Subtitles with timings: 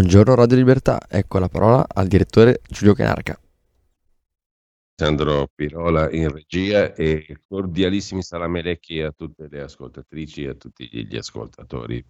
[0.00, 3.38] Buongiorno Radio Libertà, ecco la parola al direttore Giulio Canarca.
[4.94, 11.16] Sandro Pirola in regia e cordialissimi salamelecchi a tutte le ascoltatrici e a tutti gli
[11.18, 12.02] ascoltatori.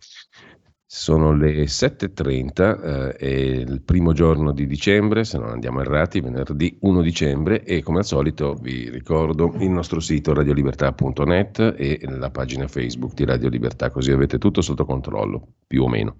[0.92, 6.78] Sono le 7.30, eh, è il primo giorno di dicembre, se non andiamo errati, venerdì
[6.80, 12.66] 1 dicembre e come al solito vi ricordo il nostro sito radiolibertà.net e la pagina
[12.66, 16.16] Facebook di Radio Libertà, così avete tutto sotto controllo, più o meno,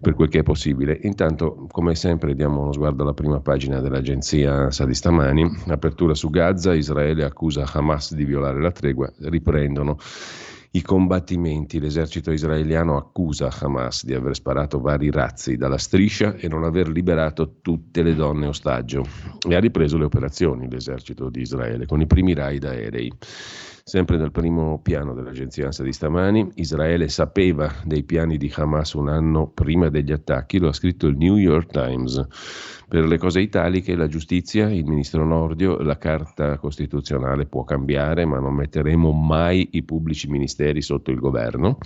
[0.00, 0.98] per quel che è possibile.
[1.02, 6.30] Intanto, come sempre, diamo uno sguardo alla prima pagina dell'agenzia Sa di stamani, apertura su
[6.30, 9.98] Gaza, Israele accusa Hamas di violare la tregua, riprendono
[10.72, 11.80] i combattimenti.
[11.80, 17.56] L'esercito israeliano accusa Hamas di aver sparato vari razzi dalla striscia e non aver liberato
[17.60, 19.06] tutte le donne ostaggio
[19.48, 23.12] e ha ripreso le operazioni l'esercito di Israele con i primi raid aerei.
[23.88, 29.08] Sempre dal primo piano dell'agenzia ANSA di stamani, Israele sapeva dei piani di Hamas un
[29.08, 32.22] anno prima degli attacchi, lo ha scritto il New York Times.
[32.86, 38.38] Per le cose italiche, la giustizia, il ministro Nordio, la carta costituzionale può cambiare, ma
[38.38, 41.78] non metteremo mai i pubblici ministeri sotto il governo.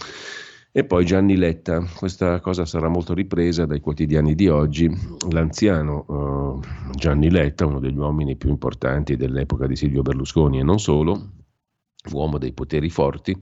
[0.73, 4.91] E poi Gianni Letta, questa cosa sarà molto ripresa dai quotidiani di oggi.
[5.31, 6.61] L'anziano uh,
[6.97, 11.42] Gianni Letta, uno degli uomini più importanti dell'epoca di Silvio Berlusconi e non solo,
[12.11, 13.37] uomo dei poteri forti,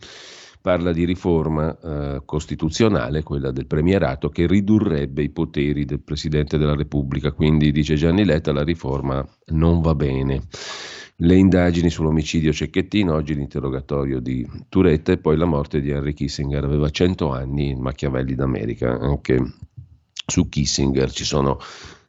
[0.60, 6.74] parla di riforma eh, costituzionale, quella del premierato, che ridurrebbe i poteri del Presidente della
[6.74, 7.32] Repubblica.
[7.32, 10.42] Quindi, dice Gianni Letta, la riforma non va bene.
[11.22, 16.64] Le indagini sull'omicidio Cecchettino, oggi l'interrogatorio di Turetta e poi la morte di Henry Kissinger.
[16.64, 18.98] Aveva 100 anni in Machiavelli d'America.
[18.98, 19.38] Anche
[20.26, 21.58] su Kissinger ci sono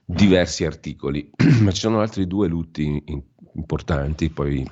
[0.06, 1.30] diversi articoli,
[1.62, 3.04] ma ci sono altri due lutti
[3.54, 4.66] importanti, poi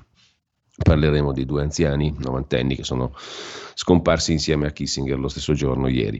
[0.81, 3.13] Parleremo di due anziani novantenni che sono
[3.79, 6.19] scomparsi insieme a Kissinger lo stesso giorno ieri.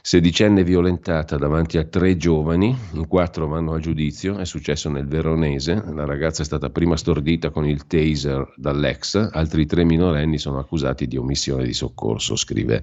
[0.00, 5.82] Sedicenne violentata davanti a tre giovani, in quattro vanno a giudizio, è successo nel Veronese,
[5.92, 11.08] la ragazza è stata prima stordita con il taser dall'ex, altri tre minorenni sono accusati
[11.08, 12.82] di omissione di soccorso, scrive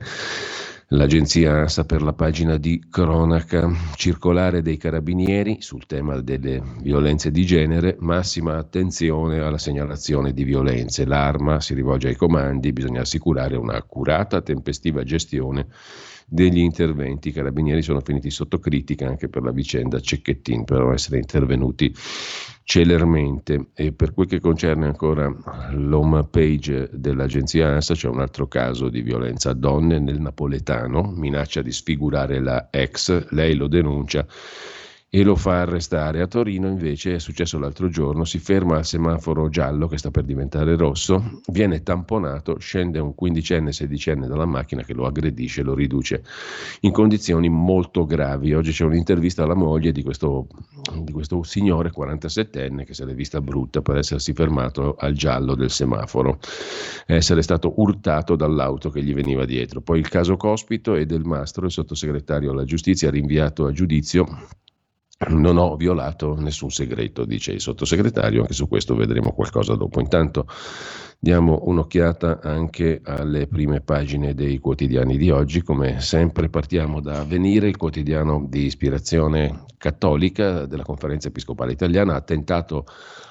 [0.92, 7.46] L'agenzia ANSA per la pagina di cronaca circolare dei carabinieri sul tema delle violenze di
[7.46, 11.06] genere, massima attenzione alla segnalazione di violenze.
[11.06, 15.68] L'arma si rivolge ai comandi, bisogna assicurare un'accurata, tempestiva gestione
[16.26, 17.30] degli interventi.
[17.30, 21.94] I carabinieri sono finiti sotto critica anche per la vicenda Cecchettin, per essere intervenuti
[22.68, 23.70] celermente.
[23.74, 25.34] E per quel che concerne ancora
[25.72, 31.62] l'home page dell'agenzia ANSA, c'è un altro caso di violenza a donne nel napoletano, minaccia
[31.62, 34.28] di sfigurare la ex, lei lo denuncia
[35.10, 36.22] e lo fa arrestare.
[36.22, 40.24] A Torino invece è successo l'altro giorno, si ferma al semaforo giallo che sta per
[40.24, 46.24] diventare rosso, viene tamponato, scende un quindicenne, sedicenne dalla macchina che lo aggredisce, lo riduce
[46.82, 48.54] in condizioni molto gravi.
[48.54, 50.48] Oggi c'è un'intervista alla moglie di questo,
[51.02, 55.72] di questo signore 47enne che se l'è vista brutta per essersi fermato al giallo del
[55.72, 56.40] semaforo,
[57.06, 59.80] essere stato urtato dall'auto che gli veniva dietro.
[59.80, 64.26] Poi il caso Cospito e del Mastro, il sottosegretario alla giustizia, rinviato a giudizio
[65.30, 70.00] non ho violato nessun segreto, dice il sottosegretario, anche su questo vedremo qualcosa dopo.
[70.00, 70.46] Intanto
[71.20, 77.68] diamo un'occhiata anche alle prime pagine dei quotidiani di oggi, come sempre partiamo da Venire,
[77.68, 82.86] il quotidiano di ispirazione cattolica della Conferenza Episcopale Italiana, ha tentato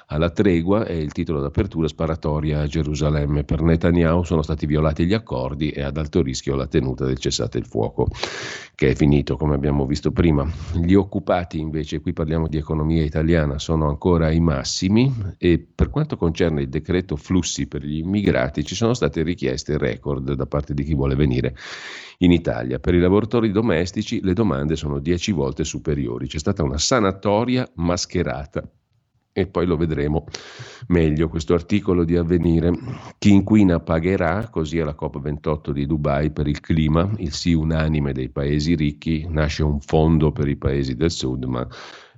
[0.09, 3.43] alla tregua è il titolo d'apertura sparatoria a Gerusalemme.
[3.43, 7.59] Per Netanyahu sono stati violati gli accordi e ad alto rischio la tenuta del cessate
[7.59, 8.07] il fuoco,
[8.77, 10.49] che è finito come abbiamo visto prima.
[10.75, 16.17] Gli occupati invece, qui parliamo di economia italiana, sono ancora ai massimi e per quanto
[16.17, 20.85] concerne il decreto flussi per gli immigrati ci sono state richieste record da parte di
[20.85, 21.57] chi vuole venire
[22.19, 22.79] in Italia.
[22.79, 26.29] Per i lavoratori domestici le domande sono dieci volte superiori.
[26.29, 28.63] C'è stata una sanatoria mascherata
[29.39, 30.25] e poi lo vedremo
[30.87, 32.73] meglio questo articolo di avvenire.
[33.19, 38.31] Chi inquina pagherà, così alla COP28 di Dubai per il clima, il sì unanime dei
[38.31, 41.69] paesi ricchi, nasce un fondo per i paesi del sud, ma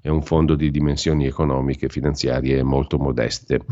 [0.00, 3.64] è un fondo di dimensioni economiche e finanziarie molto modeste.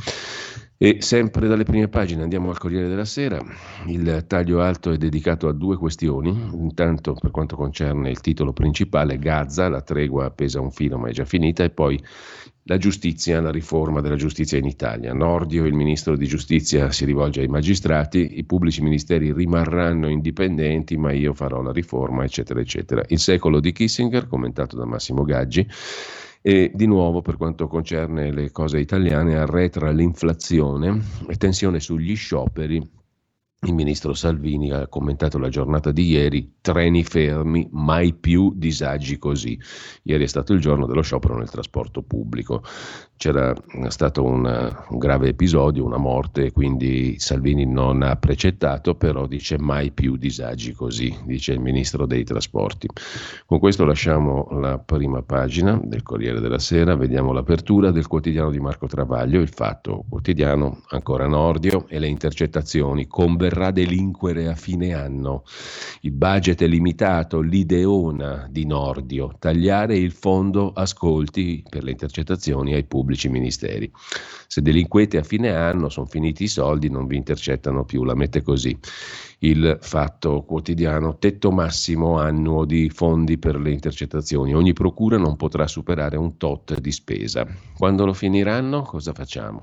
[0.79, 3.41] E sempre dalle prime pagine andiamo al Corriere della Sera.
[3.87, 6.29] Il taglio alto è dedicato a due questioni.
[6.53, 11.13] Intanto, per quanto concerne il titolo principale, Gaza, la tregua pesa un filo ma è
[11.13, 11.99] già finita, e poi
[12.67, 15.13] la giustizia, la riforma della giustizia in Italia.
[15.13, 21.13] Nordio, il ministro di giustizia, si rivolge ai magistrati, i pubblici ministeri rimarranno indipendenti, ma
[21.13, 23.05] io farò la riforma, eccetera, eccetera.
[23.09, 25.67] Il secolo di Kissinger, commentato da Massimo Gaggi.
[26.43, 32.96] E di nuovo, per quanto concerne le cose italiane, arretra l'inflazione e tensione sugli scioperi
[33.61, 39.59] il ministro Salvini ha commentato la giornata di ieri, treni fermi, mai più disagi così.
[40.03, 42.63] Ieri è stato il giorno dello sciopero nel trasporto pubblico.
[43.19, 43.55] C'era
[43.89, 44.45] stato un,
[44.91, 50.73] un grave episodio, una morte, quindi Salvini non ha precettato, però dice mai più disagi
[50.73, 52.87] così, dice il ministro dei trasporti.
[53.47, 58.61] Con questo lasciamo la prima pagina del Corriere della Sera, vediamo l'apertura del quotidiano di
[58.61, 63.07] Marco Travaglio, il fatto quotidiano, ancora Nordio e le intercettazioni.
[63.07, 65.45] Converrà delinquere a fine anno.
[66.03, 72.85] Il budget è limitato, l'ideona di Nordio, tagliare il fondo ascolti per le intercettazioni ai
[72.85, 73.91] pubblici pubblici ministeri.
[74.49, 78.43] Se delinquete a fine anno, sono finiti i soldi, non vi intercettano più, la mette
[78.43, 78.77] così.
[79.39, 84.55] Il fatto quotidiano, tetto massimo annuo di fondi per le intercettazioni.
[84.55, 87.47] Ogni procura non potrà superare un tot di spesa.
[87.77, 89.63] Quando lo finiranno, cosa facciamo?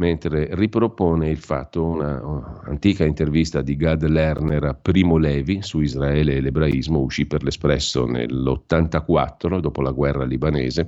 [0.00, 6.36] mentre ripropone il fatto, una antica intervista di Gad Lerner a Primo Levi su Israele
[6.36, 10.86] e l'ebraismo, uscì per l'Espresso nell'84, dopo la guerra libanese.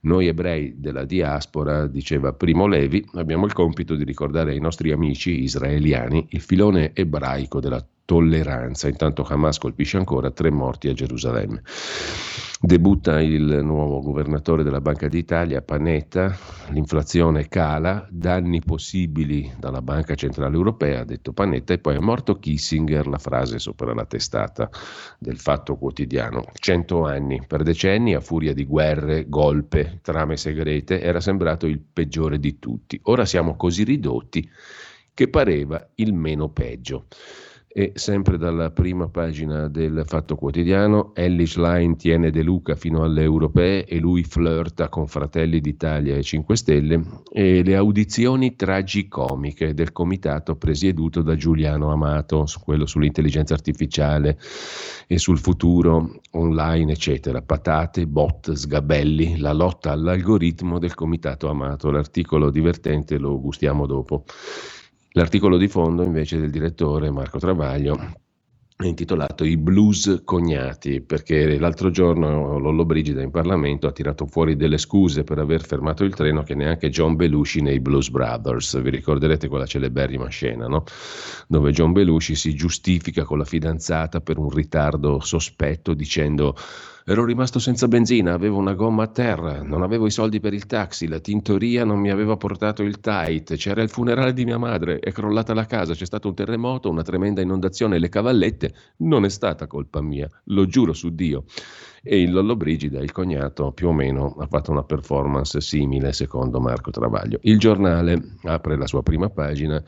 [0.00, 5.42] Noi ebrei della diaspora, diceva Primo Levi, abbiamo il compito di ricordare ai nostri amici
[5.42, 8.88] israeliani il filone ebraico della tolleranza.
[8.88, 11.60] Intanto Hamas colpisce ancora tre morti a Gerusalemme.
[12.58, 16.34] Debutta il nuovo governatore della Banca d'Italia, Panetta,
[16.70, 22.38] l'inflazione cala, danni possibili dalla Banca Centrale Europea, ha detto Panetta, e poi è morto
[22.38, 24.70] Kissinger, la frase sopra la testata
[25.18, 26.46] del fatto quotidiano.
[26.54, 32.40] Cento anni, per decenni, a furia di guerre, golpe, trame segrete, era sembrato il peggiore
[32.40, 32.98] di tutti.
[33.04, 34.48] Ora siamo così ridotti
[35.12, 37.04] che pareva il meno peggio.
[37.78, 43.22] E sempre dalla prima pagina del Fatto Quotidiano, Ellis Line tiene De Luca fino alle
[43.22, 49.92] europee e lui flirta con Fratelli d'Italia e 5 Stelle e le audizioni tragicomiche del
[49.92, 54.36] comitato presieduto da Giuliano Amato, quello sull'intelligenza artificiale
[55.06, 57.42] e sul futuro online, eccetera.
[57.42, 61.92] Patate, bot, sgabelli, la lotta all'algoritmo del comitato Amato.
[61.92, 64.24] L'articolo divertente lo gustiamo dopo.
[65.18, 67.98] L'articolo di fondo invece del direttore Marco Travaglio
[68.76, 74.54] è intitolato I blues cognati, perché l'altro giorno Lollo Brigida in Parlamento ha tirato fuori
[74.54, 78.80] delle scuse per aver fermato il treno che neanche John Belushi nei Blues Brothers.
[78.80, 80.84] Vi ricorderete quella celeberrima scena, no?
[81.48, 86.54] Dove John Belushi si giustifica con la fidanzata per un ritardo sospetto dicendo
[87.10, 90.66] Ero rimasto senza benzina, avevo una gomma a terra, non avevo i soldi per il
[90.66, 94.98] taxi, la tintoria non mi aveva portato il tight, c'era il funerale di mia madre,
[94.98, 99.30] è crollata la casa, c'è stato un terremoto, una tremenda inondazione, le cavallette, non è
[99.30, 101.44] stata colpa mia, lo giuro su Dio.
[102.02, 106.60] E il Lollo Brigida, il cognato, più o meno ha fatto una performance simile secondo
[106.60, 107.38] Marco Travaglio.
[107.40, 109.82] Il giornale apre la sua prima pagina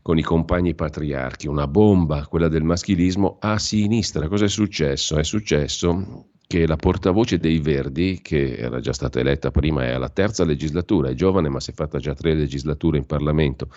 [0.00, 4.28] con i compagni patriarchi, una bomba, quella del maschilismo a sinistra.
[4.28, 5.18] Cosa è successo?
[5.18, 10.08] È successo che la portavoce dei Verdi, che era già stata eletta prima, è alla
[10.08, 13.68] terza legislatura, è giovane ma si è fatta già tre legislature in Parlamento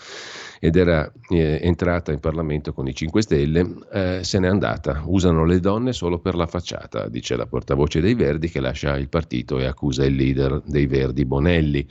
[0.59, 5.03] ed era eh, entrata in Parlamento con i 5 Stelle, eh, se n'è andata.
[5.05, 9.09] Usano le donne solo per la facciata, dice la portavoce dei Verdi che lascia il
[9.09, 11.87] partito e accusa il leader dei Verdi, Bonelli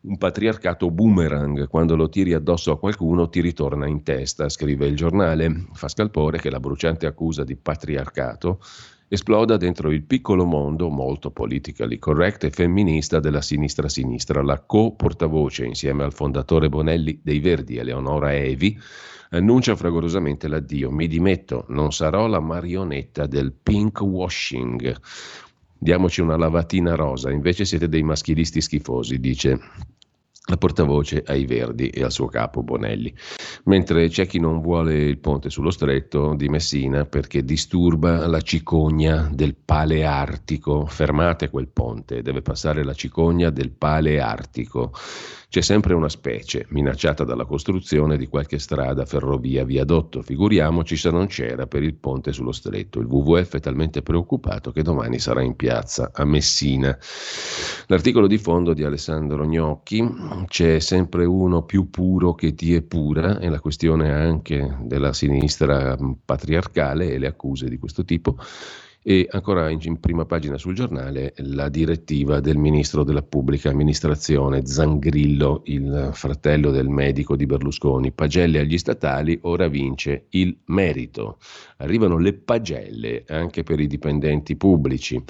[0.00, 4.94] un patriarcato boomerang, quando lo tiri addosso a qualcuno ti ritorna in testa, scrive il
[4.94, 5.66] giornale.
[5.72, 8.60] Fa scalpore che la bruciante accusa di patriarcato
[9.08, 14.42] esploda dentro il piccolo mondo molto politically correct e femminista della sinistra sinistra.
[14.42, 18.78] La co-portavoce, insieme al fondatore Bonelli dei Verdi, Eleonora Evi,
[19.30, 20.90] annuncia fragorosamente l'addio.
[20.90, 24.96] Mi dimetto, non sarò la marionetta del pink washing.
[25.80, 29.60] Diamoci una lavatina rosa, invece siete dei maschilisti schifosi, dice
[30.48, 33.14] la portavoce ai Verdi e al suo capo Bonelli.
[33.64, 39.28] Mentre c'è chi non vuole il ponte sullo stretto di Messina perché disturba la cicogna
[39.30, 40.86] del Paleartico.
[40.86, 44.92] Fermate quel ponte, deve passare la cicogna del Paleartico.
[45.50, 50.20] C'è sempre una specie minacciata dalla costruzione di qualche strada, ferrovia, viadotto.
[50.20, 53.00] Figuriamoci se non c'era per il ponte sullo stretto.
[53.00, 56.96] Il WWF è talmente preoccupato che domani sarà in piazza a Messina.
[57.86, 60.06] L'articolo di fondo di Alessandro Gnocchi
[60.46, 65.96] c'è sempre uno più puro che ti è pura, è la questione anche della sinistra
[66.24, 68.36] patriarcale e le accuse di questo tipo
[69.08, 75.62] e ancora in, prima pagina sul giornale la direttiva del ministro della pubblica amministrazione Zangrillo,
[75.64, 78.12] il fratello del medico di Berlusconi.
[78.12, 81.38] Pagelle agli statali, ora vince il merito.
[81.80, 85.22] Arrivano le pagelle anche per i dipendenti pubblici.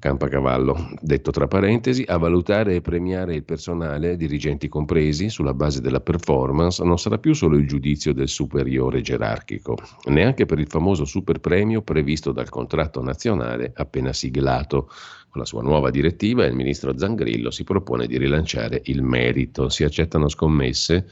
[0.00, 6.00] Campacavallo, detto tra parentesi, a valutare e premiare il personale, dirigenti compresi, sulla base della
[6.00, 11.38] performance, non sarà più solo il giudizio del superiore gerarchico, neanche per il famoso super
[11.38, 14.90] premio previsto dal contratto nazionale appena siglato.
[15.28, 19.68] Con la sua nuova direttiva il ministro Zangrillo si propone di rilanciare il merito.
[19.68, 21.06] Si accettano scommesse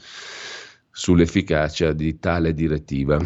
[0.97, 3.19] sull'efficacia di tale direttiva.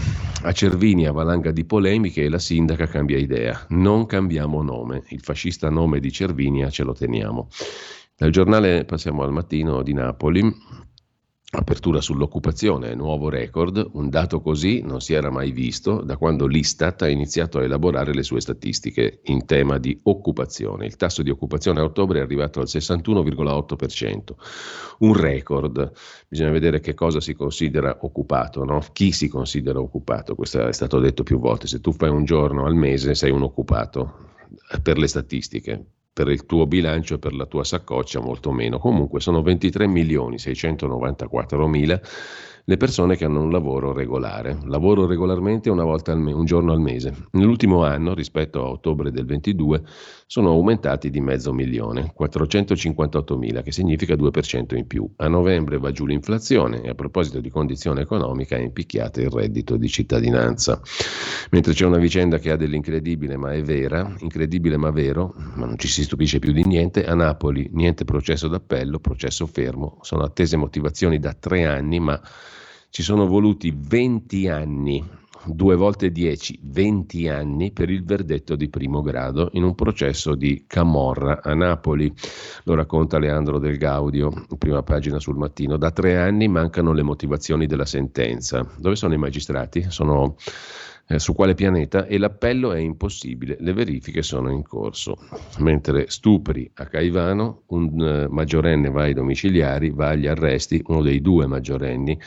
[0.44, 3.66] A Cervini a valanga di polemiche e la sindaca cambia idea.
[3.70, 7.48] Non cambiamo nome, il fascista nome di Cervinia ce lo teniamo.
[8.14, 10.44] Dal giornale passiamo al mattino di Napoli.
[11.54, 17.02] Apertura sull'occupazione, nuovo record, un dato così non si era mai visto da quando l'Istat
[17.02, 20.86] ha iniziato a elaborare le sue statistiche in tema di occupazione.
[20.86, 24.34] Il tasso di occupazione a ottobre è arrivato al 61,8%,
[25.00, 25.92] un record.
[26.30, 28.80] Bisogna vedere che cosa si considera occupato, no?
[28.94, 32.66] chi si considera occupato, questo è stato detto più volte, se tu fai un giorno
[32.66, 34.30] al mese sei un occupato
[34.82, 38.80] per le statistiche, per il tuo bilancio e per la tua saccoccia molto meno.
[38.80, 42.00] Comunque sono 23 milioni 694 mila
[42.66, 44.58] le persone che hanno un lavoro regolare.
[44.66, 47.14] Lavoro regolarmente una volta me- un giorno al mese.
[47.32, 49.84] Nell'ultimo anno, rispetto a ottobre del 22,
[50.28, 55.10] sono aumentati di mezzo milione, 458 mila, che significa 2% in più.
[55.18, 59.76] A novembre va giù l'inflazione e a proposito di condizione economica è impicchiata il reddito
[59.76, 60.80] di cittadinanza.
[61.50, 65.78] Mentre c'è una vicenda che ha dell'incredibile ma è vera, incredibile ma vero, ma non
[65.78, 70.56] ci si stupisce più di niente, a Napoli niente processo d'appello, processo fermo, sono attese
[70.56, 72.22] motivazioni da tre anni, ma
[72.92, 75.02] ci sono voluti 20 anni,
[75.46, 80.66] due volte 10, 20 anni per il verdetto di primo grado in un processo di
[80.68, 82.14] Camorra a Napoli.
[82.66, 85.78] Lo racconta Leandro Del Gaudio, prima pagina sul mattino.
[85.78, 88.70] Da tre anni mancano le motivazioni della sentenza.
[88.78, 89.86] Dove sono i magistrati?
[89.88, 90.36] Sono
[91.08, 95.16] eh, su quale pianeta e l'appello è impossibile, le verifiche sono in corso.
[95.60, 101.22] Mentre stupri a Caivano, un eh, maggiorenne va ai domiciliari, va agli arresti, uno dei
[101.22, 102.20] due maggiorenni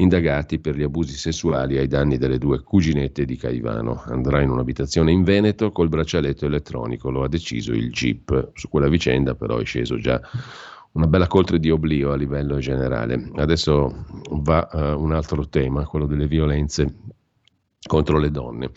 [0.00, 4.02] indagati per gli abusi sessuali ai danni delle due cuginette di Caivano.
[4.06, 8.50] Andrà in un'abitazione in Veneto col braccialetto elettronico, lo ha deciso il GIP.
[8.54, 10.20] Su quella vicenda però è sceso già
[10.92, 13.30] una bella coltre di oblio a livello generale.
[13.34, 16.94] Adesso va uh, un altro tema, quello delle violenze
[17.88, 18.70] contro le donne.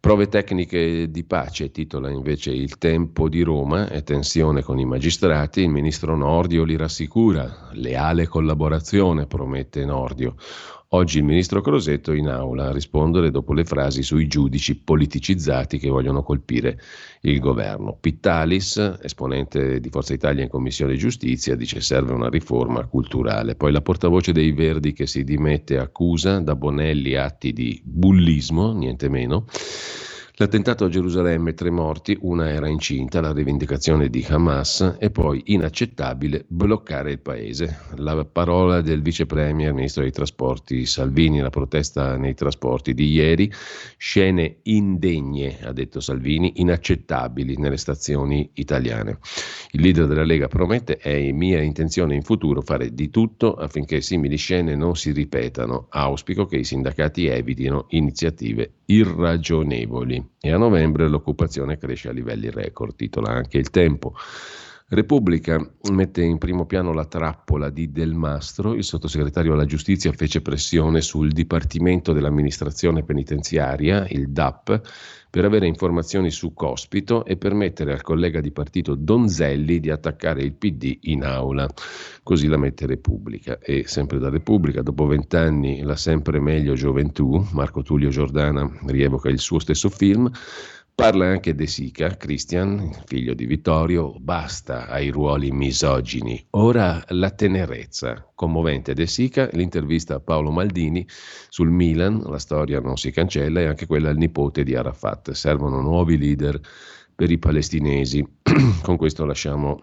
[0.00, 5.62] Prove tecniche di pace, titola invece Il tempo di Roma e tensione con i magistrati.
[5.62, 10.34] Il ministro Nordio li rassicura, leale collaborazione, promette Nordio.
[10.90, 15.88] Oggi il ministro Crosetto in aula a rispondere dopo le frasi sui giudici politicizzati che
[15.88, 16.78] vogliono colpire
[17.22, 17.96] il governo.
[17.98, 23.56] Pittalis, esponente di Forza Italia in Commissione Giustizia, dice serve una riforma culturale.
[23.56, 29.08] Poi la portavoce dei Verdi che si dimette accusa da Bonelli atti di bullismo, niente
[29.08, 29.46] meno.
[30.38, 36.44] L'attentato a Gerusalemme, tre morti, una era incinta, la rivendicazione di Hamas e poi inaccettabile
[36.46, 37.78] bloccare il paese.
[37.94, 43.50] La parola del vice premier, ministro dei trasporti Salvini, la protesta nei trasporti di ieri,
[43.96, 49.16] scene indegne, ha detto Salvini, inaccettabili nelle stazioni italiane.
[49.70, 54.36] Il leader della Lega promette è mia intenzione in futuro fare di tutto affinché simili
[54.36, 55.86] scene non si ripetano.
[55.88, 62.94] Auspico che i sindacati evitino iniziative irragionevoli e a novembre l'occupazione cresce a livelli record,
[62.94, 64.14] titola anche il tempo.
[64.88, 65.58] Repubblica
[65.90, 71.00] mette in primo piano la trappola di Del Mastro, il sottosegretario alla giustizia fece pressione
[71.00, 74.80] sul Dipartimento dell'amministrazione penitenziaria, il DAP,
[75.36, 80.54] per avere informazioni su Cospito e permettere al collega di partito Donzelli di attaccare il
[80.54, 81.68] PD in aula.
[82.22, 83.58] Così la mette Repubblica.
[83.58, 89.38] E sempre da Repubblica, dopo vent'anni, la sempre meglio gioventù, Marco Tullio Giordana rievoca il
[89.38, 90.26] suo stesso film,
[90.96, 98.30] Parla anche De Sica, Christian, figlio di Vittorio, basta ai ruoli misogini, ora la tenerezza.
[98.34, 101.06] Commovente De Sica, l'intervista a Paolo Maldini
[101.50, 105.32] sul Milan, la storia non si cancella, e anche quella al nipote di Arafat.
[105.32, 106.58] Servono nuovi leader
[107.14, 108.26] per i palestinesi.
[108.80, 109.78] Con questo lasciamo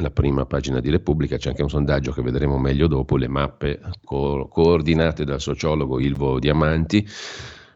[0.00, 3.80] la prima pagina di Repubblica, c'è anche un sondaggio che vedremo meglio dopo, le mappe
[4.04, 7.04] co- coordinate dal sociologo Ilvo Diamanti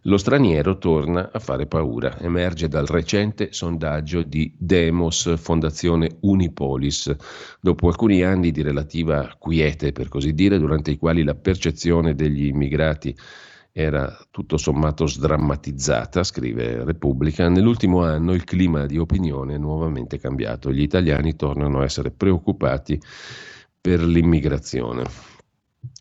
[0.07, 7.13] Lo straniero torna a fare paura, emerge dal recente sondaggio di Demos, Fondazione Unipolis,
[7.61, 12.45] dopo alcuni anni di relativa quiete, per così dire, durante i quali la percezione degli
[12.45, 13.17] immigrati
[13.73, 20.71] era tutto sommato sdrammatizzata, scrive Repubblica, nell'ultimo anno il clima di opinione è nuovamente cambiato.
[20.71, 23.01] Gli italiani tornano a essere preoccupati
[23.81, 25.35] per l'immigrazione.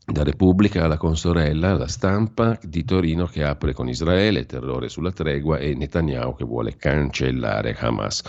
[0.08, 5.58] Da Repubblica alla consorella, la stampa di Torino che apre con Israele, terrore sulla tregua
[5.58, 8.22] e Netanyahu che vuole cancellare Hamas.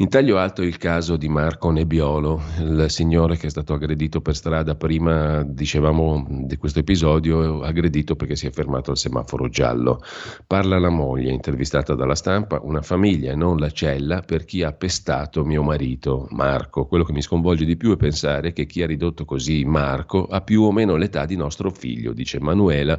[0.00, 4.34] In taglio alto il caso di Marco Nebbiolo, il signore che è stato aggredito per
[4.34, 10.00] strada prima, dicevamo, di questo episodio, aggredito perché si è fermato al semaforo giallo.
[10.46, 15.44] Parla la moglie, intervistata dalla stampa, una famiglia non la cella per chi ha pestato
[15.44, 16.86] mio marito, Marco.
[16.86, 20.40] Quello che mi sconvolge di più è pensare che chi ha ridotto così Marco ha
[20.40, 22.98] più o meno l'età di nostro figlio, dice Manuela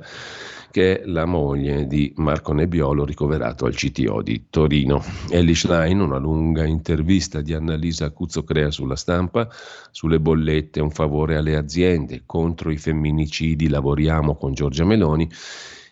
[0.72, 5.04] che è la moglie di Marco Nebbiolo ricoverato al CTO di Torino.
[5.30, 9.50] Ellie Schlein, una lunga intervista di Annalisa Cuzzocrea sulla stampa,
[9.92, 15.30] sulle bollette, un favore alle aziende, contro i femminicidi lavoriamo con Giorgia Meloni.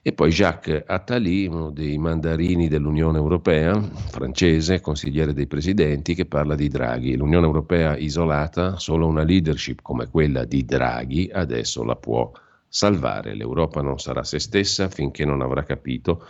[0.02, 6.56] E poi Jacques Attali, uno dei mandarini dell'Unione Europea, francese, consigliere dei presidenti, che parla
[6.56, 7.18] di Draghi.
[7.18, 12.32] L'Unione Europea isolata, solo una leadership come quella di Draghi adesso la può
[12.70, 13.34] salvare.
[13.36, 16.26] L'Europa non sarà se stessa finché non avrà capito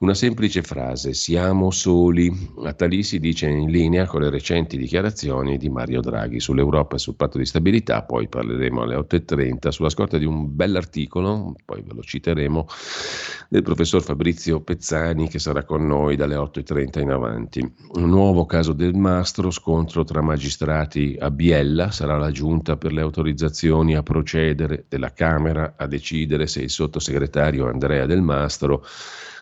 [0.00, 2.32] una semplice frase, siamo soli.
[2.64, 7.16] Attali si dice in linea con le recenti dichiarazioni di Mario Draghi sull'Europa e sul
[7.16, 12.00] patto di stabilità, poi parleremo alle 8.30 sulla scorta di un bell'articolo, poi ve lo
[12.00, 12.66] citeremo,
[13.50, 17.72] del professor Fabrizio Pezzani che sarà con noi dalle 8.30 in avanti.
[17.92, 23.02] Un nuovo caso del mastro, scontro tra magistrati a Biella, sarà la giunta per le
[23.02, 28.82] autorizzazioni a procedere della Camera a decidere se il sottosegretario Andrea Del Mastro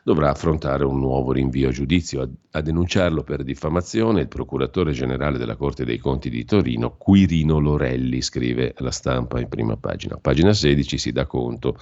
[0.02, 2.22] dovrà affrontare un nuovo rinvio a giudizio.
[2.22, 7.58] A, a, denunciarlo per diffamazione il procuratore generale della Corte dei Conti di Torino, Quirino
[7.58, 10.16] Lorelli, scrive la stampa in prima pagina.
[10.16, 11.76] Pagina 16 si dà conto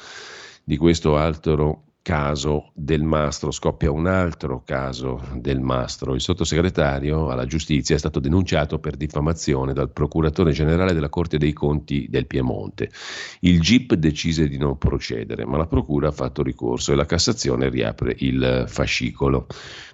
[0.64, 6.14] di questo altro caso del mastro, scoppia un altro caso del mastro.
[6.14, 11.52] Il sottosegretario alla giustizia è stato denunciato per diffamazione dal procuratore generale della Corte dei
[11.52, 12.92] Conti del Piemonte.
[13.40, 17.68] Il GIP decise di non procedere, ma la procura ha fatto ricorso e la Cassazione
[17.68, 19.48] riapre il fascicolo.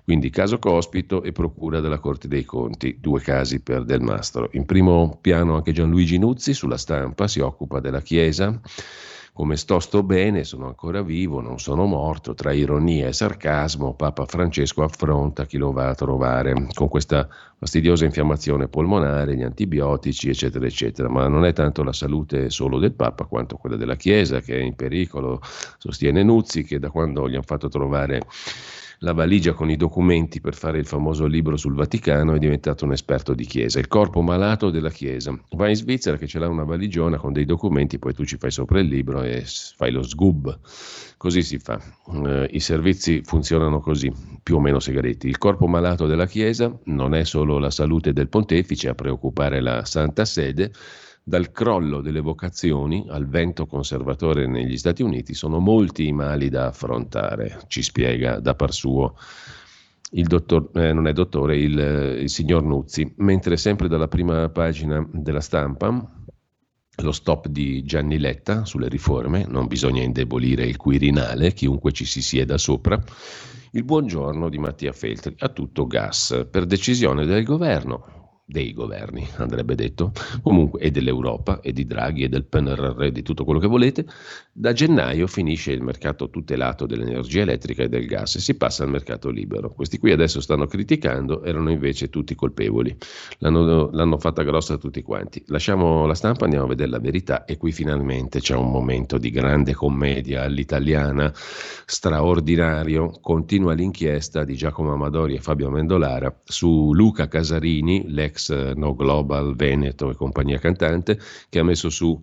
[0.05, 4.51] Quindi caso Cospito e procura della Corte dei Conti, due casi per Del Mastro.
[4.53, 8.61] In primo piano anche Gianluigi Nuzzi sulla stampa si occupa della Chiesa
[9.35, 14.27] come sto sto bene, sono ancora vivo, non sono morto, tra ironia e sarcasmo Papa
[14.27, 17.27] Francesco affronta chi lo va a trovare con questa
[17.59, 21.09] fastidiosa infiammazione polmonare, gli antibiotici, eccetera, eccetera.
[21.09, 24.61] Ma non è tanto la salute solo del Papa quanto quella della Chiesa che è
[24.61, 25.41] in pericolo,
[25.79, 28.21] sostiene Nuzzi, che da quando gli hanno fatto trovare
[29.03, 32.93] la valigia con i documenti per fare il famoso libro sul Vaticano, è diventato un
[32.93, 35.37] esperto di Chiesa, il corpo malato della Chiesa.
[35.51, 38.53] Va in Svizzera che ce l'ha una valigiona con dei documenti, poi tu ci fai
[38.53, 39.45] sopra il libro e
[39.77, 40.59] fai lo sgub.
[41.17, 41.81] Così si fa.
[42.25, 44.13] Eh, I servizi funzionano così,
[44.43, 45.27] più o meno segreti.
[45.27, 49.85] Il corpo malato della Chiesa non è solo la salute del pontefice a preoccupare la
[49.85, 50.71] Santa Sede,
[51.25, 56.67] dal crollo delle vocazioni al vento conservatore negli Stati Uniti sono molti i mali da
[56.67, 59.15] affrontare, ci spiega da par suo
[60.15, 65.07] il dottor, eh, non è dottore, il, il signor Nuzzi, mentre sempre dalla prima pagina
[65.11, 66.11] della stampa
[66.97, 72.21] lo stop di Gianni Letta sulle riforme, non bisogna indebolire il Quirinale, chiunque ci si
[72.21, 73.03] sieda sopra,
[73.73, 78.22] il buongiorno di Mattia Feltri, a tutto gas, per decisione del governo,
[78.53, 80.13] dei governi, andrebbe detto,
[80.43, 84.07] comunque e dell'Europa e di Draghi e del PNRR e di tutto quello che volete,
[84.55, 88.91] da gennaio finisce il mercato tutelato dell'energia elettrica e del gas e si passa al
[88.91, 89.71] mercato libero.
[89.71, 92.95] Questi qui adesso stanno criticando, erano invece tutti colpevoli,
[93.39, 95.43] l'hanno, l'hanno fatta grossa tutti quanti.
[95.47, 99.31] Lasciamo la stampa, andiamo a vedere la verità e qui finalmente c'è un momento di
[99.31, 108.05] grande commedia all'italiana straordinario, continua l'inchiesta di Giacomo Amadori e Fabio Mendolara su Luca Casarini,
[108.09, 112.21] l'ex ex No Global Veneto e compagnia cantante, che ha messo su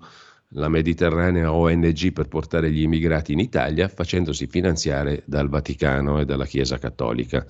[0.54, 6.46] la Mediterranea ONG per portare gli immigrati in Italia, facendosi finanziare dal Vaticano e dalla
[6.46, 7.46] Chiesa Cattolica.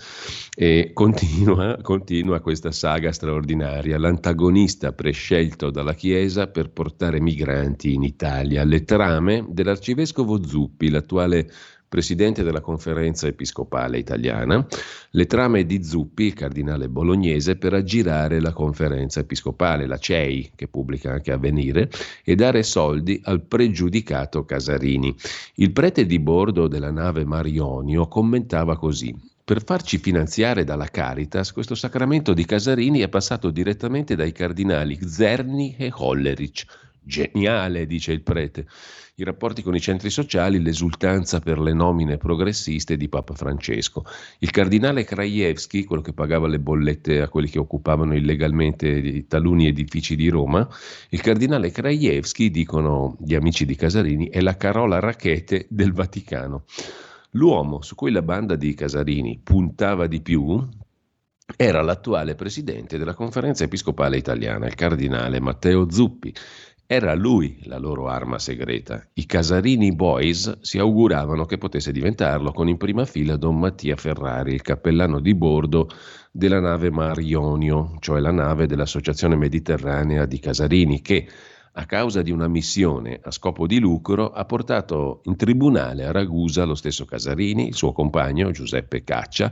[0.53, 8.65] E continua, continua questa saga straordinaria, l'antagonista prescelto dalla Chiesa per portare migranti in Italia,
[8.65, 11.49] le trame dell'arcivescovo Zuppi, l'attuale
[11.89, 14.65] presidente della conferenza episcopale italiana,
[15.09, 21.11] le trame di Zuppi, cardinale bolognese, per aggirare la conferenza episcopale, la CEI, che pubblica
[21.11, 21.89] anche Avvenire,
[22.23, 25.13] e dare soldi al pregiudicato Casarini.
[25.55, 29.13] Il prete di bordo della nave Marionio commentava così.
[29.43, 35.75] Per farci finanziare dalla Caritas, questo sacramento di Casarini è passato direttamente dai cardinali Zerni
[35.75, 36.65] e Hollerich.
[37.01, 38.67] Geniale, dice il prete
[39.21, 44.05] i rapporti con i centri sociali, l'esultanza per le nomine progressiste di Papa Francesco.
[44.39, 50.15] Il cardinale Krajewski, quello che pagava le bollette a quelli che occupavano illegalmente taluni edifici
[50.15, 50.67] di Roma,
[51.09, 56.63] il cardinale Krajewski, dicono gli amici di Casarini, è la Carola Rachete del Vaticano.
[57.31, 60.67] L'uomo su cui la banda di Casarini puntava di più
[61.55, 66.33] era l'attuale presidente della conferenza episcopale italiana, il cardinale Matteo Zuppi,
[66.91, 69.05] era lui la loro arma segreta.
[69.13, 74.55] I Casarini Boys si auguravano che potesse diventarlo con in prima fila Don Mattia Ferrari,
[74.55, 75.87] il cappellano di bordo
[76.31, 81.27] della nave Marionio, cioè la nave dell'Associazione Mediterranea di Casarini, che
[81.73, 86.63] a causa di una missione a scopo di lucro ha portato in tribunale a Ragusa
[86.63, 89.51] lo stesso Casarini, il suo compagno Giuseppe Caccia,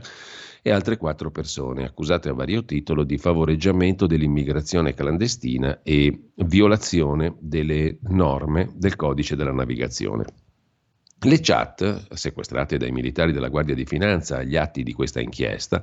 [0.62, 7.98] e altre quattro persone accusate a vario titolo di favoreggiamento dell'immigrazione clandestina e violazione delle
[8.02, 10.24] norme del codice della navigazione.
[11.20, 15.82] Le chat, sequestrate dai militari della Guardia di Finanza agli atti di questa inchiesta,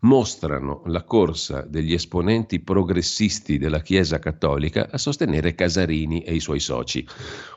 [0.00, 6.60] mostrano la corsa degli esponenti progressisti della Chiesa Cattolica a sostenere Casarini e i suoi
[6.60, 7.06] soci.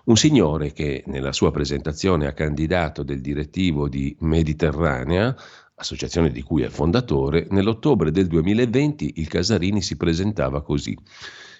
[0.05, 5.35] Un signore che nella sua presentazione a candidato del direttivo di Mediterranea
[5.79, 10.97] associazione di cui è fondatore, nell'ottobre del 2020 il Casarini si presentava così.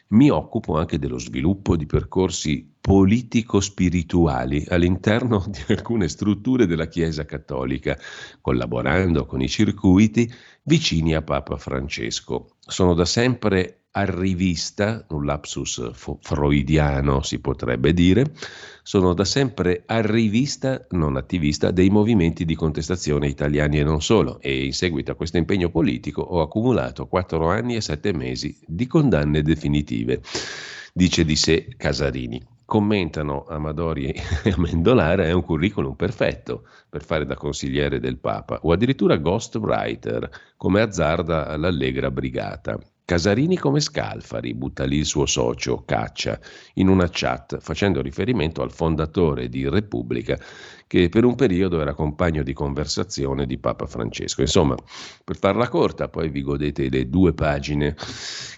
[0.10, 7.98] Mi occupo anche dello sviluppo di percorsi politico-spirituali all'interno di alcune strutture della Chiesa Cattolica,
[8.40, 10.32] collaborando con i circuiti
[10.64, 12.56] vicini a Papa Francesco.
[12.60, 18.32] Sono da sempre arrivista, un lapsus freudiano si potrebbe dire,
[18.84, 24.66] sono da sempre arrivista, non attivista, dei movimenti di contestazione italiani e non solo e
[24.66, 29.42] in seguito a questo impegno politico ho accumulato quattro anni e sette mesi di condanne
[29.42, 30.22] definitive,
[30.94, 32.56] dice di sé Casarini.
[32.66, 34.22] Commentano Amadori e
[34.56, 40.82] Amendolara è un curriculum perfetto per fare da consigliere del Papa o addirittura ghostwriter come
[40.82, 42.78] azzarda l'allegra brigata.
[43.08, 46.38] Casarini come Scalfari, butta lì il suo socio, Caccia,
[46.74, 50.38] in una chat facendo riferimento al fondatore di Repubblica
[50.86, 54.42] che per un periodo era compagno di conversazione di Papa Francesco.
[54.42, 54.76] Insomma,
[55.24, 57.96] per farla corta, poi vi godete le due pagine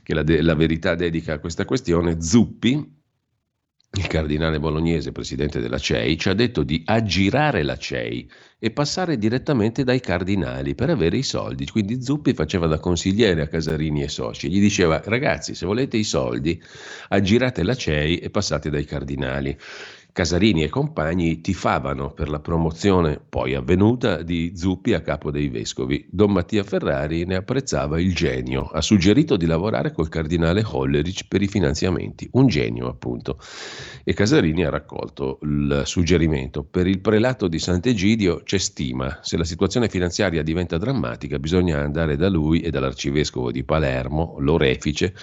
[0.01, 2.97] che la, de- la verità dedica a questa questione, Zuppi,
[3.91, 8.27] il cardinale bolognese, presidente della CEI, ci ha detto di aggirare la CEI
[8.59, 11.65] e passare direttamente dai cardinali per avere i soldi.
[11.65, 16.03] Quindi Zuppi faceva da consigliere a Casarini e soci, gli diceva ragazzi se volete i
[16.03, 16.61] soldi
[17.07, 19.57] aggirate la CEI e passate dai cardinali.
[20.11, 26.05] Casarini e compagni tifavano per la promozione poi avvenuta di Zuppi a capo dei vescovi.
[26.09, 31.41] Don Mattia Ferrari ne apprezzava il genio, ha suggerito di lavorare col cardinale Hollerich per
[31.41, 33.39] i finanziamenti, un genio appunto.
[34.03, 36.63] E Casarini ha raccolto il suggerimento.
[36.63, 42.17] Per il prelato di Sant'Egidio c'è stima, se la situazione finanziaria diventa drammatica bisogna andare
[42.17, 45.13] da lui e dall'arcivescovo di Palermo, l'orefice,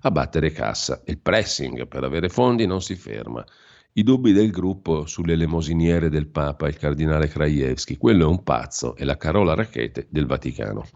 [0.00, 1.02] a battere cassa.
[1.04, 3.44] Il pressing per avere fondi non si ferma.
[3.92, 8.94] I dubbi del gruppo sulle elemosiniere del Papa, il cardinale Krajewski, quello è un pazzo,
[8.94, 10.86] è la Carola Racchete del Vaticano.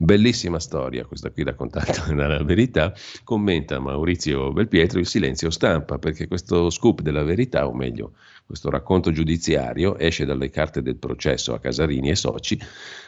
[0.00, 6.70] Bellissima storia, questa qui raccontata dalla verità, commenta Maurizio Belpietro il silenzio stampa, perché questo
[6.70, 8.12] scoop della verità, o meglio,
[8.46, 12.56] questo racconto giudiziario esce dalle carte del processo a Casarini e soci,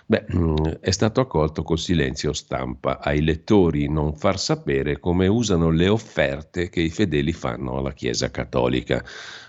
[0.04, 5.70] beh, mm, è stato accolto col silenzio stampa ai lettori non far sapere come usano
[5.70, 9.04] le offerte che i fedeli fanno alla Chiesa Cattolica.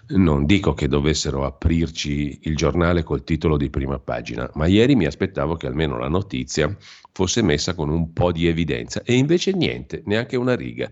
[0.09, 5.05] Non dico che dovessero aprirci il giornale col titolo di prima pagina, ma ieri mi
[5.05, 6.75] aspettavo che almeno la notizia
[7.11, 10.89] fosse messa con un po' di evidenza e invece niente, neanche una riga.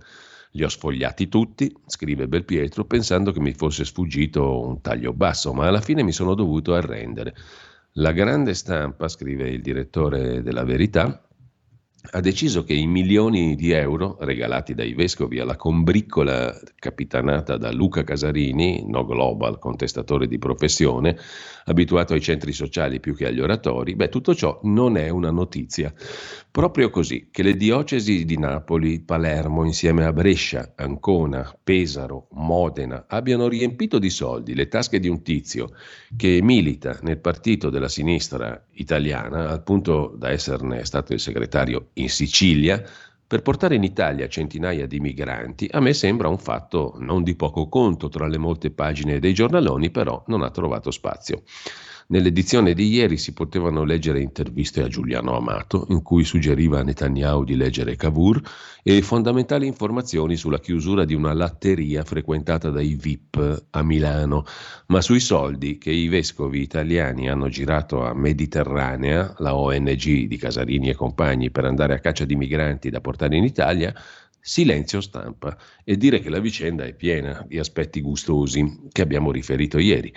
[0.53, 5.67] Li ho sfogliati tutti, scrive Belpietro, pensando che mi fosse sfuggito un taglio basso, ma
[5.67, 7.35] alla fine mi sono dovuto arrendere.
[7.93, 11.23] La grande stampa, scrive il direttore della Verità,
[12.11, 18.03] ha deciso che i milioni di euro regalati dai vescovi alla combriccola capitanata da Luca
[18.03, 21.17] Casarini, no global, contestatore di professione,
[21.69, 25.93] abituato ai centri sociali più che agli oratori, beh, tutto ciò non è una notizia.
[26.51, 33.47] Proprio così che le diocesi di Napoli, Palermo, insieme a Brescia, Ancona, Pesaro, Modena, abbiano
[33.47, 35.69] riempito di soldi le tasche di un tizio
[36.17, 42.09] che milita nel partito della sinistra italiana, al punto da esserne stato il segretario in
[42.09, 42.83] Sicilia,
[43.29, 47.69] per portare in Italia centinaia di migranti, a me sembra un fatto non di poco
[47.69, 51.43] conto, tra le molte pagine dei giornaloni però non ha trovato spazio.
[52.11, 57.43] Nell'edizione di ieri si potevano leggere interviste a Giuliano Amato, in cui suggeriva a Netanyahu
[57.43, 58.41] di leggere Cavour
[58.81, 64.43] e fondamentali informazioni sulla chiusura di una latteria frequentata dai VIP a Milano.
[64.87, 70.89] Ma sui soldi che i vescovi italiani hanno girato a Mediterranea, la ONG di Casarini
[70.89, 73.93] e compagni, per andare a caccia di migranti da portare in Italia,
[74.41, 79.77] silenzio stampa e dire che la vicenda è piena di aspetti gustosi che abbiamo riferito
[79.77, 80.11] ieri.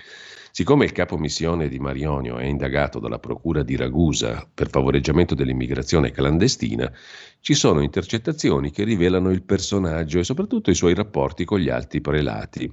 [0.55, 6.11] Siccome il capo missione di Marionio è indagato dalla procura di Ragusa per favoreggiamento dell'immigrazione
[6.11, 6.93] clandestina,
[7.41, 12.03] ci sono intercettazioni che rivelano il personaggio e soprattutto i suoi rapporti con gli alti
[12.03, 12.71] prelati.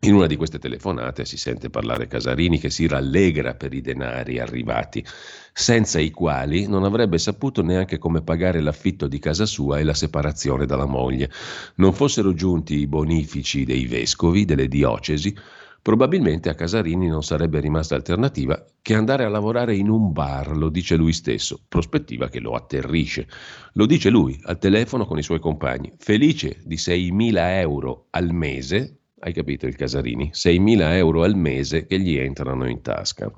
[0.00, 4.38] In una di queste telefonate si sente parlare Casarini che si rallegra per i denari
[4.38, 5.02] arrivati,
[5.50, 9.94] senza i quali non avrebbe saputo neanche come pagare l'affitto di casa sua e la
[9.94, 11.30] separazione dalla moglie.
[11.76, 15.34] Non fossero giunti i bonifici dei vescovi, delle diocesi,
[15.82, 20.68] Probabilmente a Casarini non sarebbe rimasta alternativa che andare a lavorare in un bar, lo
[20.68, 23.26] dice lui stesso, prospettiva che lo atterrisce.
[23.72, 28.98] Lo dice lui al telefono con i suoi compagni, felice di 6.000 euro al mese,
[29.18, 30.30] hai capito il Casarini?
[30.32, 33.28] 6.000 euro al mese che gli entrano in tasca.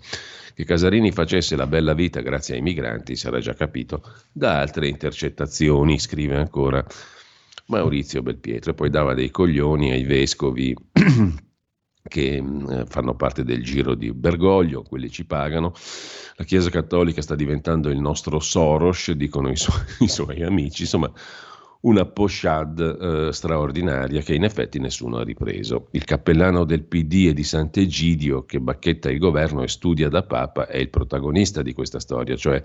[0.54, 5.98] Che Casarini facesse la bella vita grazie ai migranti sarà già capito da altre intercettazioni,
[5.98, 6.84] scrive ancora
[7.68, 10.76] Maurizio Belpietro, poi dava dei coglioni ai vescovi
[12.06, 15.72] che mm, fanno parte del giro di Bergoglio, quelli ci pagano.
[16.36, 21.10] La Chiesa Cattolica sta diventando il nostro Soros, dicono i, su- i suoi amici, insomma
[21.80, 22.96] una pochade
[23.28, 25.88] eh, straordinaria che in effetti nessuno ha ripreso.
[25.92, 30.66] Il cappellano del PD e di Sant'Egidio che bacchetta il governo e studia da Papa
[30.66, 32.62] è il protagonista di questa storia, cioè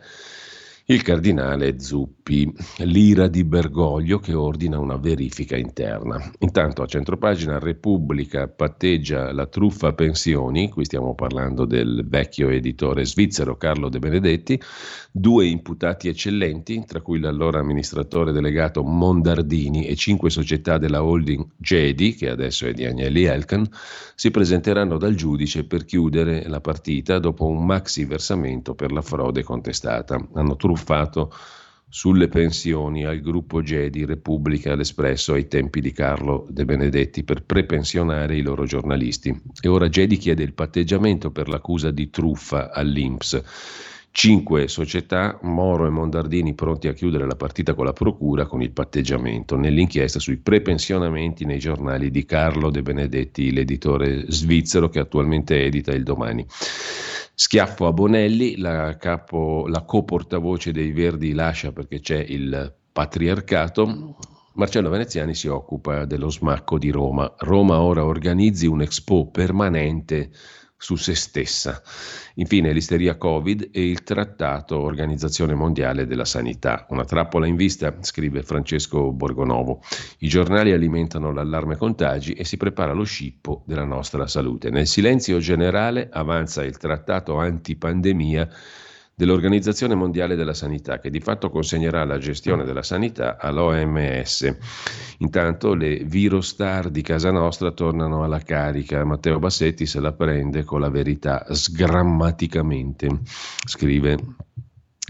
[0.92, 6.20] il cardinale Zuppi, l'ira di Bergoglio che ordina una verifica interna.
[6.40, 13.56] Intanto a centropagina Repubblica patteggia la truffa pensioni, qui stiamo parlando del vecchio editore svizzero
[13.56, 14.60] Carlo De Benedetti,
[15.12, 22.16] due imputati eccellenti, tra cui l'allora amministratore delegato Mondardini e cinque società della holding Jedi,
[22.16, 23.70] che adesso è di Agnelli Elkan,
[24.16, 29.44] si presenteranno dal giudice per chiudere la partita dopo un maxi versamento per la frode
[29.44, 30.20] contestata.
[30.34, 31.34] Hanno truffato truffato
[31.92, 38.38] sulle pensioni al gruppo Gedi Repubblica l'Espresso ai tempi di Carlo De Benedetti per prepensionare
[38.38, 39.36] i loro giornalisti.
[39.60, 43.42] E ora Gedi chiede il patteggiamento per l'accusa di truffa all'Inps.
[44.12, 48.72] Cinque società, Moro e Mondardini, pronti a chiudere la partita con la procura con il
[48.72, 55.92] patteggiamento nell'inchiesta sui prepensionamenti nei giornali di Carlo De Benedetti, l'editore svizzero che attualmente edita
[55.92, 56.46] il domani.
[57.42, 64.18] Schiaffo a Bonelli, la, capo, la co-portavoce dei Verdi lascia perché c'è il patriarcato.
[64.56, 67.34] Marcello Veneziani si occupa dello smacco di Roma.
[67.38, 70.32] Roma ora organizzi un expo permanente
[70.82, 71.82] su se stessa.
[72.36, 76.86] Infine l'isteria Covid e il trattato Organizzazione Mondiale della Sanità.
[76.90, 79.82] Una trappola in vista, scrive Francesco Borgonovo.
[80.20, 84.70] I giornali alimentano l'allarme contagi e si prepara lo scippo della nostra salute.
[84.70, 88.50] Nel silenzio generale avanza il trattato antipandemia
[89.20, 94.56] dell'Organizzazione Mondiale della Sanità, che di fatto consegnerà la gestione della sanità all'OMS.
[95.18, 99.04] Intanto le virostar di casa nostra tornano alla carica.
[99.04, 103.10] Matteo Bassetti se la prende con la verità sgrammaticamente,
[103.66, 104.18] scrive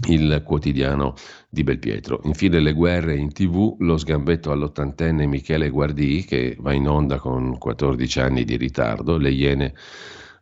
[0.08, 1.14] il quotidiano
[1.48, 2.20] di Belpietro.
[2.24, 7.56] Infine le guerre in tv, lo sgambetto all'ottantenne Michele Guardì che va in onda con
[7.56, 9.74] 14 anni di ritardo, le Iene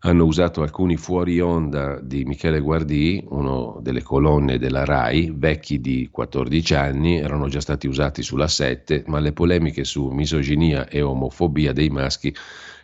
[0.01, 6.09] hanno usato alcuni fuori onda di Michele Guardì, uno delle colonne della RAI, vecchi di
[6.11, 11.73] 14 anni, erano già stati usati sulla 7, ma le polemiche su misoginia e omofobia
[11.73, 12.33] dei maschi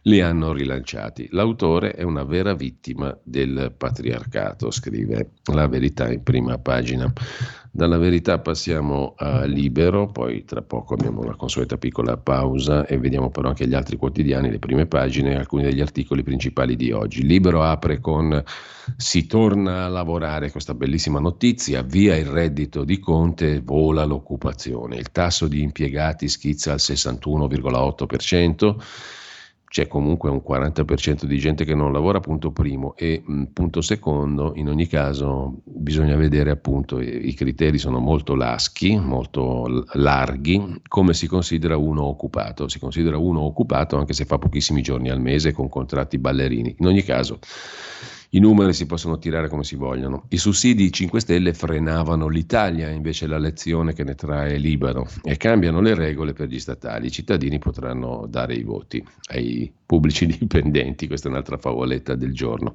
[0.07, 1.29] li hanno rilanciati.
[1.31, 7.11] L'autore è una vera vittima del patriarcato, scrive la verità in prima pagina.
[7.71, 13.31] Dalla verità passiamo a Libero, poi tra poco abbiamo la consueta piccola pausa e vediamo
[13.31, 17.27] però anche gli altri quotidiani, le prime pagine alcuni degli articoli principali di oggi.
[17.27, 18.41] Libero apre con
[18.97, 25.11] si torna a lavorare, questa bellissima notizia, via il reddito di Conte, vola l'occupazione, il
[25.11, 28.77] tasso di impiegati schizza al 61,8%
[29.75, 34.53] c'è comunque un 40% di gente che non lavora, punto primo, e mh, punto secondo,
[34.55, 41.27] in ogni caso bisogna vedere appunto, i criteri sono molto laschi, molto larghi, come si
[41.27, 42.69] considera uno occupato.
[42.69, 46.77] Si considera uno occupato anche se fa pochissimi giorni al mese con contratti ballerini.
[46.79, 47.41] In ogni caso
[48.35, 50.25] i numeri si possono tirare come si vogliono.
[50.31, 55.81] I sussidi 5 Stelle frenavano l'Italia, invece la lezione che ne trae libero, e cambiano
[55.81, 57.07] le regole per gli statali.
[57.07, 62.75] I cittadini potranno dare i voti ai pubblici dipendenti, questa è un'altra favoletta del giorno.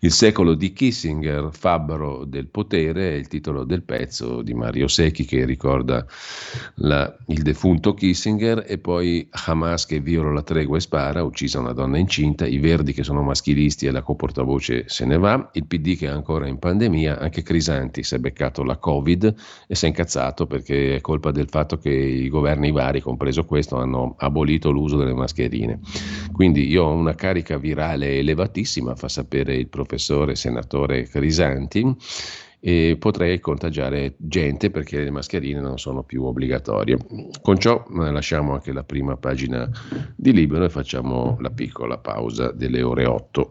[0.00, 5.24] Il secolo di Kissinger, fabbro del potere, è il titolo del pezzo di Mario Secchi
[5.24, 6.06] che ricorda
[6.76, 11.72] la, il defunto Kissinger e poi Hamas che viola la tregua e spara, uccisa una
[11.72, 15.96] donna incinta, i verdi che sono maschilisti e la coportavoce se ne va, il PD
[15.96, 19.34] che è ancora in pandemia, anche Crisanti si è beccato la Covid
[19.66, 23.76] e si è incazzato perché è colpa del fatto che i governi vari, compreso questo,
[23.76, 25.80] hanno abolito l'uso delle mascherine.
[26.32, 31.96] Quindi io ho una carica virale elevatissima, fa sapere il professore senatore Crisanti
[32.60, 36.98] e potrei contagiare gente perché le mascherine non sono più obbligatorie.
[37.40, 39.66] Con ciò eh, lasciamo anche la prima pagina
[40.14, 43.50] di libro e facciamo la piccola pausa delle ore 8.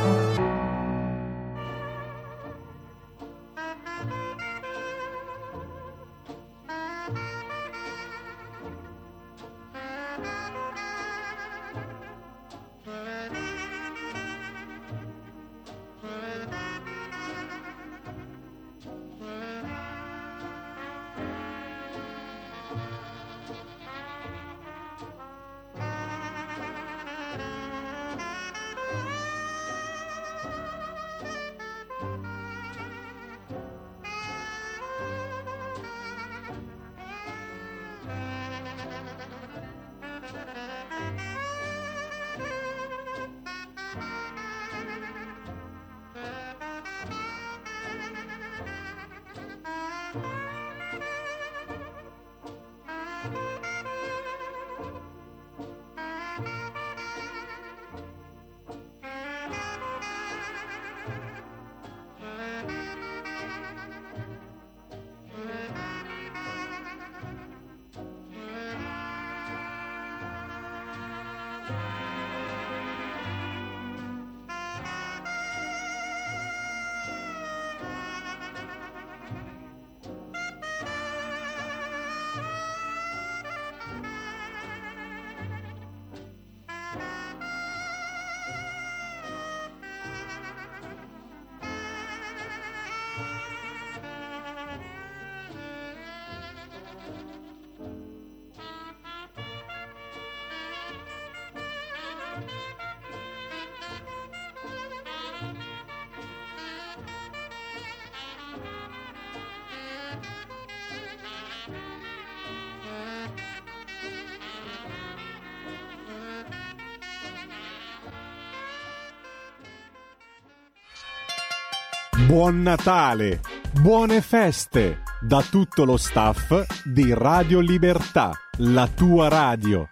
[122.31, 123.41] Buon Natale,
[123.81, 129.89] buone feste da tutto lo staff di Radio Libertà, la tua radio.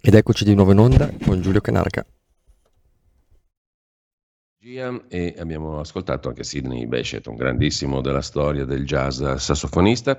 [0.00, 2.06] Ed eccoci di nuovo in onda con Giulio Canarca
[5.08, 10.18] e abbiamo ascoltato anche Sidney Bechet, un grandissimo della storia del jazz sassofonista,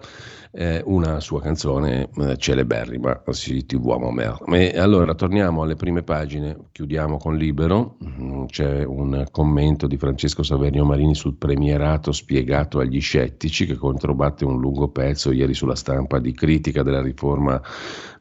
[0.51, 4.37] eh, una sua canzone eh, celeberrima, Si ti uomo mer.
[4.51, 10.43] E allora torniamo alle prime pagine, chiudiamo con Libero, mm, c'è un commento di Francesco
[10.43, 16.19] Saverio Marini sul premierato spiegato agli scettici che controbatte un lungo pezzo ieri sulla stampa
[16.19, 17.59] di critica della riforma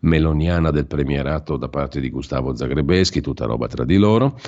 [0.01, 4.39] meloniana del premierato da parte di Gustavo Zagrebeschi, tutta roba tra di loro,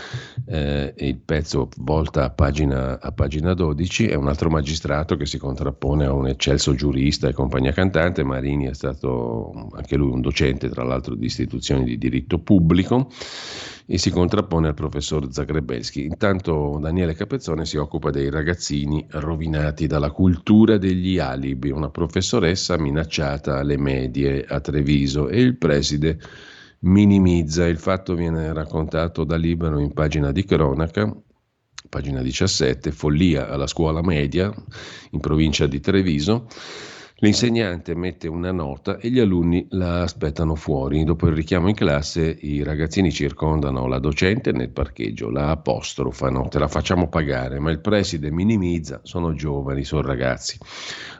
[0.47, 5.39] eh, il pezzo volta a pagina, a pagina 12, è un altro magistrato che si
[5.39, 8.25] contrappone a un eccelso giurista e compagnia cantante.
[8.25, 13.09] Marini è stato anche lui un docente, tra l'altro, di istituzioni di diritto pubblico
[13.87, 16.05] e si contrappone al professor Zagrebelski.
[16.05, 23.59] Intanto Daniele Capezzone si occupa dei ragazzini rovinati dalla cultura degli alibi, una professoressa minacciata
[23.59, 26.19] alle medie a Treviso e il preside
[26.81, 27.67] minimizza.
[27.67, 31.15] Il fatto viene raccontato da Libero in pagina di cronaca,
[31.89, 34.53] pagina 17, follia alla scuola media
[35.11, 36.47] in provincia di Treviso.
[37.21, 41.03] L'insegnante mette una nota e gli alunni la aspettano fuori.
[41.03, 46.59] Dopo il richiamo in classe i ragazzini circondano la docente nel parcheggio, la apostrofano, te
[46.59, 50.59] la facciamo pagare, ma il preside minimizza, sono giovani, sono ragazzi.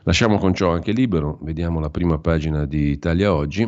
[0.03, 3.67] Lasciamo con ciò anche libero, vediamo la prima pagina di Italia Oggi.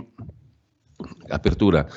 [1.29, 1.87] Apertura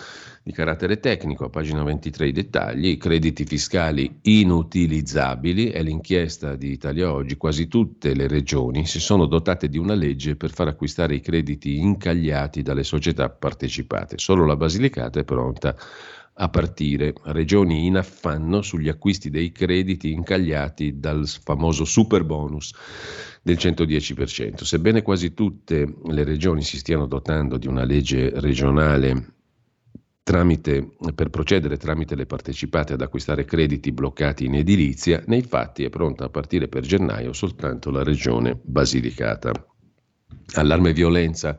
[0.44, 7.12] di carattere tecnico, a pagina 23 i dettagli, crediti fiscali inutilizzabili, è l'inchiesta di Italia
[7.12, 11.20] Oggi, quasi tutte le regioni si sono dotate di una legge per far acquistare i
[11.20, 15.76] crediti incagliati dalle società partecipate, solo la Basilicata è pronta
[16.34, 22.72] a partire, regioni in affanno sugli acquisti dei crediti incagliati dal famoso super bonus
[23.42, 24.64] del 110%.
[24.64, 29.40] Sebbene quasi tutte le regioni si stiano dotando di una legge regionale
[30.22, 35.90] tramite, per procedere tramite le partecipate ad acquistare crediti bloccati in edilizia, nei fatti è
[35.90, 39.52] pronta a partire per gennaio soltanto la regione Basilicata.
[40.54, 41.58] Allarme violenza,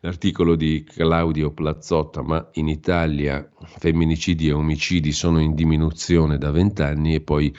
[0.00, 7.14] l'articolo di Claudio Plazzotta, ma in Italia femminicidi e omicidi sono in diminuzione da vent'anni
[7.14, 7.54] e poi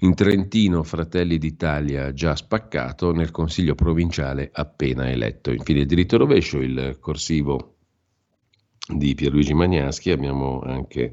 [0.00, 5.50] in Trentino Fratelli d'Italia già spaccato, nel Consiglio provinciale appena eletto.
[5.50, 7.75] Infine diritto rovescio, il corsivo
[8.88, 11.12] di Pierluigi Magnaschi, abbiamo anche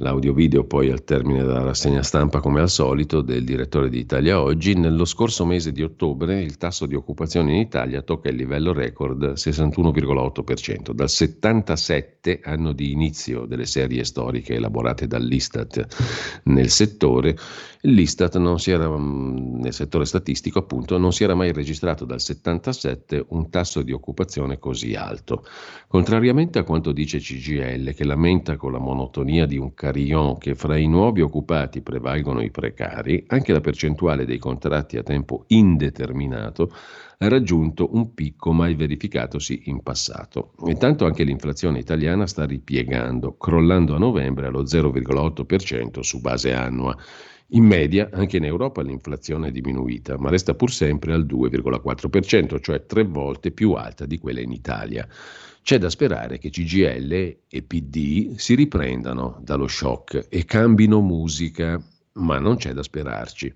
[0.00, 4.40] l'audio video poi al termine della rassegna stampa come al solito del direttore di Italia
[4.40, 4.74] Oggi.
[4.74, 9.32] Nello scorso mese di ottobre il tasso di occupazione in Italia tocca il livello record
[9.32, 10.92] 61,8%.
[10.92, 17.36] Dal 77 anno di inizio delle serie storiche elaborate dall'Istat nel settore,
[17.80, 22.20] l'Istat non si era, mm, nel settore statistico appunto, non si era mai registrato dal
[22.20, 25.44] 77 un tasso di occupazione così alto.
[25.88, 30.76] Contrariamente a quanto dice CGL, che lamenta con la monotonia di un carillon che fra
[30.76, 36.70] i nuovi occupati prevalgono i precari, anche la percentuale dei contratti a tempo indeterminato
[37.20, 40.52] ha raggiunto un picco mai verificatosi in passato.
[40.66, 46.96] Intanto anche l'inflazione italiana sta ripiegando, crollando a novembre allo 0,8% su base annua.
[47.52, 52.84] In media, anche in Europa l'inflazione è diminuita, ma resta pur sempre al 2,4%, cioè
[52.84, 55.08] tre volte più alta di quella in Italia.
[55.68, 57.12] C'è da sperare che CGL
[57.46, 61.78] e PD si riprendano dallo shock e cambino musica,
[62.12, 63.54] ma non c'è da sperarci.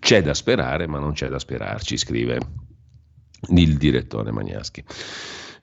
[0.00, 2.40] C'è da sperare, ma non c'è da sperarci, scrive
[3.50, 4.82] il direttore Magnaschi.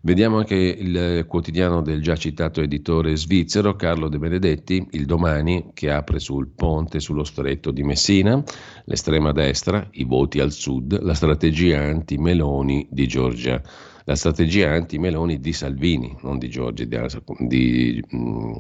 [0.04, 5.92] Vediamo anche il quotidiano del già citato editore svizzero Carlo De Benedetti, il domani, che
[5.92, 8.42] apre sul ponte sullo stretto di Messina,
[8.86, 13.62] l'estrema destra, i voti al sud, la strategia anti-Meloni di Giorgia
[14.06, 16.98] la strategia anti-Meloni di Salvini, non di Giorgi, di,
[17.40, 18.54] di, mm,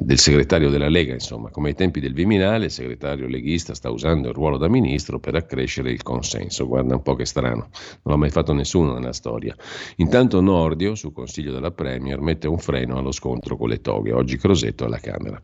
[0.00, 4.28] del segretario della Lega, insomma, come ai tempi del Viminale, il segretario leghista sta usando
[4.28, 6.66] il ruolo da ministro per accrescere il consenso.
[6.66, 7.68] Guarda un po' che strano,
[8.02, 9.54] non l'ha mai fatto nessuno nella storia.
[9.96, 14.36] Intanto Nordio, su consiglio della Premier, mette un freno allo scontro con le toghe, oggi
[14.36, 15.40] Crosetto alla Camera.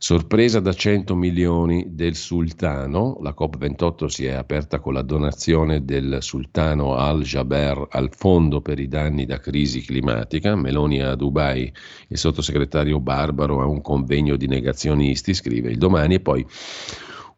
[0.00, 6.18] Sorpresa da 100 milioni del sultano, la COP28 si è aperta con la donazione del
[6.20, 10.54] sultano Al-Jaber al fondo per i danni da crisi climatica.
[10.54, 11.72] Meloni a Dubai,
[12.10, 16.46] il sottosegretario Barbaro a un convegno di negazionisti, scrive il domani e poi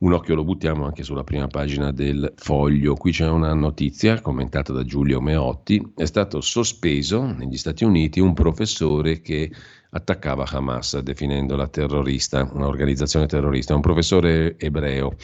[0.01, 2.95] un occhio lo buttiamo anche sulla prima pagina del foglio.
[2.95, 5.93] Qui c'è una notizia commentata da Giulio Meotti.
[5.95, 9.51] È stato sospeso negli Stati Uniti un professore che
[9.91, 13.75] attaccava Hamas definendola terrorista, un'organizzazione terrorista.
[13.75, 15.17] Un professore ebreo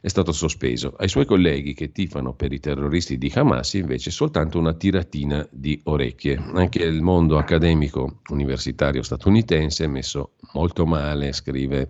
[0.00, 0.94] è stato sospeso.
[0.96, 5.80] Ai suoi colleghi che tifano per i terroristi di Hamas invece soltanto una tiratina di
[5.84, 6.36] orecchie.
[6.54, 11.88] Anche il mondo accademico universitario statunitense è messo molto male, scrive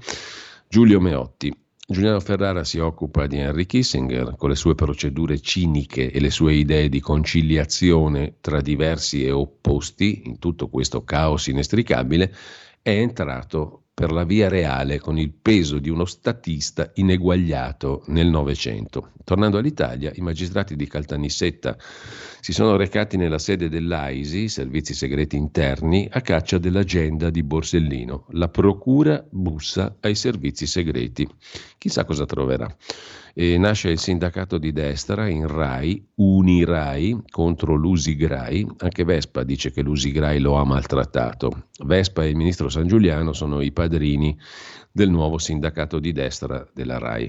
[0.68, 1.54] Giulio Meotti.
[1.92, 6.54] Giuliano Ferrara si occupa di Henry Kissinger con le sue procedure ciniche e le sue
[6.54, 12.32] idee di conciliazione tra diversi e opposti in tutto questo caos inestricabile,
[12.80, 19.10] è entrato per la via reale con il peso di uno statista ineguagliato nel Novecento.
[19.24, 21.76] Tornando all'Italia, i magistrati di Caltanissetta
[22.40, 28.24] si sono recati nella sede dell'AISI, Servizi Segreti Interni, a caccia dell'agenda di Borsellino.
[28.30, 31.28] La procura bussa ai servizi segreti.
[31.76, 32.74] Chissà cosa troverà.
[33.34, 38.66] E nasce il sindacato di destra in RAI, Unirai, contro l'Usigrai.
[38.78, 41.66] Anche Vespa dice che l'Usigrai lo ha maltrattato.
[41.84, 44.36] Vespa e il ministro San Giuliano sono i padrini
[44.90, 47.28] del nuovo sindacato di destra della RAI.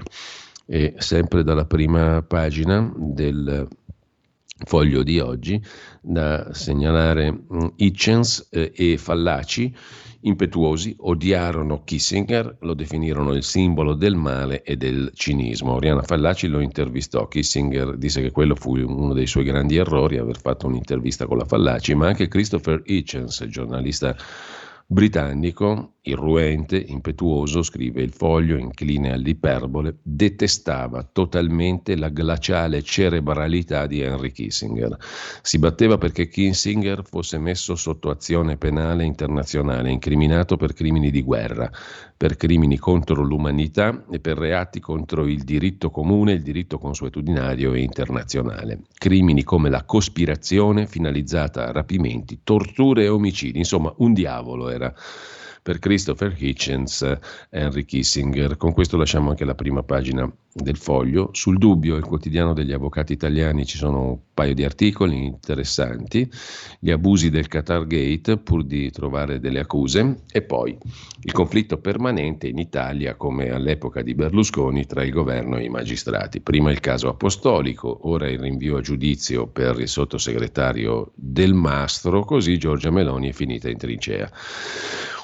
[0.64, 3.68] E sempre dalla prima pagina del
[4.64, 5.62] foglio di oggi,
[6.00, 9.74] da segnalare mm, Hitchens eh, e Fallaci
[10.22, 15.72] impetuosi odiarono Kissinger, lo definirono il simbolo del male e del cinismo.
[15.72, 20.40] Oriana Fallaci lo intervistò, Kissinger disse che quello fu uno dei suoi grandi errori, aver
[20.40, 24.14] fatto un'intervista con la Fallaci, ma anche Christopher Hitchens, giornalista
[24.86, 34.32] britannico, irruente, impetuoso, scrive il foglio, incline all'iperbole, detestava totalmente la glaciale cerebralità di Henry
[34.32, 34.96] Kissinger.
[35.42, 41.70] Si batteva perché Kissinger fosse messo sotto azione penale internazionale, incriminato per crimini di guerra,
[42.16, 47.80] per crimini contro l'umanità e per reati contro il diritto comune, il diritto consuetudinario e
[47.80, 48.80] internazionale.
[48.94, 54.92] Crimini come la cospirazione finalizzata a rapimenti, torture e omicidi, insomma un diavolo era
[55.62, 57.18] per Christopher Hitchens e
[57.50, 58.56] Henry Kissinger.
[58.56, 61.30] Con questo lasciamo anche la prima pagina del foglio.
[61.32, 66.28] Sul dubbio, il quotidiano degli avvocati italiani, ci sono un paio di articoli interessanti,
[66.78, 70.76] gli abusi del Qatar Gate pur di trovare delle accuse e poi
[71.22, 76.40] il conflitto permanente in Italia come all'epoca di Berlusconi tra il governo e i magistrati.
[76.40, 82.58] Prima il caso apostolico, ora il rinvio a giudizio per il sottosegretario Del Mastro, così
[82.58, 84.30] Giorgia Meloni è finita in trincea.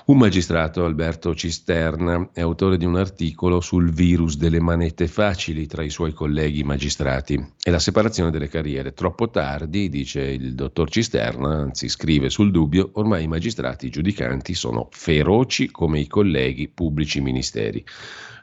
[0.08, 5.82] Un magistrato, Alberto Cisterna, è autore di un articolo sul virus delle manette facili tra
[5.82, 8.94] i suoi colleghi magistrati e la separazione delle carriere.
[8.94, 14.88] Troppo tardi, dice il dottor Cisterna, anzi scrive sul dubbio, ormai i magistrati giudicanti sono
[14.90, 17.84] feroci come i colleghi pubblici ministeri.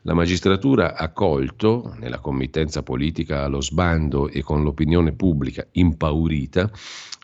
[0.08, 6.70] La magistratura ha colto, nella committenza politica allo sbando e con l'opinione pubblica impaurita,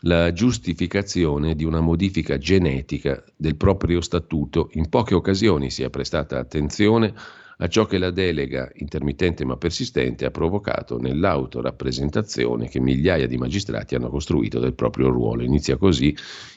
[0.00, 4.68] la giustificazione di una modifica genetica del proprio statuto.
[4.72, 7.14] In poche occasioni si è prestata attenzione
[7.58, 13.94] a ciò che la delega, intermittente ma persistente, ha provocato nell'autorappresentazione che migliaia di magistrati
[13.94, 15.44] hanno costruito del proprio ruolo.
[15.44, 16.12] Inizia così,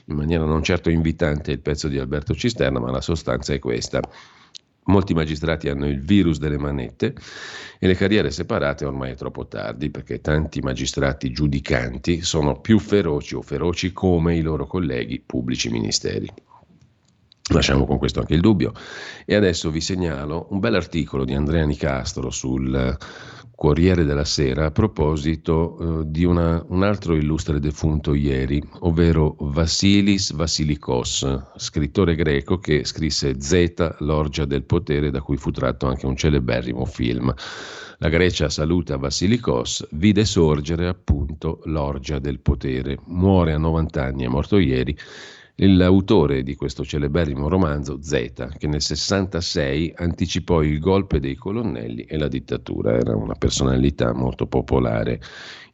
[0.05, 4.01] in maniera non certo invitante, il pezzo di Alberto Cisterna, ma la sostanza è questa.
[4.87, 7.15] Molti magistrati hanno il virus delle manette
[7.79, 13.35] e le carriere separate ormai è troppo tardi perché tanti magistrati giudicanti sono più feroci
[13.35, 16.27] o feroci come i loro colleghi pubblici ministeri.
[17.51, 18.73] Lasciamo con questo anche il dubbio.
[19.25, 22.97] E adesso vi segnalo un bel articolo di Andrea Nicastro sul
[23.55, 30.33] Corriere della Sera a proposito eh, di una, un altro illustre defunto ieri, ovvero Vassilis
[30.33, 36.17] Vassilikos, scrittore greco che scrisse Zeta, l'orgia del potere, da cui fu tratto anche un
[36.17, 37.33] celeberrimo film.
[37.99, 42.99] La Grecia saluta Vassilikos, vide sorgere appunto l'orgia del potere.
[43.05, 44.95] Muore a 90 anni, è morto ieri
[45.57, 52.17] l'autore di questo celeberrimo romanzo, Zeta, che nel 66 anticipò il golpe dei colonnelli e
[52.17, 52.93] la dittatura.
[52.93, 55.21] Era una personalità molto popolare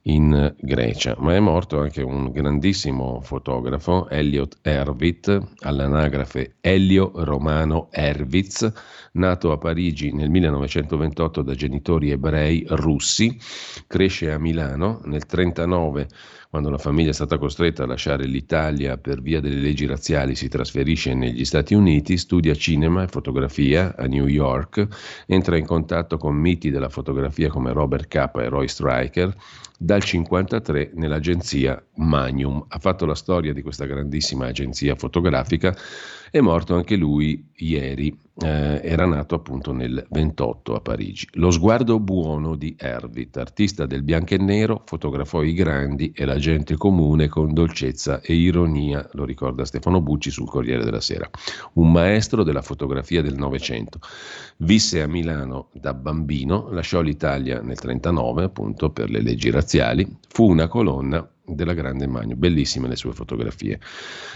[0.03, 8.71] in Grecia, ma è morto anche un grandissimo fotografo, Elliot Erwitt, all'anagrafe Elio Romano Erwitz,
[9.13, 13.37] nato a Parigi nel 1928 da genitori ebrei russi,
[13.85, 16.07] cresce a Milano nel 1939
[16.51, 20.49] quando la famiglia è stata costretta a lasciare l'Italia per via delle leggi razziali, si
[20.49, 24.85] trasferisce negli Stati Uniti, studia cinema e fotografia a New York,
[25.27, 29.33] entra in contatto con miti della fotografia come Robert Capa e Roy Stryker,
[29.83, 32.63] dal 1953 nell'agenzia Magnum.
[32.67, 35.75] Ha fatto la storia di questa grandissima agenzia fotografica
[36.29, 41.27] è morto anche lui ieri, eh, era nato appunto nel 28 a Parigi.
[41.33, 46.37] Lo sguardo buono di Erwitt, artista del bianco e nero, fotografò i grandi e la
[46.37, 51.29] gente comune con dolcezza e ironia, lo ricorda Stefano Bucci sul Corriere della Sera.
[51.73, 53.99] Un maestro della fotografia del Novecento.
[54.57, 60.49] Visse a Milano da bambino, lasciò l'Italia nel 1939 appunto per le leggi razziali, fu
[60.49, 62.35] una colonna della grande Magno.
[62.35, 63.79] Bellissime le sue fotografie.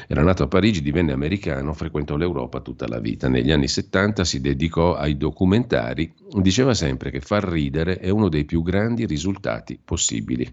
[0.07, 3.27] Era nato a Parigi, divenne americano, frequentò l'Europa tutta la vita.
[3.27, 3.84] Negli anni 70
[4.23, 6.13] si dedicò ai documentari.
[6.41, 10.51] Diceva sempre che far ridere è uno dei più grandi risultati possibili.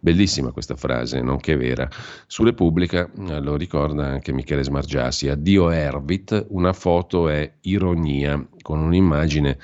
[0.00, 1.88] Bellissima questa frase, nonché vera.
[2.26, 8.80] Su Repubblica, eh, lo ricorda anche Michele Smargiassi, addio Ervit, una foto è ironia, con
[8.80, 9.58] un'immagine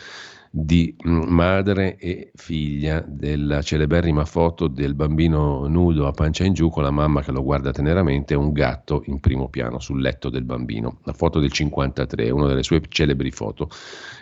[0.59, 6.71] di mm, madre e figlia della celeberrima foto del bambino nudo a pancia in giù
[6.71, 10.31] con la mamma che lo guarda teneramente e un gatto in primo piano sul letto
[10.31, 11.01] del bambino.
[11.05, 13.69] La foto del 53, una delle sue celebri foto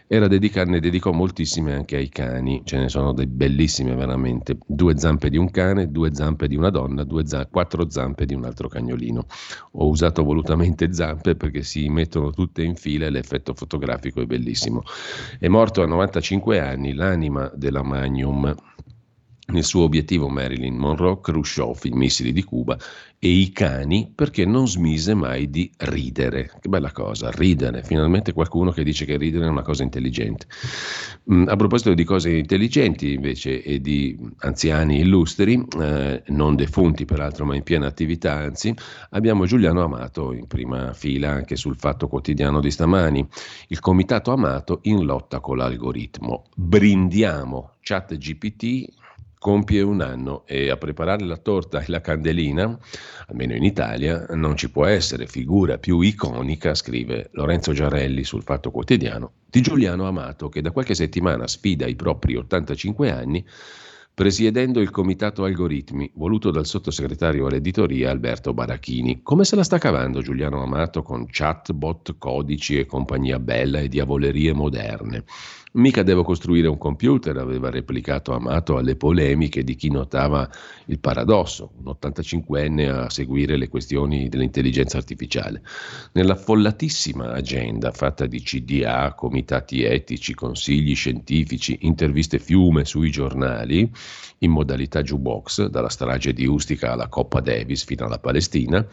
[0.06, 4.98] era dedica- ne dedicò moltissime anche ai cani, ce ne sono dei bellissime veramente, due
[4.98, 8.68] zampe di un cane, due zampe di una donna, za- quattro zampe di un altro
[8.68, 9.26] cagnolino.
[9.72, 14.82] Ho usato volutamente zampe perché si mettono tutte in fila e l'effetto fotografico è bellissimo.
[15.38, 18.54] È morto a 95 anni l'anima della Magnum
[19.46, 22.78] nel suo obiettivo Marilyn Monroe, Khrushchev, i missili di Cuba
[23.18, 26.50] e i cani perché non smise mai di ridere.
[26.60, 27.82] Che bella cosa, ridere.
[27.82, 30.46] Finalmente qualcuno che dice che ridere è una cosa intelligente.
[31.32, 37.44] Mm, a proposito di cose intelligenti invece e di anziani illustri, eh, non defunti peraltro
[37.44, 38.74] ma in piena attività anzi,
[39.10, 43.26] abbiamo Giuliano Amato in prima fila anche sul Fatto Quotidiano di stamani.
[43.68, 46.44] Il comitato Amato in lotta con l'algoritmo.
[46.54, 49.02] Brindiamo chat GPT
[49.44, 52.78] compie un anno e a preparare la torta e la candelina,
[53.26, 58.70] almeno in Italia, non ci può essere figura più iconica, scrive Lorenzo Giarelli sul Fatto
[58.70, 63.44] Quotidiano, di Giuliano Amato che da qualche settimana sfida i propri 85 anni
[64.14, 69.20] presiedendo il comitato algoritmi voluto dal sottosegretario all'editoria Alberto Barachini.
[69.22, 74.54] Come se la sta cavando Giuliano Amato con chatbot, codici e compagnia bella e diavolerie
[74.54, 75.24] moderne?
[75.76, 80.48] Mica devo costruire un computer, aveva replicato Amato alle polemiche di chi notava
[80.84, 85.62] il paradosso, un 85enne a seguire le questioni dell'intelligenza artificiale.
[86.12, 93.90] Nella follatissima agenda fatta di CDA, comitati etici, consigli scientifici, interviste fiume sui giornali,
[94.38, 98.86] in modalità jukebox, dalla strage di Ustica alla Coppa Davis fino alla Palestina,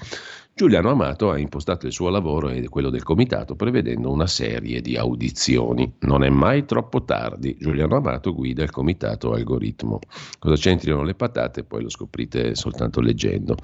[0.62, 4.96] Giuliano Amato ha impostato il suo lavoro e quello del comitato prevedendo una serie di
[4.96, 5.92] audizioni.
[6.02, 7.58] Non è mai troppo tardi.
[7.60, 9.98] Giuliano Amato guida il comitato algoritmo.
[10.38, 11.64] Cosa c'entrino le patate?
[11.64, 13.56] Poi lo scoprite soltanto leggendo.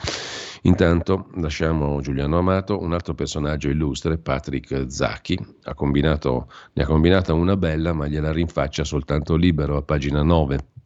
[0.64, 7.32] Intanto lasciamo Giuliano Amato, un altro personaggio illustre, Patrick Zacchi, ha combinato, ne ha combinata
[7.34, 10.77] una bella ma gliela rinfaccia soltanto libero a pagina 9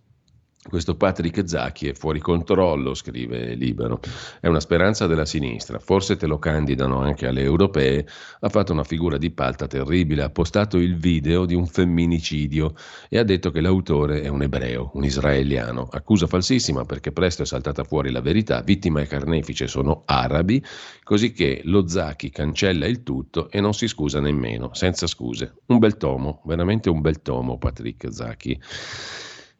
[0.70, 4.00] questo Patrick Zacchi è fuori controllo, scrive Libero.
[4.40, 5.80] È una speranza della sinistra.
[5.80, 8.06] Forse te lo candidano anche alle europee.
[8.42, 10.22] Ha fatto una figura di palta terribile.
[10.22, 12.76] Ha postato il video di un femminicidio
[13.10, 15.88] e ha detto che l'autore è un ebreo, un israeliano.
[15.92, 18.62] Accusa falsissima perché presto è saltata fuori la verità.
[18.62, 20.64] Vittima e carnefice sono arabi.
[21.04, 25.56] Così che lo Zacchi cancella il tutto e non si scusa nemmeno, senza scuse.
[25.66, 28.60] Un bel tomo, veramente un bel tomo, Patrick Zacchi.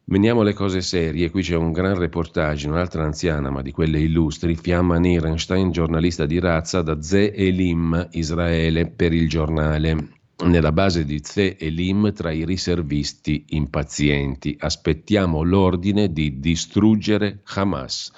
[0.04, 4.56] Veniamo alle cose serie, qui c'è un gran reportage, un'altra anziana, ma di quelle illustri,
[4.56, 10.08] Fiamma Nierenstein, giornalista di razza da Ze Elim, Israele, per il giornale.
[10.44, 14.56] Nella base di Ze Elim tra i riservisti impazienti.
[14.58, 18.10] Aspettiamo l'ordine di distruggere Hamas.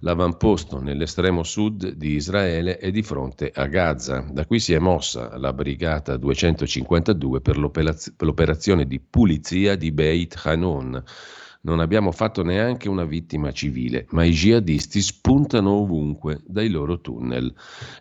[0.00, 4.24] L'avamposto nell'estremo sud di Israele è di fronte a Gaza.
[4.30, 11.02] Da qui si è mossa la brigata 252 per l'operazione di pulizia di Beit Hanun
[11.64, 17.52] non abbiamo fatto neanche una vittima civile, ma i jihadisti spuntano ovunque dai loro tunnel.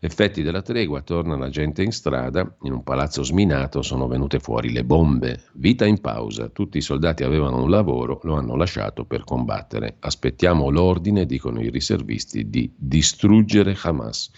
[0.01, 4.71] Effetti della tregua, torna la gente in strada, in un palazzo sminato sono venute fuori
[4.71, 5.43] le bombe.
[5.53, 9.95] Vita in pausa, tutti i soldati avevano un lavoro, lo hanno lasciato per combattere.
[9.99, 14.29] Aspettiamo l'ordine, dicono i riservisti, di distruggere Hamas.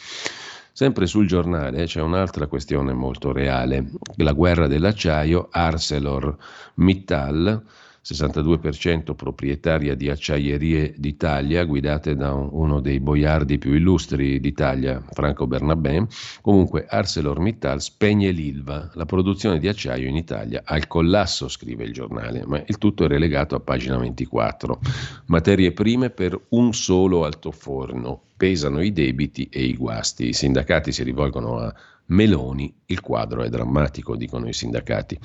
[0.72, 6.38] Sempre sul giornale c'è un'altra questione molto reale, la guerra dell'acciaio, Arcelor
[6.76, 7.64] Mittal
[8.06, 16.06] 62% proprietaria di acciaierie d'Italia, guidate da uno dei boiardi più illustri d'Italia, Franco Bernabé.
[16.42, 22.44] Comunque ArcelorMittal spegne l'ILVA, la produzione di acciaio in Italia, al collasso, scrive il giornale,
[22.46, 24.80] ma il tutto è relegato a pagina 24.
[25.26, 30.28] Materie prime per un solo altoforno, pesano i debiti e i guasti.
[30.28, 31.74] I sindacati si rivolgono a
[32.08, 35.18] Meloni, il quadro è drammatico, dicono i sindacati.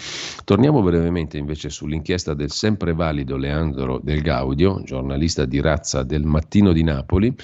[0.44, 6.72] Torniamo brevemente invece sull'inchiesta del sempre valido Leandro Del Gaudio, giornalista di razza del Mattino
[6.72, 7.34] di Napoli,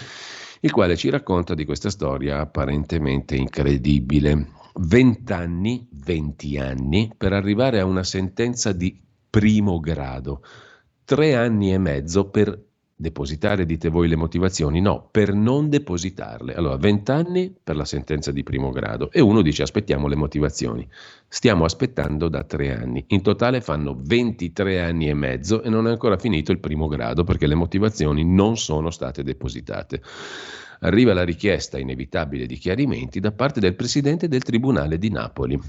[0.61, 4.49] il quale ci racconta di questa storia apparentemente incredibile.
[4.79, 10.43] Vent'anni, venti anni, per arrivare a una sentenza di primo grado,
[11.05, 12.59] tre anni e mezzo per
[12.99, 14.81] depositare, dite voi, le motivazioni?
[14.81, 16.55] No, per non depositarle.
[16.55, 20.89] Allora, 20 anni per la sentenza di primo grado e uno dice aspettiamo le motivazioni.
[21.29, 23.05] Stiamo aspettando da tre anni.
[23.09, 27.23] In totale fanno 23 anni e mezzo e non è ancora finito il primo grado
[27.23, 30.01] perché le motivazioni non sono state depositate.
[30.81, 35.61] Arriva la richiesta inevitabile di chiarimenti da parte del presidente del Tribunale di Napoli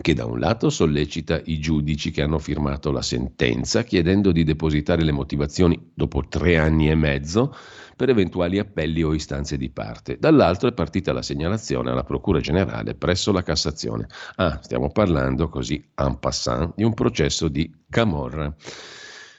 [0.00, 5.02] che da un lato sollecita i giudici che hanno firmato la sentenza chiedendo di depositare
[5.02, 7.54] le motivazioni dopo tre anni e mezzo
[7.96, 10.18] per eventuali appelli o istanze di parte.
[10.18, 14.06] Dall'altro è partita la segnalazione alla Procura Generale presso la Cassazione.
[14.36, 18.54] Ah, stiamo parlando così en passant di un processo di Camorra.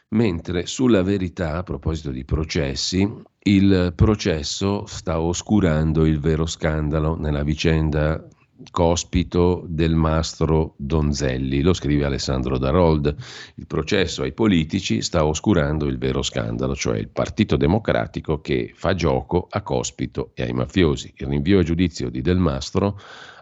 [0.10, 3.08] Mentre sulla verità, a proposito di processi,
[3.44, 8.28] il processo sta oscurando il vero scandalo nella vicenda
[8.72, 13.16] cospito del mastro Donzelli, lo scrive Alessandro Darold.
[13.56, 18.94] Il processo ai politici sta oscurando il vero scandalo, cioè il Partito Democratico che fa
[18.96, 21.14] gioco a cospito e ai mafiosi.
[21.18, 23.00] Il rinvio a giudizio di Del Mastro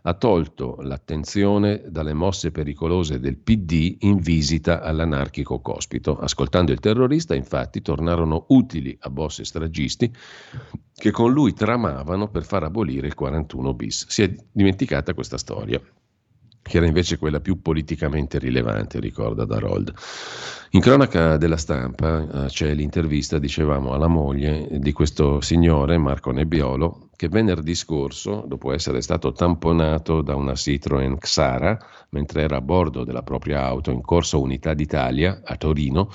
[0.08, 6.18] ha tolto l'attenzione dalle mosse pericolose del PD in visita all'anarchico Cospito.
[6.18, 10.10] Ascoltando il terrorista, infatti, tornarono utili a boss stragisti
[10.94, 14.06] che con lui tramavano per far abolire il 41 bis.
[14.08, 15.82] Si è dimenticata questa storia
[16.62, 19.94] che era invece quella più politicamente rilevante, ricorda Darold.
[20.72, 27.07] In cronaca della stampa eh, c'è l'intervista, dicevamo, alla moglie di questo signore, Marco Nebbiolo,
[27.18, 31.78] che venerdì scorso, dopo essere stato tamponato da una Citroen Xara,
[32.12, 36.12] mentre era a bordo della propria auto in corso Unità d'Italia a Torino,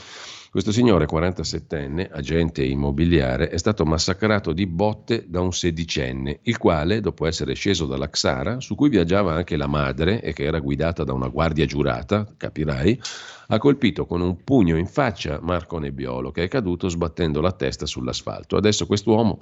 [0.53, 7.01] questo signore 47enne, agente immobiliare, è stato massacrato di botte da un sedicenne, il quale,
[7.01, 11.03] dopo essere sceso dalla Xara, su cui viaggiava anche la madre e che era guidata
[11.03, 13.01] da una guardia giurata, capirai,
[13.49, 17.87] ha colpito con un pugno in faccia Marco Nebbiolo, che è caduto sbattendo la testa
[17.87, 18.57] sull'asfalto.
[18.57, 19.39] Adesso quest'uomo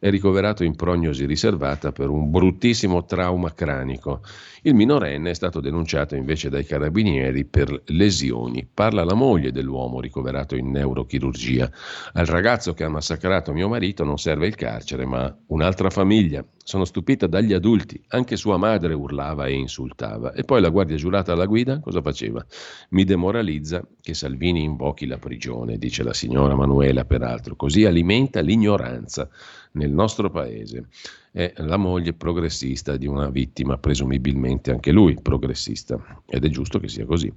[0.00, 4.22] è ricoverato in prognosi riservata per un bruttissimo trauma cranico.
[4.62, 8.66] Il minorenne è stato denunciato invece dai carabinieri per lesioni.
[8.72, 11.70] Parla la moglie dell'uomo ricoverato in neurochirurgia.
[12.14, 16.42] Al ragazzo che ha massacrato mio marito non serve il carcere, ma un'altra famiglia.
[16.62, 20.32] Sono stupita dagli adulti, anche sua madre urlava e insultava.
[20.32, 22.44] E poi la guardia giurata alla guida cosa faceva?
[22.90, 29.28] Mi demoralizza che Salvini invochi la prigione, dice la signora Manuela peraltro, così alimenta l'ignoranza
[29.72, 30.86] nel nostro paese.
[31.30, 36.88] È la moglie progressista di una vittima, presumibilmente anche lui progressista, ed è giusto che
[36.88, 37.32] sia così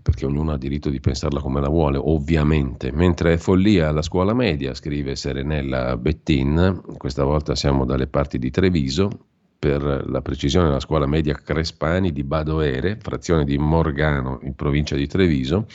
[0.00, 2.92] perché ognuno ha diritto di pensarla come la vuole, ovviamente.
[2.92, 8.50] Mentre è follia la scuola media, scrive Serenella Bettin, questa volta siamo dalle parti di
[8.50, 9.10] Treviso,
[9.58, 15.06] per la precisione la scuola media Crespani di Badoere, frazione di Morgano in provincia di
[15.06, 15.66] Treviso,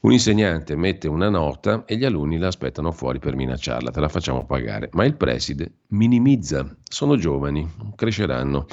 [0.00, 4.08] un insegnante mette una nota e gli alunni la aspettano fuori per minacciarla, te la
[4.08, 8.66] facciamo pagare, ma il preside minimizza, sono giovani, cresceranno.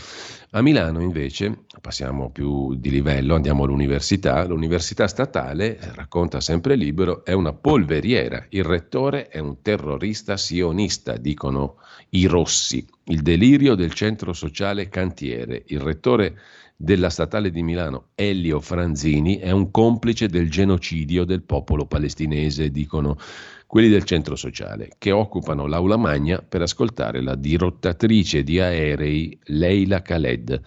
[0.51, 7.34] A Milano invece, passiamo più di livello, andiamo all'università, l'università statale, racconta sempre libero, è
[7.34, 11.75] una polveriera, il rettore è un terrorista sionista, dicono
[12.11, 16.38] i rossi, il delirio del centro sociale cantiere, il rettore
[16.80, 23.17] della statale di Milano, Elio Franzini, è un complice del genocidio del popolo palestinese, dicono
[23.65, 30.03] quelli del centro sociale, che occupano l'aula magna per ascoltare la dirottatrice di aerei Leila
[30.03, 30.61] Khaled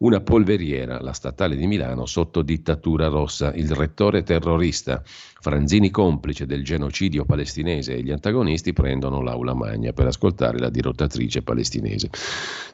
[0.00, 6.64] una polveriera, la statale di Milano, sotto dittatura rossa, il rettore terrorista, Franzini complice del
[6.64, 12.10] genocidio palestinese e gli antagonisti prendono l'aula magna per ascoltare la dirottatrice palestinese.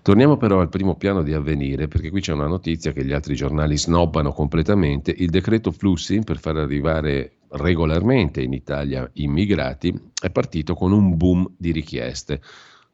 [0.03, 3.35] Torniamo però al primo piano di avvenire, perché qui c'è una notizia che gli altri
[3.35, 10.74] giornali snobbano completamente, il decreto flussi per far arrivare regolarmente in Italia immigrati è partito
[10.74, 12.41] con un boom di richieste.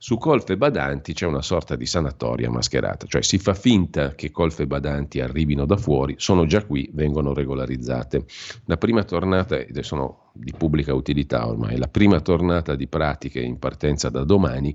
[0.02, 4.66] Su colfe badanti c'è una sorta di sanatoria mascherata, cioè si fa finta che colfe
[4.66, 8.24] badanti arrivino da fuori, sono già qui, vengono regolarizzate.
[8.64, 13.60] La prima tornata, ed sono di pubblica utilità ormai, la prima tornata di pratiche in
[13.60, 14.74] partenza da domani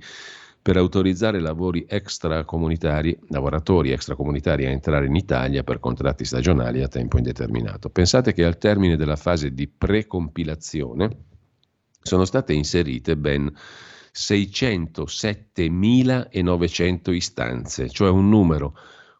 [0.61, 7.17] per autorizzare lavori extracomunitari, lavoratori extracomunitari a entrare in Italia per contratti stagionali a tempo
[7.17, 7.89] indeterminato.
[7.89, 11.09] Pensate che al termine della fase di precompilazione
[12.01, 13.53] sono state inserite ben
[14.17, 18.75] 607.900 istanze, cioè un numero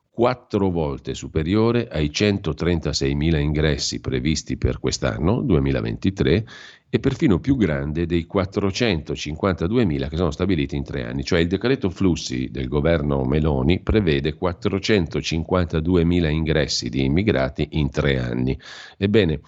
[0.10, 6.46] quattro volte superiore ai 136.000 ingressi previsti per quest'anno, 2023,
[6.90, 11.24] e perfino più grande dei 452.000 che sono stabiliti in tre anni.
[11.24, 18.60] Cioè il decreto flussi del governo Meloni prevede 452.000 ingressi di immigrati in tre anni.
[18.98, 19.42] Ebbene,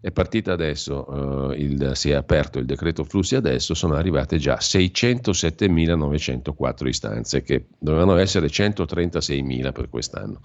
[0.00, 4.56] È partita adesso, eh, il, si è aperto il decreto flussi adesso, sono arrivate già
[4.56, 10.40] 607.904 istanze, che dovevano essere 136.000 per quest'anno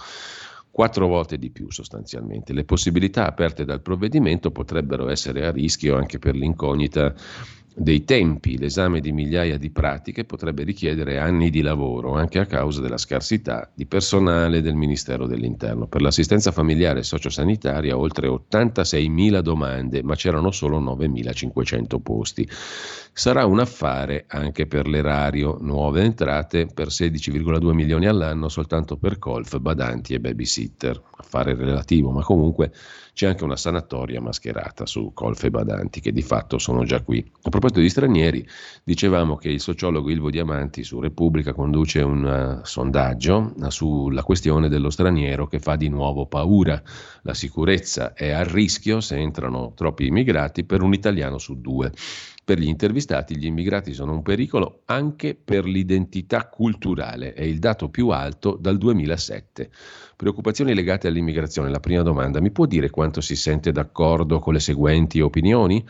[0.72, 2.54] quattro volte di più sostanzialmente.
[2.54, 7.14] Le possibilità aperte dal provvedimento potrebbero essere a rischio anche per l'incognita
[7.74, 12.82] dei tempi, l'esame di migliaia di pratiche potrebbe richiedere anni di lavoro, anche a causa
[12.82, 15.88] della scarsità di personale del Ministero dell'Interno.
[15.88, 22.48] Per l'assistenza familiare e sociosanitaria oltre 86.000 domande, ma c'erano solo 9.500 posti.
[23.14, 29.60] Sarà un affare anche per l'erario, nuove entrate per 16,2 milioni all'anno soltanto per colf,
[29.60, 31.02] badanti e babysitter.
[31.18, 32.72] Affare relativo, ma comunque
[33.14, 37.24] c'è anche una sanatoria mascherata su colf e badanti che di fatto sono già qui.
[37.44, 38.48] A proposito di stranieri,
[38.84, 44.90] dicevamo che il sociologo Ilvo Diamanti su Repubblica conduce un uh, sondaggio sulla questione dello
[44.90, 46.82] straniero che fa di nuovo paura.
[47.24, 51.92] La sicurezza è a rischio se entrano troppi immigrati per un italiano su due.
[52.52, 57.88] Per gli intervistati gli immigrati sono un pericolo anche per l'identità culturale, è il dato
[57.88, 59.70] più alto dal 2007.
[60.18, 61.70] Preoccupazioni legate all'immigrazione.
[61.70, 65.82] La prima domanda, mi può dire quanto si sente d'accordo con le seguenti opinioni?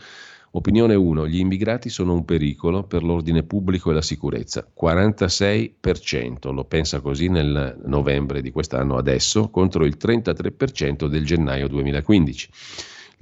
[0.52, 1.26] Opinione 1.
[1.26, 4.64] Gli immigrati sono un pericolo per l'ordine pubblico e la sicurezza.
[4.80, 12.50] 46% lo pensa così nel novembre di quest'anno adesso contro il 33% del gennaio 2015.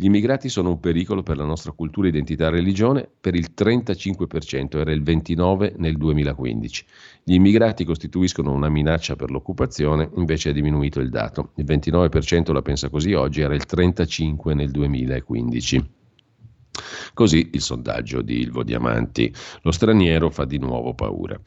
[0.01, 4.79] Gli immigrati sono un pericolo per la nostra cultura, identità e religione per il 35%,
[4.79, 6.87] era il 29% nel 2015.
[7.23, 11.51] Gli immigrati costituiscono una minaccia per l'occupazione, invece è diminuito il dato.
[11.57, 16.00] Il 29% la pensa così oggi, era il 35% nel 2015.
[17.15, 19.33] Così il sondaggio di Ilvo Diamanti.
[19.63, 21.39] Lo straniero fa di nuovo paura.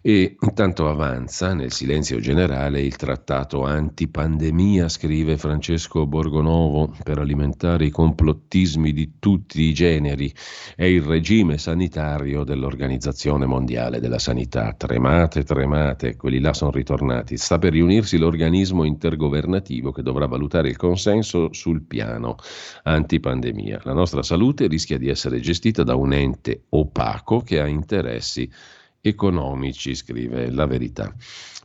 [0.00, 7.90] E intanto avanza nel silenzio generale il trattato antipandemia, scrive Francesco Borgonovo, per alimentare i
[7.90, 10.32] complottismi di tutti i generi.
[10.74, 14.72] È il regime sanitario dell'Organizzazione Mondiale della Sanità.
[14.72, 17.36] Tremate, tremate, quelli là sono ritornati.
[17.36, 22.36] Sta per riunirsi l'organismo intergovernativo che dovrà valutare il consenso sul piano
[22.82, 23.80] antipandemia.
[23.84, 28.50] La nostra salute rischia rischia di essere gestita da un ente opaco che ha interessi
[29.00, 31.14] economici, scrive la verità.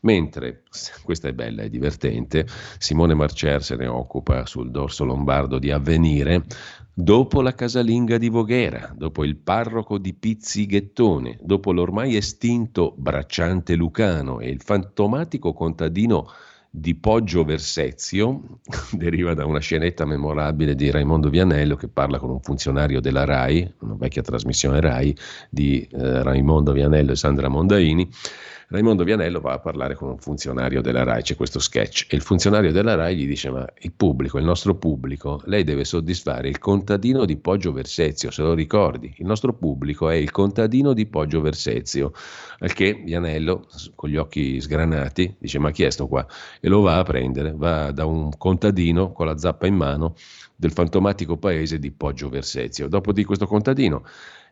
[0.02, 0.64] Mentre,
[1.04, 2.46] questa è bella e divertente,
[2.78, 6.46] Simone Marcer se ne occupa sul dorso lombardo di Avvenire,
[6.94, 14.40] dopo la casalinga di Voghera, dopo il parroco di Pizzighettone, dopo l'ormai estinto bracciante Lucano
[14.40, 16.28] e il fantomatico contadino
[16.72, 18.59] di Poggio Versezio,
[18.93, 23.74] deriva da una scenetta memorabile di Raimondo Vianello che parla con un funzionario della RAI,
[23.80, 25.15] una vecchia trasmissione RAI
[25.49, 28.09] di eh, Raimondo Vianello e Sandra Mondaini,
[28.72, 32.22] Raimondo Vianello va a parlare con un funzionario della RAI, c'è questo sketch, e il
[32.22, 36.59] funzionario della RAI gli dice ma il pubblico, il nostro pubblico, lei deve soddisfare il
[36.59, 41.41] contadino di Poggio Versezio, se lo ricordi, il nostro pubblico è il contadino di Poggio
[41.41, 42.11] Versezio,
[42.59, 43.65] al che Vianello
[43.95, 46.24] con gli occhi sgranati dice ma chi è sto qua?
[46.59, 50.13] E lo va a prendere, va da un contadino con la zappa in mano
[50.55, 52.88] del fantomatico paese di Poggio Versezio.
[52.88, 54.03] Dopo di questo contadino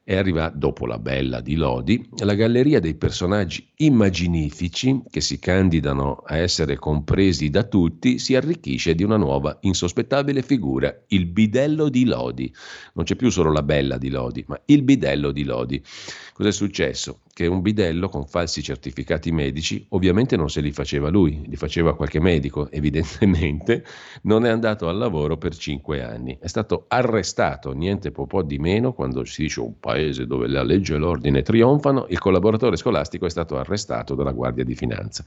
[0.09, 6.23] e arriva, dopo la bella di Lodi, la galleria dei personaggi immaginifici che si candidano
[6.25, 12.05] a essere compresi da tutti si arricchisce di una nuova insospettabile figura, il bidello di
[12.05, 12.55] Lodi.
[12.93, 15.83] Non c'è più solo la bella di Lodi, ma il bidello di Lodi.
[16.31, 17.19] Cos'è successo?
[17.37, 21.95] Che un bidello con falsi certificati medici ovviamente non se li faceva lui, li faceva
[21.95, 23.83] qualche medico, evidentemente
[24.21, 26.37] non è andato al lavoro per cinque anni.
[26.39, 30.95] È stato arrestato, niente po' di meno, quando si dice un paese dove la legge
[30.95, 35.23] e l'ordine trionfano, il collaboratore scolastico è stato arrestato dalla Guardia di Finanza.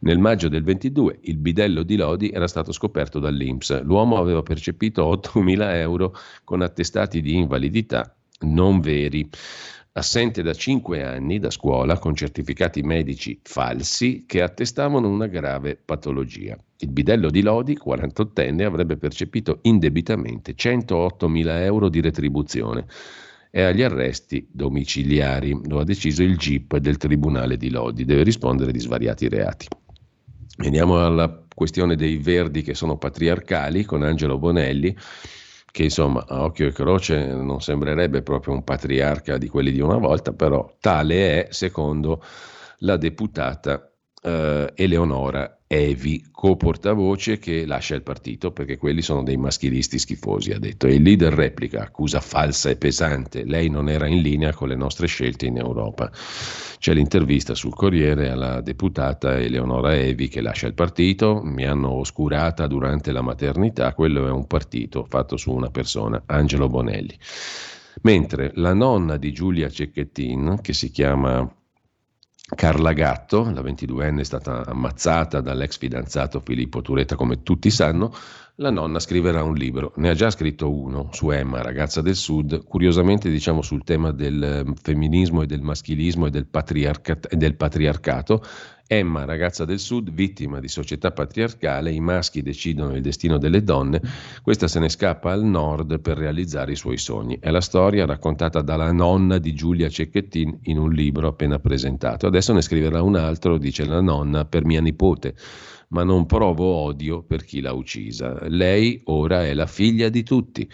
[0.00, 3.82] Nel maggio del 22 il bidello di Lodi era stato scoperto dall'Inps.
[3.82, 6.14] L'uomo aveva percepito 8.000 euro
[6.44, 9.28] con attestati di invalidità non veri
[9.94, 16.56] assente da cinque anni da scuola con certificati medici falsi che attestavano una grave patologia.
[16.78, 22.86] Il bidello di Lodi, 48enne, avrebbe percepito indebitamente 108.000 euro di retribuzione
[23.54, 25.56] e agli arresti domiciliari.
[25.66, 29.68] Lo ha deciso il GIP del Tribunale di Lodi, deve rispondere di svariati reati.
[30.56, 34.96] Veniamo alla questione dei verdi che sono patriarcali con Angelo Bonelli
[35.70, 39.96] che insomma a occhio e croce non sembrerebbe proprio un patriarca di quelli di una
[39.96, 42.22] volta, però tale è secondo
[42.80, 43.90] la deputata
[44.22, 50.58] eh, Eleonora Evi, co-portavoce che lascia il partito perché quelli sono dei maschilisti schifosi, ha
[50.58, 50.86] detto.
[50.86, 54.76] E il leader replica, accusa falsa e pesante, lei non era in linea con le
[54.76, 56.10] nostre scelte in Europa.
[56.78, 62.66] C'è l'intervista sul Corriere alla deputata Eleonora Evi che lascia il partito, mi hanno oscurata
[62.66, 67.18] durante la maternità, quello è un partito fatto su una persona, Angelo Bonelli.
[68.02, 71.50] Mentre la nonna di Giulia Cecchettin, che si chiama
[72.54, 78.12] Carla Gatto, la 22enne, è stata ammazzata dall'ex fidanzato Filippo Turetta, come tutti sanno.
[78.56, 82.64] La nonna scriverà un libro, ne ha già scritto uno su Emma, ragazza del Sud,
[82.64, 87.56] curiosamente diciamo sul tema del ehm, femminismo e del maschilismo e del, patriarcat- e del
[87.56, 88.44] patriarcato,
[88.86, 94.00] Emma, ragazza del sud, vittima di società patriarcale, i maschi decidono il destino delle donne,
[94.42, 97.38] questa se ne scappa al nord per realizzare i suoi sogni.
[97.40, 102.26] È la storia raccontata dalla nonna di Giulia Cecchettin in un libro appena presentato.
[102.26, 105.34] Adesso ne scriverà un altro, dice la nonna, per mia nipote
[105.92, 108.48] ma non provo odio per chi l'ha uccisa.
[108.48, 110.68] Lei ora è la figlia di tutti.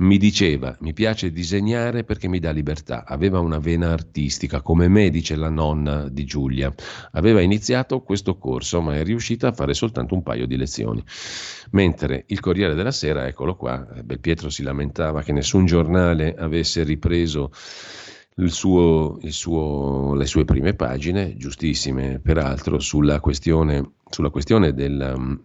[0.00, 3.04] Mi diceva, mi piace disegnare perché mi dà libertà.
[3.04, 6.72] Aveva una vena artistica, come me, dice la nonna di Giulia.
[7.12, 11.02] Aveva iniziato questo corso, ma è riuscita a fare soltanto un paio di lezioni.
[11.72, 16.84] Mentre il Corriere della Sera, eccolo qua, eh, Belpietro si lamentava che nessun giornale avesse
[16.84, 17.50] ripreso
[18.36, 25.40] il suo, il suo, le sue prime pagine, giustissime peraltro, sulla questione, sulla questione del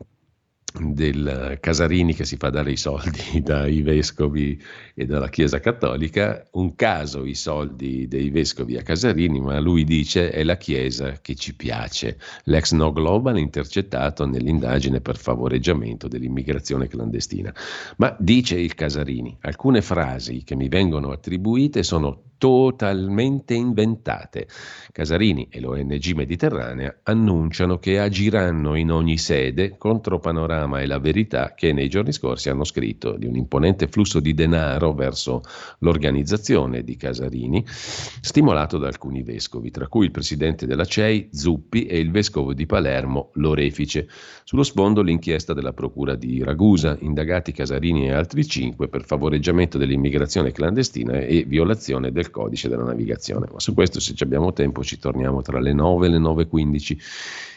[0.79, 4.59] del Casarini che si fa dare i soldi dai vescovi
[4.95, 10.29] e dalla Chiesa Cattolica, un caso i soldi dei vescovi a Casarini, ma lui dice
[10.29, 12.17] è la Chiesa che ci piace.
[12.45, 17.53] L'ex No Global intercettato nell'indagine per favoreggiamento dell'immigrazione clandestina.
[17.97, 24.47] Ma dice il Casarini, alcune frasi che mi vengono attribuite sono totalmente inventate.
[24.91, 31.53] Casarini e l'ONG Mediterranea annunciano che agiranno in ogni sede contro Panorama e la Verità
[31.53, 35.41] che nei giorni scorsi hanno scritto di un imponente flusso di denaro verso
[35.79, 41.99] l'organizzazione di Casarini, stimolato da alcuni vescovi, tra cui il presidente della CEI Zuppi e
[41.99, 44.09] il vescovo di Palermo Lorefice.
[44.43, 50.51] Sullo sfondo l'inchiesta della procura di Ragusa, indagati Casarini e altri cinque per favoreggiamento dell'immigrazione
[50.51, 53.47] clandestina e violazione del codice della navigazione.
[53.51, 56.97] Ma su questo, se abbiamo tempo, ci torniamo tra le 9 e le 9.15.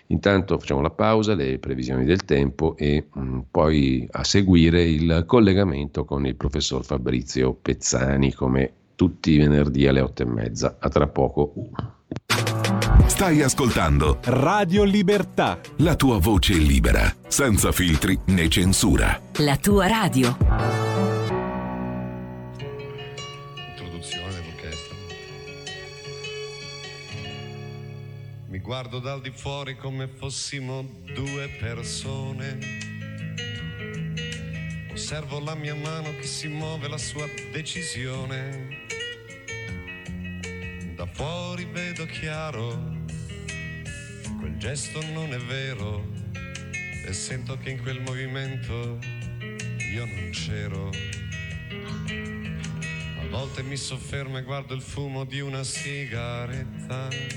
[0.08, 5.24] Intanto facciamo la pausa, le previsioni del tempo e mh, mm, poi a seguire il
[5.26, 10.76] collegamento con il professor Fabrizio Pezzani, come tutti i venerdì alle 8 e mezza.
[10.78, 11.52] A tra poco.
[13.06, 15.60] Stai ascoltando Radio Libertà.
[15.76, 19.20] La tua voce libera, senza filtri né censura.
[19.38, 20.85] La tua radio.
[28.66, 30.82] Guardo dal di fuori come fossimo
[31.14, 32.58] due persone.
[34.90, 38.86] Osservo la mia mano che si muove la sua decisione.
[40.96, 43.06] Da fuori vedo chiaro,
[44.40, 46.04] quel gesto non è vero
[47.06, 48.98] e sento che in quel movimento
[49.92, 50.90] io non c'ero.
[53.20, 57.36] A volte mi soffermo e guardo il fumo di una sigaretta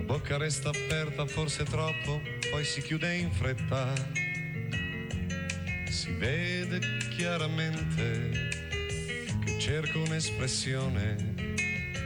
[0.00, 2.20] bocca resta aperta forse troppo,
[2.50, 3.92] poi si chiude in fretta.
[5.88, 6.80] Si vede
[7.16, 8.48] chiaramente
[9.44, 11.34] che cerco un'espressione,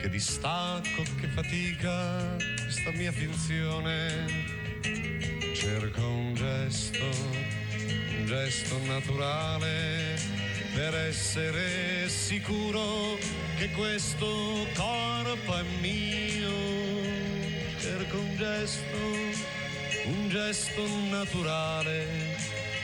[0.03, 4.27] che distacco, che fatica questa mia finzione.
[5.55, 7.05] Cerco un gesto,
[8.19, 10.19] un gesto naturale
[10.75, 13.19] per essere sicuro
[13.57, 16.68] che questo corpo è mio
[17.99, 18.97] cerco un gesto,
[20.05, 22.07] un gesto naturale,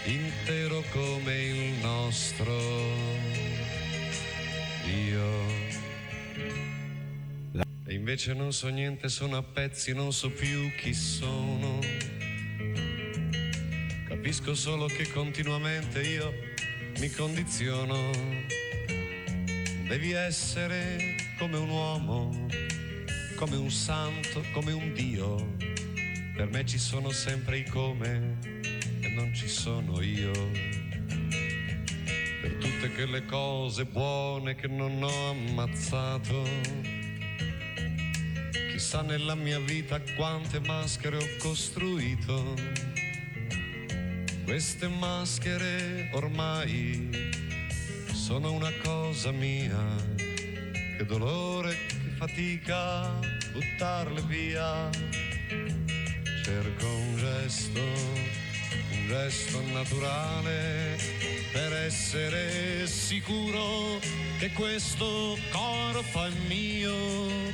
[0.07, 2.59] intero come il nostro
[4.85, 5.23] Dio.
[7.87, 11.79] E invece non so niente, sono a pezzi, non so più chi sono.
[14.09, 16.33] Capisco solo che continuamente io
[16.99, 18.11] mi condiziono.
[19.87, 22.64] Devi essere come un uomo
[23.37, 25.57] come un santo, come un Dio.
[26.37, 28.39] Per me ci sono sempre i come
[29.01, 30.33] e non ci sono io.
[32.41, 36.43] Per tutte quelle cose buone che non ho ammazzato.
[38.71, 42.55] Chissà nella mia vita quante maschere ho costruito.
[44.45, 47.09] Queste maschere ormai
[48.13, 50.13] sono una cosa mia.
[50.97, 53.19] Che dolore, fatica
[53.53, 54.91] buttarle via.
[56.43, 60.99] cerco un gesto, un gesto naturale
[61.53, 63.99] per essere sicuro
[64.39, 67.53] che questo corpo è mio.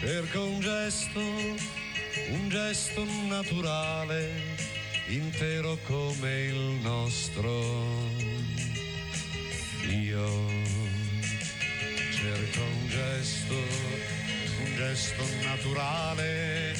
[0.00, 4.30] Cerco un gesto, un gesto naturale,
[5.08, 7.50] intero come il nostro.
[9.90, 10.61] Io
[12.22, 16.76] cerco un gesto, un gesto naturale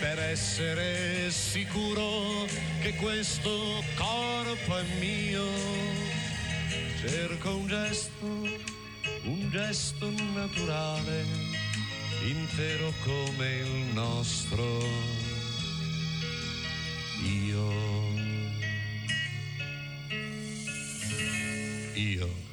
[0.00, 2.44] per essere sicuro
[2.80, 5.46] che questo corpo è mio.
[7.06, 8.26] Cerco un gesto,
[9.22, 11.24] un gesto naturale,
[12.24, 14.84] intero come il nostro.
[17.22, 17.72] Io.
[21.94, 22.49] Io.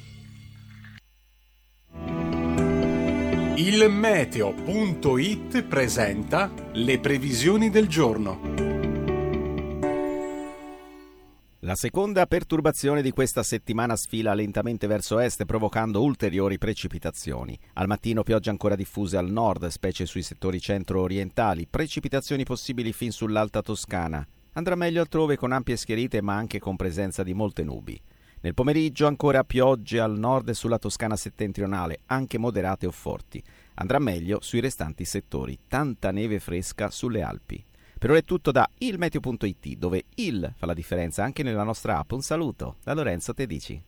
[3.58, 8.40] Il meteo.it presenta le previsioni del giorno.
[11.62, 17.58] La seconda perturbazione di questa settimana sfila lentamente verso est provocando ulteriori precipitazioni.
[17.72, 23.60] Al mattino piogge ancora diffuse al nord, specie sui settori centro-orientali, precipitazioni possibili fin sull'alta
[23.60, 24.24] Toscana.
[24.52, 28.00] Andrà meglio altrove con ampie schierite ma anche con presenza di molte nubi.
[28.40, 33.42] Nel pomeriggio ancora piogge al nord e sulla Toscana settentrionale, anche moderate o forti.
[33.74, 37.64] Andrà meglio sui restanti settori, tanta neve fresca sulle Alpi.
[37.98, 42.12] Per ora è tutto da ilmeteo.it, dove il fa la differenza anche nella nostra app.
[42.12, 43.82] Un saluto da Lorenzo Tedici.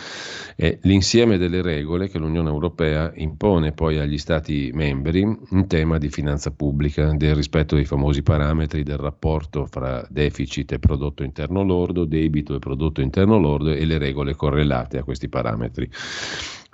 [0.56, 6.10] è l'insieme delle regole che l'Unione Europea impone poi agli Stati membri in tema di
[6.10, 12.06] finanza pubblica, del rispetto dei famosi parametri del rapporto fra deficit e prodotto interno lordo,
[12.06, 15.90] debito e prodotto interno lordo e le regole correlate a questi parametri.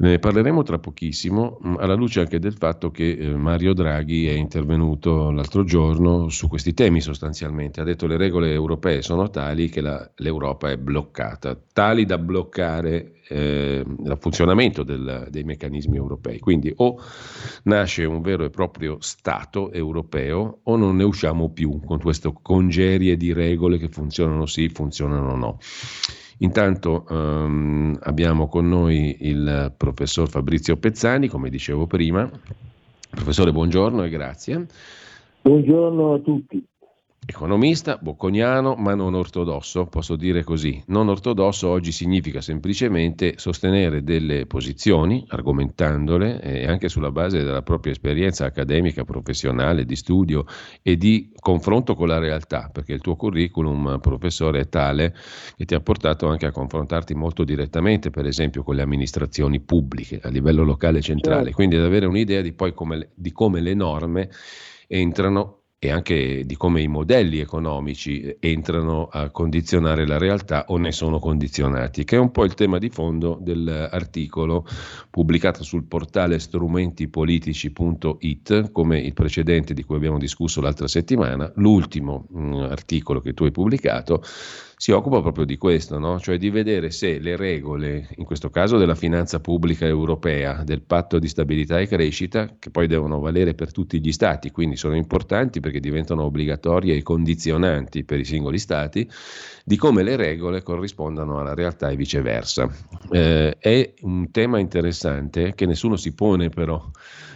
[0.01, 4.31] Ne parleremo tra pochissimo, mm, alla luce anche del fatto che eh, Mario Draghi è
[4.31, 7.81] intervenuto l'altro giorno su questi temi sostanzialmente.
[7.81, 12.17] Ha detto che le regole europee sono tali che la, l'Europa è bloccata, tali da
[12.17, 16.39] bloccare eh, il funzionamento del, dei meccanismi europei.
[16.39, 16.99] Quindi o
[17.65, 23.17] nasce un vero e proprio Stato europeo o non ne usciamo più con queste congerie
[23.17, 25.59] di regole che funzionano sì, funzionano no.
[26.41, 32.29] Intanto um, abbiamo con noi il professor Fabrizio Pezzani, come dicevo prima.
[33.11, 34.65] Professore, buongiorno e grazie.
[35.41, 36.65] Buongiorno a tutti.
[37.31, 40.83] Economista, bocconiano, ma non ortodosso, posso dire così.
[40.87, 47.93] Non ortodosso oggi significa semplicemente sostenere delle posizioni, argomentandole, e anche sulla base della propria
[47.93, 50.45] esperienza accademica, professionale, di studio
[50.81, 55.15] e di confronto con la realtà, perché il tuo curriculum, professore, è tale
[55.55, 60.19] che ti ha portato anche a confrontarti molto direttamente, per esempio, con le amministrazioni pubbliche
[60.21, 61.55] a livello locale e centrale, certo.
[61.55, 64.29] quindi ad avere un'idea di poi come, di come le norme
[64.87, 70.91] entrano e anche di come i modelli economici entrano a condizionare la realtà o ne
[70.91, 74.63] sono condizionati, che è un po' il tema di fondo dell'articolo
[75.09, 82.39] pubblicato sul portale strumentipolitici.it, come il precedente di cui abbiamo discusso l'altra settimana, l'ultimo mh,
[82.39, 84.21] mm, articolo che tu hai pubblicato
[84.81, 86.19] si occupa proprio di questo, no?
[86.19, 91.19] cioè di vedere se le regole, in questo caso della finanza pubblica europea, del patto
[91.19, 95.59] di stabilità e crescita, che poi devono valere per tutti gli stati, quindi sono importanti
[95.59, 99.07] perché diventano obbligatorie e condizionanti per i singoli stati,
[99.63, 102.67] di come le regole corrispondano alla realtà e viceversa.
[103.11, 106.83] Eh, è un tema interessante che nessuno si pone però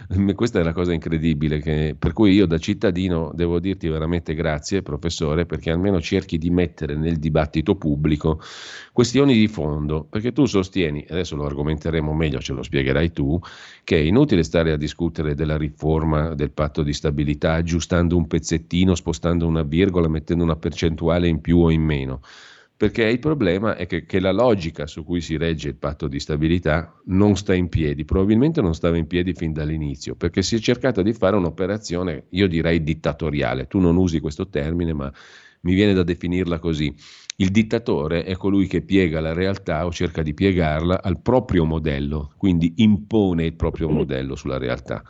[0.34, 4.82] Questa è la cosa incredibile, che, per cui io da cittadino devo dirti veramente grazie,
[4.82, 8.40] professore, perché almeno cerchi di mettere nel dibattito pubblico
[8.92, 13.38] questioni di fondo, perché tu sostieni, adesso lo argomenteremo meglio, ce lo spiegherai tu,
[13.82, 18.94] che è inutile stare a discutere della riforma del patto di stabilità aggiustando un pezzettino,
[18.94, 22.20] spostando una virgola, mettendo una percentuale in più o in meno
[22.76, 26.20] perché il problema è che, che, la logica su cui si regge il patto di
[26.20, 30.58] stabilità non sta in piedi, probabilmente non stava in piedi fin dall'inizio, perché si è
[30.58, 35.10] cercato di fare un'operazione, io direi dittatoriale, tu non usi questo termine, ma
[35.62, 36.94] mi viene da definirla così.
[37.36, 42.34] Il dittatore è colui che piega la realtà o cerca di piegarla al proprio modello,
[42.36, 45.02] quindi impone il proprio modello sulla realtà.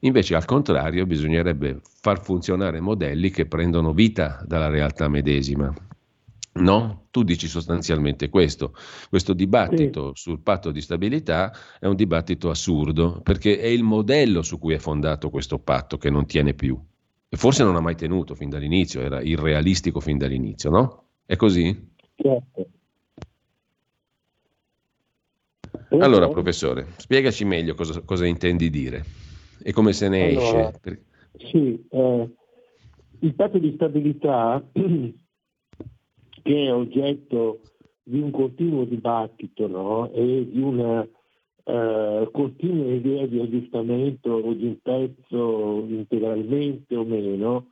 [0.00, 5.74] Invece, al contrario, bisognerebbe far funzionare modelli che prendono vita dalla realtà medesima,
[6.62, 7.06] No?
[7.10, 8.74] Tu dici sostanzialmente questo.
[9.08, 10.22] Questo dibattito sì.
[10.22, 14.78] sul patto di stabilità è un dibattito assurdo perché è il modello su cui è
[14.78, 16.78] fondato questo patto che non tiene più.
[17.28, 21.04] E forse non ha mai tenuto fin dall'inizio, era irrealistico fin dall'inizio, no?
[21.26, 21.90] È così?
[22.14, 22.66] Certo.
[25.90, 29.04] Allora, professore, spiegaci meglio cosa, cosa, intendi dire
[29.62, 31.04] e come se ne allora, esce.
[31.50, 32.30] Sì, eh,
[33.20, 34.62] il patto di stabilità
[36.42, 37.60] che è oggetto
[38.02, 40.10] di un continuo dibattito no?
[40.12, 47.66] e di una uh, continua idea di aggiustamento o di un pezzo integralmente o meno,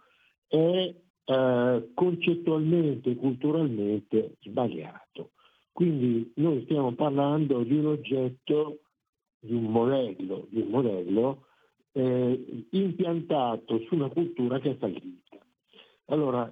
[0.46, 0.94] è
[1.24, 5.30] uh, concettualmente e culturalmente sbagliato.
[5.72, 8.80] Quindi noi stiamo parlando di un oggetto,
[9.38, 11.46] di un modello, di un modello
[11.92, 15.38] eh, impiantato su una cultura che è fallita.
[16.06, 16.50] Allora,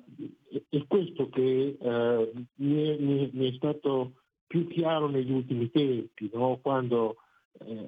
[0.68, 2.96] è questo che eh, mi, è,
[3.32, 4.12] mi, è, stato
[4.46, 6.58] più chiaro negli ultimi tempi, no?
[6.62, 7.16] quando
[7.64, 7.84] eh,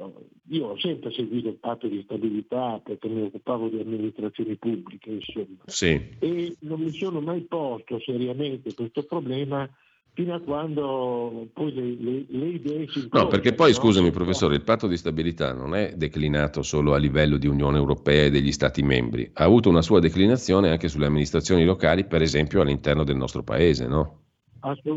[0.49, 5.63] io ho sempre seguito il patto di stabilità perché mi occupavo di amministrazioni pubbliche, insomma,
[5.67, 6.17] sì.
[6.19, 9.69] e non mi sono mai posto seriamente questo problema
[10.17, 13.77] fino a quando poi le, le, le idee si No, perché poi, no?
[13.77, 18.25] scusami professore, il patto di stabilità non è declinato solo a livello di Unione Europea
[18.25, 22.63] e degli Stati membri, ha avuto una sua declinazione anche sulle amministrazioni locali, per esempio
[22.63, 24.23] all'interno del nostro paese, no?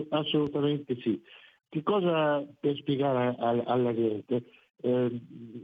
[0.10, 1.22] assolutamente sì.
[1.68, 4.44] Che cosa per spiegare alla gente?
[4.82, 5.22] Eh,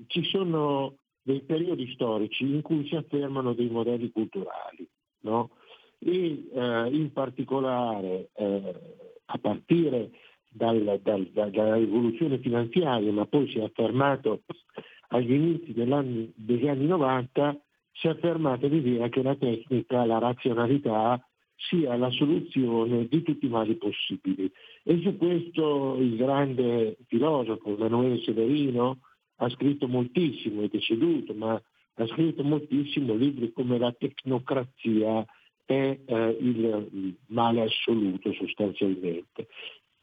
[0.07, 4.85] ci sono dei periodi storici in cui si affermano dei modelli culturali,
[5.21, 5.51] no?
[5.97, 8.95] e eh, in particolare eh,
[9.25, 10.11] a partire
[10.49, 14.43] dal, dal, dalla rivoluzione finanziaria, ma poi si è affermato
[15.09, 17.59] agli inizi degli anni 90,
[17.91, 21.21] si è affermata l'idea che la tecnica, la razionalità
[21.55, 24.51] sia la soluzione di tutti i mali possibili.
[24.83, 28.99] E su questo il grande filosofo Emanuele Severino
[29.37, 31.61] ha scritto moltissimo, è deceduto, ma
[31.97, 35.25] ha scritto moltissimo libri come La tecnocrazia
[35.65, 39.47] è eh, il male assoluto sostanzialmente.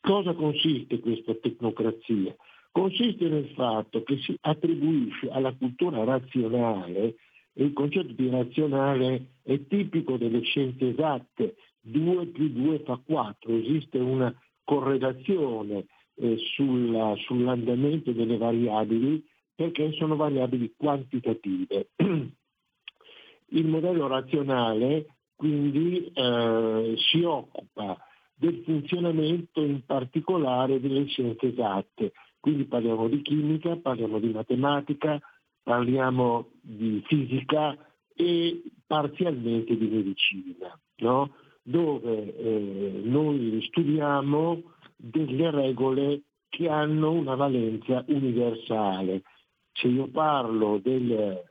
[0.00, 2.34] Cosa consiste questa tecnocrazia?
[2.72, 7.16] Consiste nel fatto che si attribuisce alla cultura razionale,
[7.54, 13.98] il concetto di razionale è tipico delle scienze esatte, 2 più 2 fa 4, esiste
[13.98, 14.34] una
[14.64, 19.22] correlazione eh, sulla, sull'andamento delle variabili
[19.54, 21.90] perché sono variabili quantitative.
[23.54, 25.06] Il modello razionale
[25.42, 27.98] quindi eh, si occupa
[28.32, 32.12] del funzionamento in particolare delle scienze esatte.
[32.38, 35.20] Quindi parliamo di chimica, parliamo di matematica,
[35.60, 37.76] parliamo di fisica
[38.14, 41.34] e parzialmente di medicina, no?
[41.60, 44.62] dove eh, noi studiamo
[44.94, 49.22] delle regole che hanno una valenza universale.
[49.72, 51.42] Se io parlo del,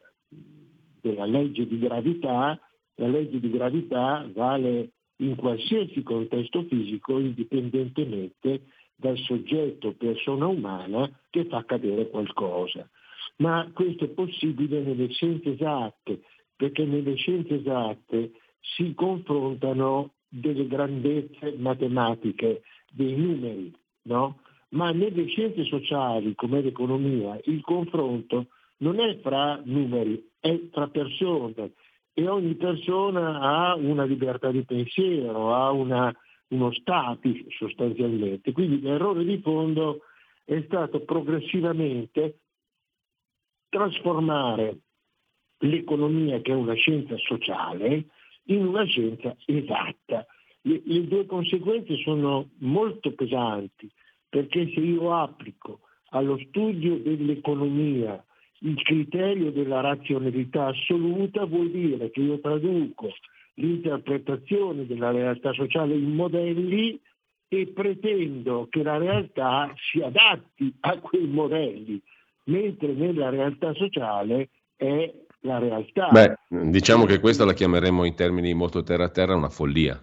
[1.01, 2.57] della legge di gravità,
[2.95, 8.63] la legge di gravità vale in qualsiasi contesto fisico indipendentemente
[8.95, 12.87] dal soggetto persona umana che fa cadere qualcosa.
[13.37, 16.21] Ma questo è possibile nelle scienze esatte,
[16.55, 22.61] perché nelle scienze esatte si confrontano delle grandezze matematiche,
[22.91, 23.73] dei numeri,
[24.03, 24.39] no?
[24.69, 28.47] Ma nelle scienze sociali, come l'economia, il confronto
[28.77, 31.73] non è fra numeri, è fra persone,
[32.13, 36.13] e ogni persona ha una libertà di pensiero, ha una,
[36.49, 38.51] uno status sostanzialmente.
[38.51, 40.01] Quindi l'errore di fondo
[40.43, 42.39] è stato progressivamente
[43.69, 44.79] trasformare
[45.59, 48.07] l'economia, che è una scienza sociale,
[48.45, 50.25] in una scienza esatta.
[50.61, 53.89] Le, le due conseguenze sono molto pesanti,
[54.27, 58.23] perché se io applico allo studio dell'economia
[58.63, 63.09] il criterio della razionalità assoluta vuol dire che io traduco
[63.55, 66.99] l'interpretazione della realtà sociale in modelli
[67.47, 72.01] e pretendo che la realtà si adatti a quei modelli,
[72.45, 75.11] mentre nella realtà sociale è
[75.41, 76.09] la realtà.
[76.11, 76.35] Beh,
[76.69, 80.01] diciamo che questa la chiameremmo in termini molto terra a terra una follia.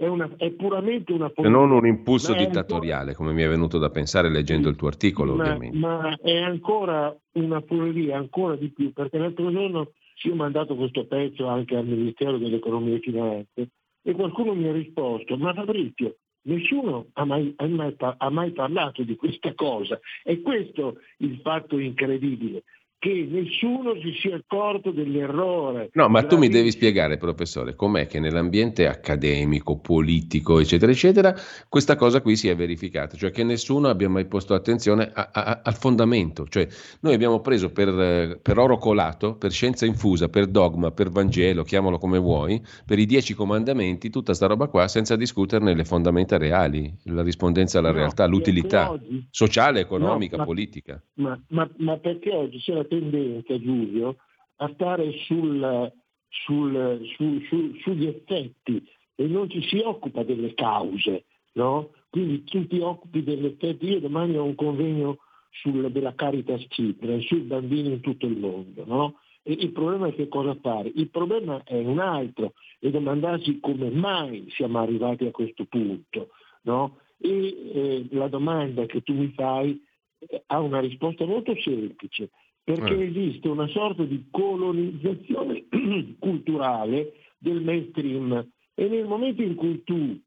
[0.00, 1.30] È, una, è puramente una.
[1.34, 5.34] E non un impulso dittatoriale, come mi è venuto da pensare leggendo il tuo articolo,
[5.34, 5.76] ma, ovviamente.
[5.76, 11.06] Ma è ancora una follia, ancora di più, perché l'altro giorno io ho mandato questo
[11.06, 13.68] pezzo anche al Ministero dell'Economia e Finanze
[14.02, 19.02] e qualcuno mi ha risposto, ma Fabrizio, Nessuno ha mai, ha, mai, ha mai, parlato
[19.02, 20.00] di questa cosa.
[20.24, 22.62] E questo il fatto incredibile
[23.00, 25.88] che nessuno si sia accorto dell'errore.
[25.94, 31.34] No, ma tu mi devi spiegare, professore, com'è che nell'ambiente accademico, politico, eccetera, eccetera,
[31.66, 35.60] questa cosa qui si è verificata, cioè che nessuno abbia mai posto attenzione a, a,
[35.64, 36.68] al fondamento, cioè
[37.00, 41.96] noi abbiamo preso per, per, oro colato, per scienza infusa, per dogma, per Vangelo, chiamalo
[41.96, 46.92] come vuoi, per i dieci comandamenti, tutta sta roba qua senza discuterne le fondamenta reali,
[47.04, 51.02] la rispondenza alla no, realtà, l'utilità oggi, sociale, economica, no, ma, politica.
[51.14, 54.16] Ma, ma, ma perché oggi c'è la tendenza, Giulio,
[54.56, 55.92] a stare sul,
[56.28, 58.84] sul, su, su, sugli effetti
[59.14, 61.24] e non ci si occupa delle cause.
[61.52, 61.90] No?
[62.10, 63.86] Quindi tu ti occupi degli effetti.
[63.86, 65.18] Io domani ho un convegno
[65.50, 68.84] sul, della Caritas Children, sui bambini in tutto il mondo.
[68.86, 69.20] No?
[69.42, 70.92] E il problema è che cosa fare?
[70.94, 76.30] Il problema è un altro, è domandarsi come mai siamo arrivati a questo punto.
[76.62, 76.98] No?
[77.18, 79.82] E eh, la domanda che tu mi fai
[80.18, 82.30] eh, ha una risposta molto semplice
[82.74, 83.06] perché eh.
[83.06, 85.66] esiste una sorta di colonizzazione
[86.18, 88.48] culturale del mainstream.
[88.74, 90.18] E nel momento in cui tu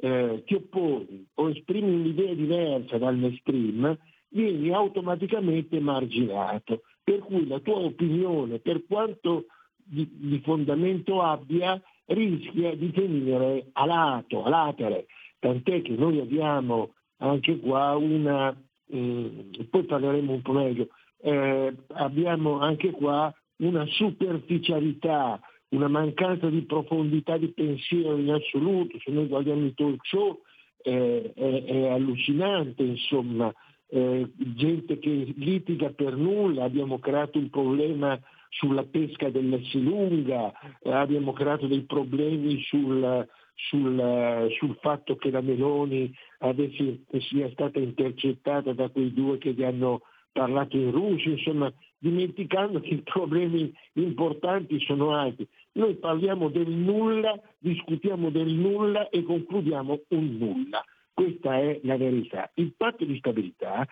[0.00, 3.98] eh, ti opponi o esprimi un'idea diversa dal mainstream,
[4.30, 9.46] vieni automaticamente marginato, per cui la tua opinione, per quanto
[9.76, 15.06] di, di fondamento abbia, rischia di venire a lato, a latere,
[15.38, 18.56] tant'è che noi abbiamo anche qua una,
[18.88, 20.88] eh, poi parleremo un po' meglio,
[21.22, 25.40] eh, abbiamo anche qua una superficialità,
[25.70, 30.40] una mancanza di profondità di pensiero in assoluto, se noi guardiamo i talk show
[30.82, 33.52] eh, è, è, allucinante, insomma,
[33.88, 38.18] eh, gente che litiga per nulla, abbiamo creato un problema
[38.48, 40.52] sulla pesca dell'Esselunga,
[40.82, 47.78] eh, abbiamo creato dei problemi sul, sul, sul, fatto che la Meloni avesse, sia stata
[47.78, 50.00] intercettata da quei due che gli hanno
[50.32, 55.46] parlato in russo, insomma, dimenticando che i problemi importanti sono altri.
[55.72, 60.84] Noi parliamo del nulla, discutiamo del nulla e concludiamo un nulla.
[61.12, 62.50] Questa è la verità.
[62.54, 63.86] Il patto di stabilità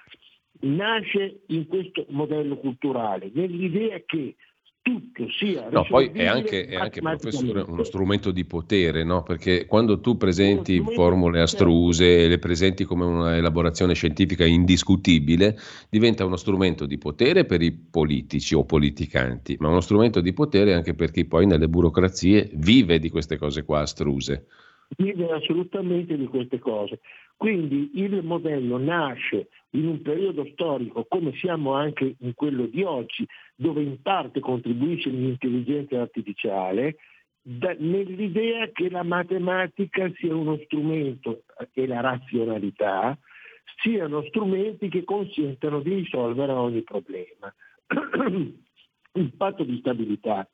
[0.60, 4.35] nasce in questo modello culturale, nell'idea che
[4.89, 9.23] tutto sia no, poi è anche, è anche professore uno strumento di potere, no?
[9.23, 15.59] perché quando tu presenti formule astruse e le presenti come una elaborazione scientifica indiscutibile,
[15.90, 20.73] diventa uno strumento di potere per i politici o politicanti, ma uno strumento di potere
[20.73, 24.47] anche per chi poi nelle burocrazie vive di queste cose qua astruse.
[24.97, 27.01] Vive assolutamente di queste cose.
[27.36, 33.27] Quindi il modello nasce in un periodo storico come siamo anche in quello di oggi,
[33.55, 36.97] dove in parte contribuisce l'intelligenza artificiale,
[37.40, 43.16] da, nell'idea che la matematica sia uno strumento e la razionalità
[43.81, 47.55] siano strumenti che consentano di risolvere ogni problema.
[49.12, 50.48] Il patto di stabilità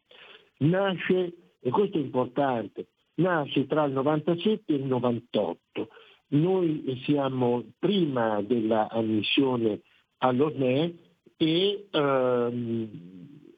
[0.58, 2.86] nasce, e questo è importante,
[3.16, 5.88] nasce tra il 97 e il 98
[6.34, 9.82] noi siamo prima della ammissione
[10.18, 10.94] all'ONE
[11.36, 12.90] e, ehm,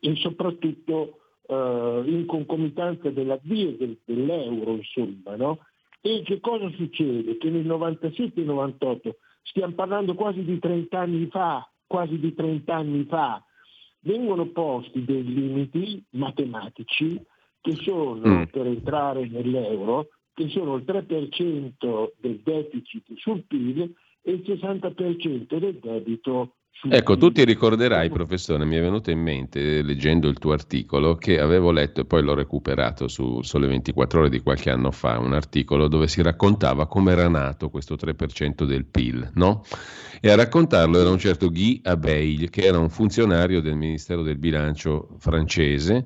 [0.00, 5.58] e soprattutto eh, in concomitanza dell'avvio del, dell'euro, insomma, no?
[6.00, 7.36] E che cosa succede?
[7.36, 13.04] Che nel 97 98, stiamo parlando quasi di 30 anni fa, quasi di 30 anni
[13.04, 13.42] fa,
[14.00, 17.20] vengono posti dei limiti matematici
[17.66, 18.42] che sono mm.
[18.44, 25.78] per entrare nell'euro che sono il 3% del deficit sul PIL e il 60% del
[25.80, 31.16] debito Ecco, tu ti ricorderai, professore, mi è venuto in mente, leggendo il tuo articolo,
[31.16, 35.18] che avevo letto e poi l'ho recuperato su Sole 24 ore di qualche anno fa,
[35.18, 39.64] un articolo dove si raccontava come era nato questo 3% del PIL, no?
[40.20, 44.36] E a raccontarlo era un certo Guy Abeille, che era un funzionario del Ministero del
[44.36, 46.04] Bilancio francese,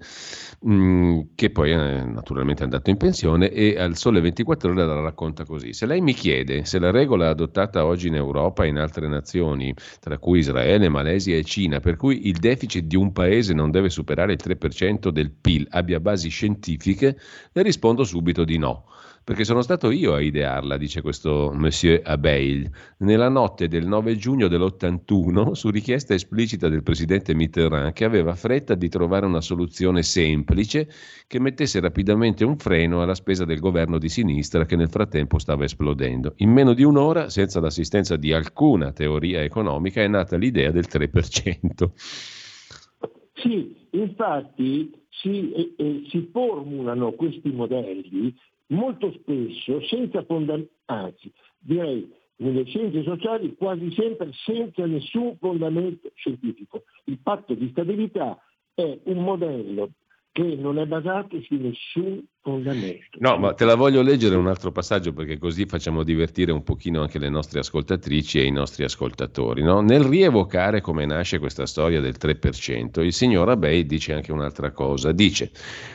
[0.60, 5.00] mh, mm, che poi è naturalmente andato in pensione e al Sole 24 ore la
[5.00, 5.72] racconta così.
[5.72, 9.74] Se lei mi chiede se la regola adottata oggi in Europa e in altre nazioni,
[9.98, 13.70] tra cui Israele, Israele, Malesia e Cina, per cui il deficit di un paese non
[13.70, 17.18] deve superare il 3% del PIL, abbia basi scientifiche,
[17.52, 18.84] le rispondo subito di no
[19.30, 24.48] perché sono stato io a idearla, dice questo Monsieur Abeil, nella notte del 9 giugno
[24.48, 30.88] dell'81, su richiesta esplicita del presidente Mitterrand, che aveva fretta di trovare una soluzione semplice
[31.28, 35.62] che mettesse rapidamente un freno alla spesa del governo di sinistra che nel frattempo stava
[35.62, 36.32] esplodendo.
[36.38, 41.92] In meno di un'ora, senza l'assistenza di alcuna teoria economica, è nata l'idea del 3%.
[43.34, 48.34] Sì, infatti si, eh, eh, si formulano questi modelli
[48.70, 56.84] molto spesso senza fondamento, anzi direi nelle scienze sociali quasi sempre senza nessun fondamento scientifico.
[57.04, 58.38] Il patto di stabilità
[58.74, 59.90] è un modello
[60.32, 62.24] che non è basato su nessun
[63.18, 67.02] No, ma te la voglio leggere un altro passaggio perché così facciamo divertire un pochino
[67.02, 69.62] anche le nostre ascoltatrici e i nostri ascoltatori.
[69.62, 69.82] No?
[69.82, 75.12] Nel rievocare come nasce questa storia del 3%, il signor Abey dice anche un'altra cosa.
[75.12, 75.50] Dice,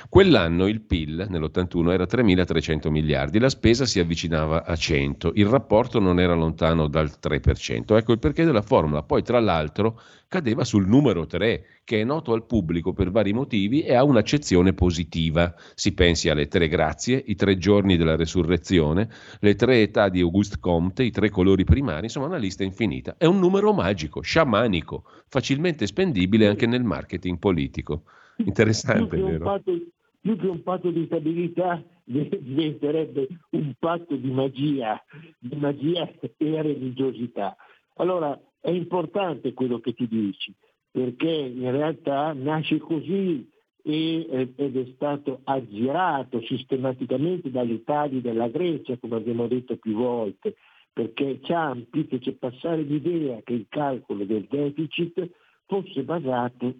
[0.07, 5.99] quell'anno il PIL nell'81 era 3.300 miliardi, la spesa si avvicinava a 100, il rapporto
[5.99, 7.97] non era lontano dal 3%.
[7.97, 9.01] Ecco il perché della formula.
[9.01, 13.81] Poi tra l'altro cadeva sul numero 3, che è noto al pubblico per vari motivi
[13.83, 15.53] e ha un'accezione positiva.
[15.75, 19.09] Si pensi alle tre grazie, i tre giorni della resurrezione,
[19.39, 23.15] le tre età di Auguste Comte, i tre colori primari, insomma una lista infinita.
[23.17, 28.03] È un numero magico, sciamanico, facilmente spendibile anche nel marketing politico.
[28.37, 29.45] Interessante, più vero?
[29.45, 29.71] Patto,
[30.19, 35.01] più che un patto di stabilità diventerebbe un patto di magia,
[35.39, 37.55] di magia e religiosità.
[37.95, 40.53] Allora, è importante quello che tu dici,
[40.91, 43.47] perché in realtà nasce così
[43.87, 50.55] ed è stato aggirato sistematicamente dall'Italia e dalla Grecia, come abbiamo detto più volte,
[50.91, 55.29] perché Ciampi fece passare l'idea che il calcolo del deficit
[55.67, 56.73] fosse basato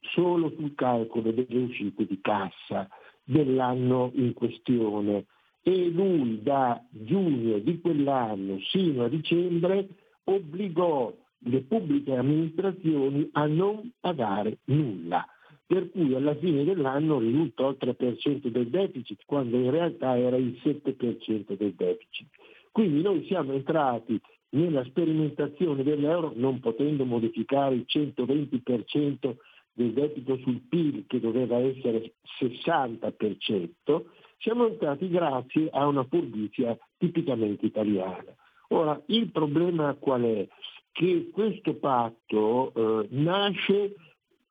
[0.00, 2.86] solo sul calcolo delle uscite di cassa
[3.24, 5.24] dell'anno in questione.
[5.62, 9.88] E lui da giugno di quell'anno sino a dicembre
[10.24, 11.14] obbligò
[11.44, 15.24] le pubbliche amministrazioni a non pagare nulla,
[15.70, 20.58] per cui alla fine dell'anno risultò il 3% del deficit, quando in realtà era il
[20.64, 22.26] 7% del deficit.
[22.72, 29.36] Quindi noi siamo entrati nella sperimentazione dell'euro non potendo modificare il 120%
[29.72, 34.02] del debito sul PIL che doveva essere 60%,
[34.38, 38.34] siamo entrati grazie a una furbizia tipicamente italiana.
[38.70, 40.48] Ora, il problema qual è?
[40.92, 43.94] che questo patto eh, nasce,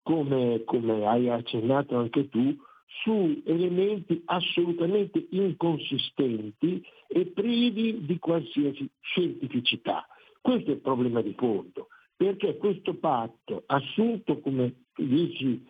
[0.10, 2.58] come, come hai accennato anche tu,
[3.04, 10.08] su elementi assolutamente inconsistenti e privi di qualsiasi scientificità.
[10.42, 15.64] Questo è il problema di fondo, perché questo patto, assunto come tu dici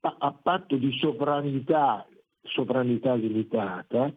[0.00, 2.06] a patto di sovranità,
[2.42, 4.12] sovranità limitata,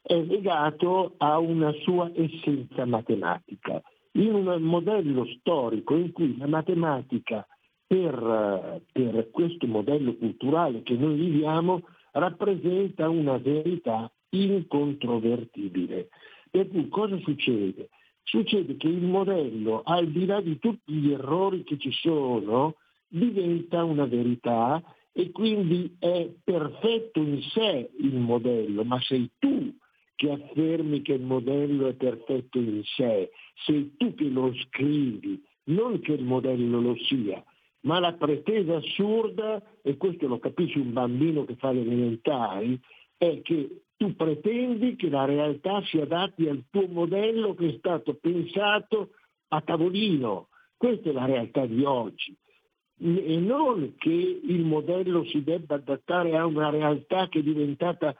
[0.00, 7.46] è legato a una sua essenza matematica in un modello storico in cui la matematica
[7.86, 11.82] per, per questo modello culturale che noi viviamo
[12.12, 16.08] rappresenta una verità incontrovertibile.
[16.50, 17.90] Per cui cosa succede?
[18.22, 22.74] Succede che il modello, al di là di tutti gli errori che ci sono,
[23.06, 24.82] diventa una verità
[25.12, 29.74] e quindi è perfetto in sé il modello, ma sei tu
[30.16, 33.30] che affermi che il modello è perfetto in sé,
[33.64, 37.42] sei tu che lo scrivi, non che il modello lo sia,
[37.80, 42.78] ma la pretesa assurda, e questo lo capisce un bambino che fa le elementari,
[43.16, 48.14] è che tu pretendi che la realtà si adatti al tuo modello che è stato
[48.14, 49.10] pensato
[49.48, 50.48] a tavolino.
[50.76, 52.36] Questa è la realtà di oggi.
[52.98, 58.14] E non che il modello si debba adattare a una realtà che è diventata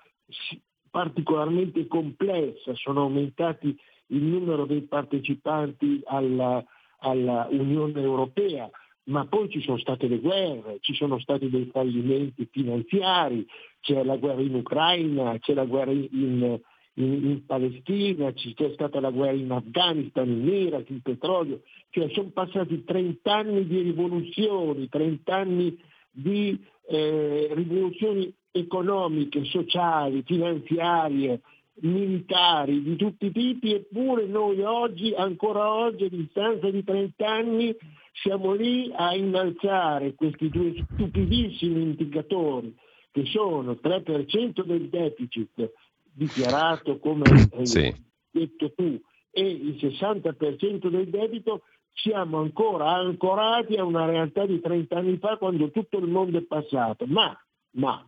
[0.91, 3.77] particolarmente complessa, sono aumentati
[4.09, 6.65] il numero dei partecipanti alla,
[6.99, 8.71] alla Unione Europea,
[9.07, 13.47] ma poi ci sono state le guerre, ci sono stati dei fallimenti finanziari,
[13.81, 16.61] c'è la guerra in Ucraina, c'è la guerra in, in,
[16.95, 22.85] in Palestina, c'è stata la guerra in Afghanistan, in Iraq, il petrolio, cioè sono passati
[22.85, 25.79] 30 anni di rivoluzioni, 30 anni
[26.11, 26.59] di
[26.89, 31.41] eh, rivoluzioni economiche, sociali, finanziarie,
[31.81, 37.77] militari di tutti i tipi, eppure noi oggi, ancora oggi, a distanza di 30 anni,
[38.23, 42.75] siamo lì a innalzare questi due stupidissimi indicatori
[43.11, 45.73] che sono 3% del deficit
[46.03, 47.95] dichiarato come hai sì.
[48.31, 51.63] detto tu e il 60% del debito
[51.93, 56.43] siamo ancora ancorati a una realtà di 30 anni fa quando tutto il mondo è
[56.43, 57.07] passato.
[57.07, 57.39] Ma,
[57.73, 58.07] ma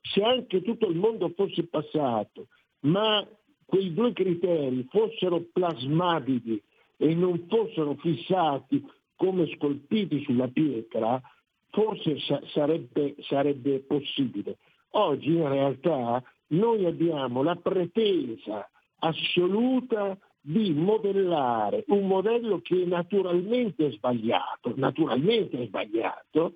[0.00, 2.48] se anche tutto il mondo fosse passato,
[2.80, 3.26] ma
[3.64, 6.62] quei due criteri fossero plasmabili
[6.96, 8.84] e non fossero fissati
[9.20, 11.20] come scolpiti sulla pietra,
[11.68, 14.56] forse sa- sarebbe, sarebbe possibile.
[14.92, 18.66] Oggi in realtà noi abbiamo la pretesa
[19.00, 26.54] assoluta di modellare un modello che naturalmente è sbagliato, naturalmente è sbagliato,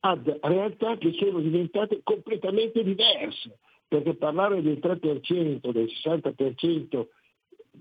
[0.00, 7.06] ad realtà che sono diventate completamente diverse, perché parlare del 3%, del 60%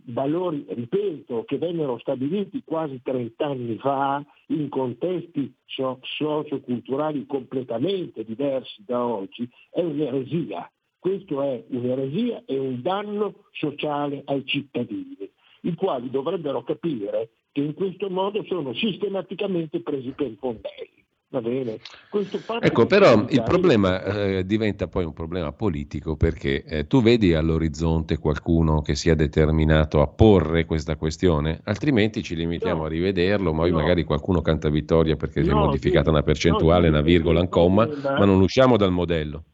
[0.05, 9.05] valori, ripeto, che vennero stabiliti quasi 30 anni fa in contesti socioculturali completamente diversi da
[9.05, 10.69] oggi, è un'eresia.
[10.99, 15.29] Questo è un'eresia e un danno sociale ai cittadini,
[15.61, 21.02] i quali dovrebbero capire che in questo modo sono sistematicamente presi per i fondelli.
[21.33, 21.79] Va bene.
[22.59, 28.19] ecco, però il problema eh, diventa poi un problema politico perché eh, tu vedi all'orizzonte
[28.19, 32.85] qualcuno che sia determinato a porre questa questione, altrimenti ci limitiamo no.
[32.85, 33.77] a rivederlo, ma no.
[33.77, 37.87] magari qualcuno canta vittoria perché no, si è modificata una percentuale, una virgola, un comma,
[37.87, 39.45] ma non usciamo dal modello.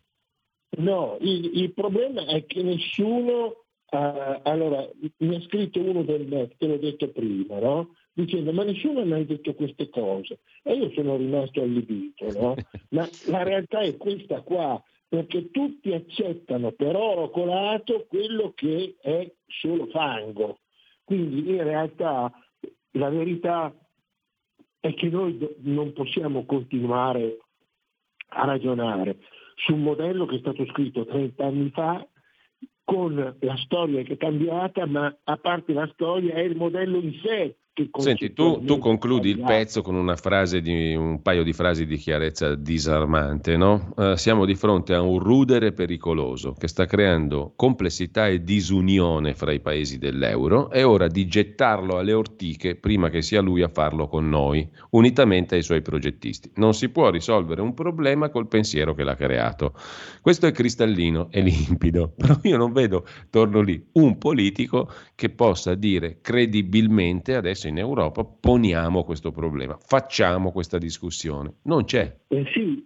[0.79, 4.85] No, il, il problema è che nessuno, uh, allora
[5.19, 7.91] mi ha scritto uno del net, te l'ho detto prima, no?
[8.19, 12.55] Dicendo ma nessuno ha mai detto queste cose e io sono rimasto allibito, no?
[12.89, 19.31] ma la realtà è questa qua, perché tutti accettano per oro colato quello che è
[19.47, 20.59] solo fango.
[21.03, 22.31] Quindi in realtà
[22.91, 23.73] la verità
[24.79, 27.39] è che noi non possiamo continuare
[28.31, 29.17] a ragionare
[29.55, 32.07] su un modello che è stato scritto 30 anni fa
[32.83, 37.19] con la storia che è cambiata, ma a parte la storia è il modello in
[37.23, 37.58] sé
[37.97, 41.95] Senti, tu, tu, concludi il pezzo con una frase di, un paio di frasi di
[41.95, 43.93] chiarezza disarmante, no?
[43.95, 49.53] Uh, siamo di fronte a un rudere pericoloso che sta creando complessità e disunione fra
[49.53, 50.69] i paesi dell'euro.
[50.69, 55.55] È ora di gettarlo alle ortiche prima che sia lui a farlo con noi, unitamente
[55.55, 56.51] ai suoi progettisti.
[56.55, 59.73] Non si può risolvere un problema col pensiero che l'ha creato.
[60.21, 65.75] Questo è cristallino e limpido, però io non vedo, torno lì, un politico che possa
[65.75, 71.55] dire credibilmente adesso in Europa poniamo questo problema, facciamo questa discussione.
[71.63, 72.15] Non c'è.
[72.27, 72.85] Eh sì,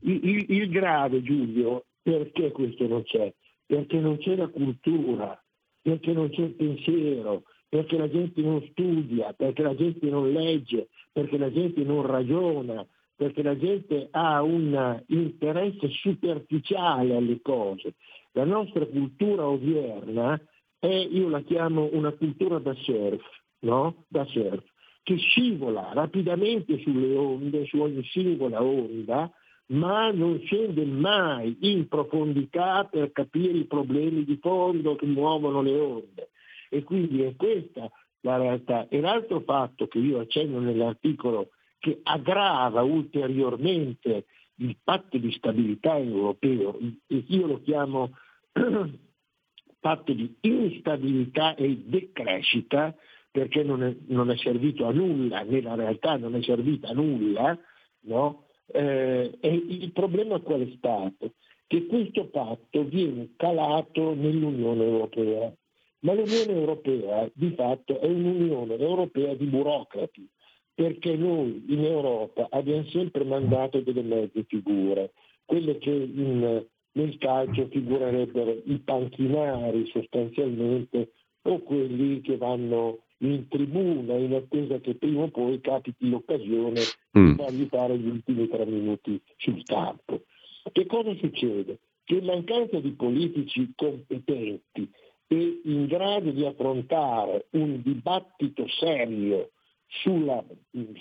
[0.00, 3.32] il, il grave Giulio, perché questo non c'è?
[3.66, 5.40] Perché non c'è la cultura,
[5.80, 10.88] perché non c'è il pensiero, perché la gente non studia, perché la gente non legge,
[11.12, 12.84] perché la gente non ragiona,
[13.14, 17.94] perché la gente ha un interesse superficiale alle cose.
[18.32, 20.40] La nostra cultura odierna
[20.78, 23.22] è, io la chiamo una cultura da surf,
[23.60, 24.04] no?
[24.08, 24.64] da surf,
[25.02, 29.30] che scivola rapidamente sulle onde, su ogni singola onda,
[29.66, 35.78] ma non scende mai in profondità per capire i problemi di fondo che muovono le
[35.78, 36.30] onde.
[36.68, 38.88] E quindi è questa la realtà.
[38.88, 44.26] E l'altro fatto che io accenno nell'articolo che aggrava ulteriormente
[44.56, 48.10] il patto di stabilità europeo, io lo chiamo
[49.80, 52.94] patto di instabilità e decrescita,
[53.30, 57.58] perché non è, non è servito a nulla, nella realtà non è servito a nulla,
[58.02, 58.46] no?
[58.72, 61.34] eh, e il problema qual è stato?
[61.66, 65.52] Che questo patto viene calato nell'Unione Europea,
[66.00, 70.28] ma l'Unione Europea di fatto è un'Unione Europea di burocrati,
[70.74, 75.12] perché noi in Europa abbiamo sempre mandato delle mezze figure,
[75.44, 81.12] quelle che in, nel calcio figurerebbero i panchinari sostanzialmente
[81.42, 86.80] o quelli che vanno in tribuna in attesa che prima o poi capiti l'occasione
[87.18, 87.30] mm.
[87.30, 90.22] di fargli fare gli ultimi tre minuti sul campo.
[90.70, 91.78] Che cosa succede?
[92.04, 94.90] Che in mancanza di politici competenti
[95.26, 99.50] e in grado di affrontare un dibattito serio
[99.86, 100.44] sulla,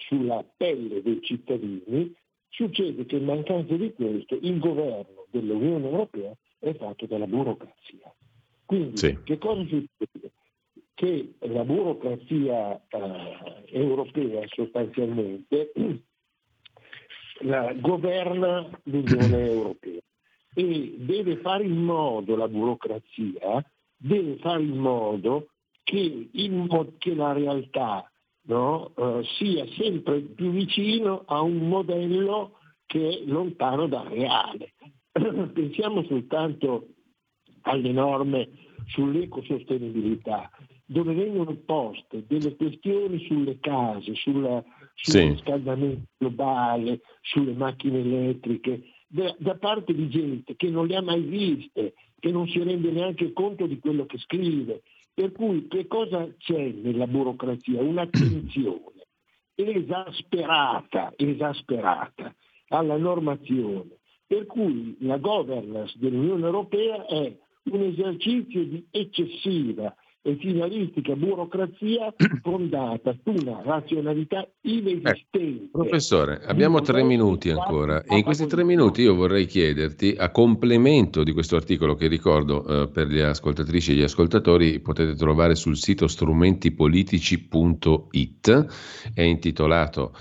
[0.08, 2.14] sulla pelle dei cittadini,
[2.50, 8.14] succede che in mancanza di questo il governo dell'Unione Europea è fatto dalla burocrazia.
[8.66, 9.18] Quindi sì.
[9.24, 10.19] che cosa succede?
[11.00, 15.72] Che la burocrazia eh, europea sostanzialmente
[17.44, 20.02] la, governa l'Unione Europea
[20.54, 23.66] e deve fare in modo la burocrazia,
[23.96, 25.52] deve fare in modo
[25.84, 26.68] che, in,
[26.98, 28.12] che la realtà
[28.48, 32.58] no, eh, sia sempre più vicino a un modello
[32.88, 34.74] che è lontano dal reale.
[35.14, 36.88] Pensiamo soltanto
[37.62, 38.50] alle norme
[38.88, 40.50] sull'ecosostenibilità
[40.92, 44.64] dove vengono poste delle questioni sulle case, sulla,
[44.96, 45.20] sul Sì.
[45.28, 51.22] riscaldamento globale, sulle macchine elettriche, da, da parte di gente che non le ha mai
[51.22, 54.82] viste, che non si rende neanche conto di quello che scrive.
[55.14, 57.82] Per cui che cosa c'è nella burocrazia?
[57.82, 59.06] Un'attenzione
[59.54, 62.34] esasperata, esasperata
[62.70, 71.16] alla normazione, per cui la governance dell'Unione Europea è un esercizio di eccessiva e finalistica
[71.16, 72.14] burocrazia
[72.44, 75.70] fondata su una razionalità inesistente.
[75.72, 81.24] Professore, abbiamo tre minuti ancora e in questi tre minuti io vorrei chiederti, a complemento
[81.24, 85.78] di questo articolo che ricordo eh, per le ascoltatrici e gli ascoltatori potete trovare sul
[85.78, 88.66] sito strumentipolitici.it,
[89.14, 90.12] è intitolato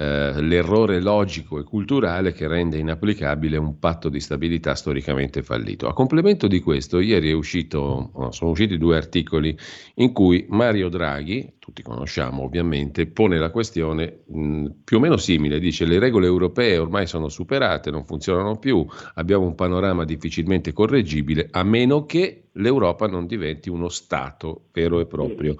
[0.00, 5.88] eh, L'errore logico e culturale che rende inapplicabile un patto di stabilità storicamente fallito.
[5.88, 9.54] A complemento di questo, ieri uscito, no, sono usciti due articoli
[9.96, 15.58] in cui Mario Draghi, tutti conosciamo ovviamente, pone la questione mh, più o meno simile,
[15.58, 18.86] dice le regole europee ormai sono superate, non funzionano più,
[19.16, 25.06] abbiamo un panorama difficilmente correggibile, a meno che l'Europa non diventi uno Stato vero e
[25.06, 25.56] proprio.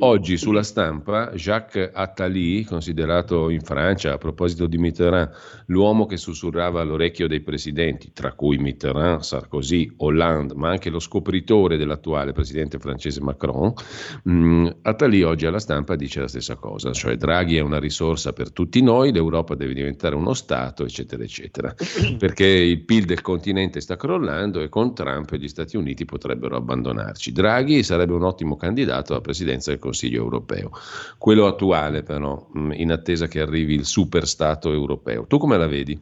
[0.00, 5.30] Oggi sulla stampa Jacques Attali, considerato in Francia, a proposito di Mitterrand,
[5.66, 11.76] l'uomo che sussurrava all'orecchio dei presidenti, tra cui Mitterrand, Sarkozy, Hollande, ma anche lo scopritore
[11.76, 13.72] dell'attuale presidente francese Macron,
[14.24, 18.52] mh, Attali oggi alla stampa dice la stessa cosa, cioè Draghi è una risorsa per
[18.52, 21.74] tutti noi, l'Europa deve diventare uno Stato, eccetera, eccetera,
[22.18, 27.32] perché il PIL del continente sta crollando e con Trump gli Stati Uniti potrebbero abbandonarci.
[27.32, 30.70] Draghi sarebbe un ottimo candidato alla presidenza del Consiglio europeo,
[31.18, 35.26] quello attuale però, mh, in attesa che arrivi il super Stato europeo.
[35.26, 35.98] Tu come la vedi?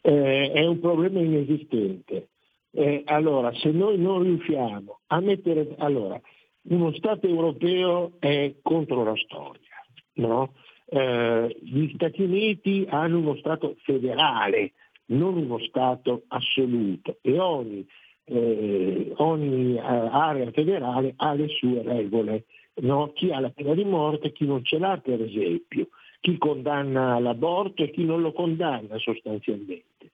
[0.00, 2.28] Eh, è un problema inesistente.
[2.70, 5.74] Eh, allora, se noi non riusciamo a mettere...
[5.78, 6.20] Allora,
[6.68, 9.84] uno Stato europeo è contro la storia,
[10.14, 10.52] no?
[10.88, 14.72] Eh, gli Stati Uniti hanno uno Stato federale,
[15.06, 17.86] non uno Stato assoluto e ogni,
[18.26, 22.44] eh, ogni area federale ha le sue regole.
[22.82, 23.12] no?
[23.14, 25.88] Chi ha la pena di morte e chi non ce l'ha, per esempio,
[26.20, 30.10] chi condanna l'aborto e chi non lo condanna sostanzialmente.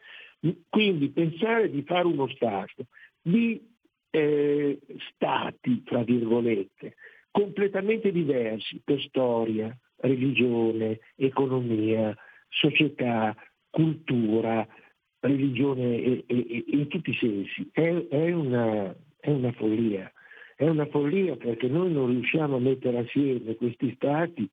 [0.68, 2.86] Quindi pensare di fare uno Stato
[3.22, 3.60] di
[4.10, 4.78] eh,
[5.14, 6.96] stati, tra virgolette,
[7.30, 12.14] completamente diversi per storia, religione, economia,
[12.48, 13.34] società,
[13.70, 14.66] cultura,
[15.22, 17.68] religione e- e- e- in tutti i sensi.
[17.72, 20.12] È, è una, è una follia.
[20.56, 24.48] È una follia perché noi non riusciamo a mettere assieme questi stati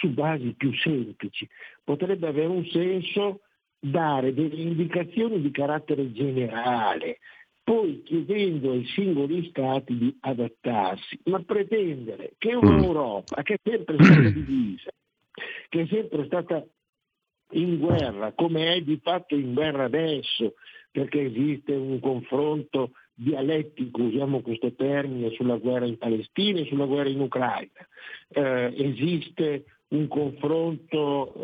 [0.00, 1.48] su basi più semplici.
[1.84, 3.40] Potrebbe avere un senso
[3.78, 7.18] dare delle indicazioni di carattere generale,
[7.64, 14.28] poi chiedendo ai singoli stati di adattarsi, ma pretendere che un'Europa che è sempre stata
[14.30, 14.90] divisa,
[15.68, 16.64] che è sempre stata
[17.52, 20.54] in guerra, come è di fatto in guerra adesso,
[20.90, 27.08] perché esiste un confronto dialettico, usiamo questo termine, sulla guerra in Palestina e sulla guerra
[27.08, 27.86] in Ucraina.
[28.28, 31.34] Eh, esiste un confronto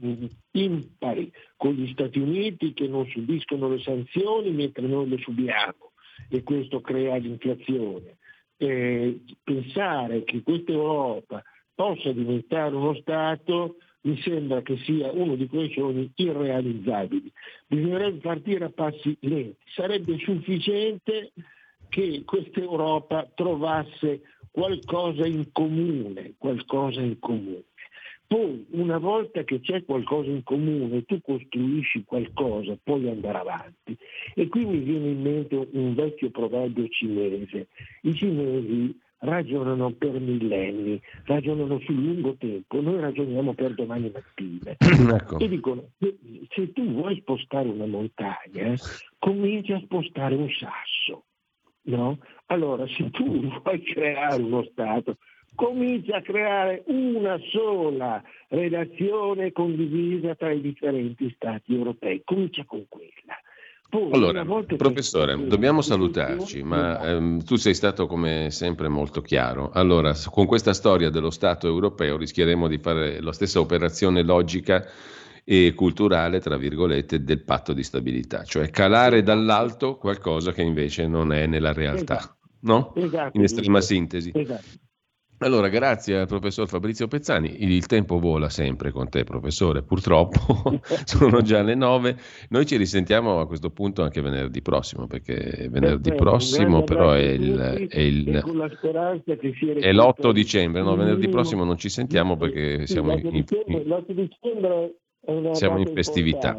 [0.00, 5.92] eh, impari con gli Stati Uniti che non subiscono le sanzioni mentre noi le subiamo
[6.28, 8.18] e questo crea l'inflazione.
[8.56, 11.42] Eh, pensare che questa Europa
[11.74, 17.30] possa diventare uno Stato mi sembra che sia uno di quei sogni irrealizzabili.
[17.66, 19.56] Bisognerebbe partire a passi lenti.
[19.74, 21.32] Sarebbe sufficiente
[21.88, 27.64] che questa Europa trovasse qualcosa in comune, qualcosa in comune.
[28.26, 33.96] Poi, una volta che c'è qualcosa in comune, tu costruisci qualcosa, puoi andare avanti.
[34.34, 37.66] E qui mi viene in mente un vecchio proverbio cinese.
[38.02, 44.76] I cinesi ragionano per millenni, ragionano sul lungo tempo, noi ragioniamo per domani mattina.
[45.20, 45.38] Ecco.
[45.38, 46.16] E dicono, se,
[46.50, 48.74] se tu vuoi spostare una montagna,
[49.18, 51.24] comincia a spostare un sasso.
[51.82, 52.18] No?
[52.46, 55.16] Allora, se tu vuoi creare uno Stato,
[55.54, 62.22] comincia a creare una sola relazione condivisa tra i differenti Stati europei.
[62.24, 63.36] Comincia con quella.
[64.12, 64.44] Allora,
[64.76, 69.70] professore, dobbiamo salutarci, ma ehm, tu sei stato come sempre molto chiaro.
[69.72, 74.86] Allora, con questa storia dello Stato europeo rischieremo di fare la stessa operazione logica
[75.44, 81.32] e culturale, tra virgolette, del patto di stabilità, cioè calare dall'alto qualcosa che invece non
[81.32, 82.36] è nella realtà, Esatto.
[82.60, 82.94] no?
[82.94, 84.30] Esatto, In estrema sintesi.
[84.32, 84.88] Esatto.
[85.42, 87.64] Allora, grazie al professor Fabrizio Pezzani.
[87.64, 89.82] Il tempo vola sempre con te, professore.
[89.82, 92.14] Purtroppo sono già le nove.
[92.50, 97.58] Noi ci risentiamo a questo punto anche venerdì prossimo, perché venerdì prossimo però è il,
[97.88, 100.82] è, il, è l'8 dicembre.
[100.82, 103.44] No, venerdì prossimo non ci sentiamo perché siamo in, in,
[105.54, 106.58] siamo in festività.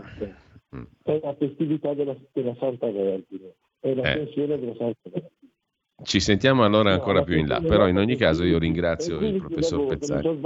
[0.76, 0.84] Mm.
[1.04, 4.26] È la festività della, della Santa Vergine, è la eh.
[4.34, 5.41] della Santa Vergine.
[6.04, 9.86] Ci sentiamo allora ancora più in là, però in ogni caso io ringrazio il professor
[9.88, 10.40] Pezzani.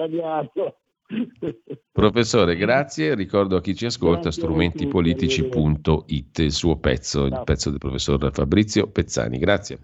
[1.91, 3.15] Professore, grazie.
[3.15, 9.37] Ricordo a chi ci ascolta strumentipolitici.it, il suo pezzo, il pezzo del professor Fabrizio Pezzani.
[9.37, 9.79] Grazie.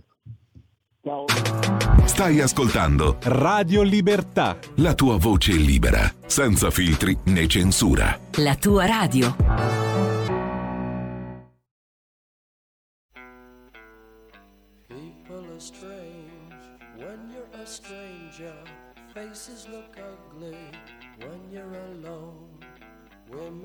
[1.04, 1.26] Ciao.
[2.06, 4.58] Stai ascoltando Radio Libertà.
[4.78, 8.20] La tua voce libera, senza filtri né censura.
[8.38, 10.11] La tua radio.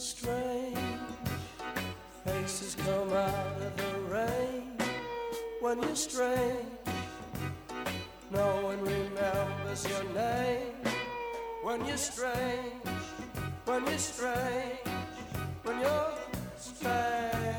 [0.00, 0.78] Strange.
[2.24, 4.74] Faces come out of the rain
[5.60, 6.78] when you're strange.
[8.30, 10.72] No one remembers your name
[11.62, 12.80] when you're strange.
[13.66, 14.80] When you're strange.
[15.64, 16.14] When you're
[16.56, 17.50] strange.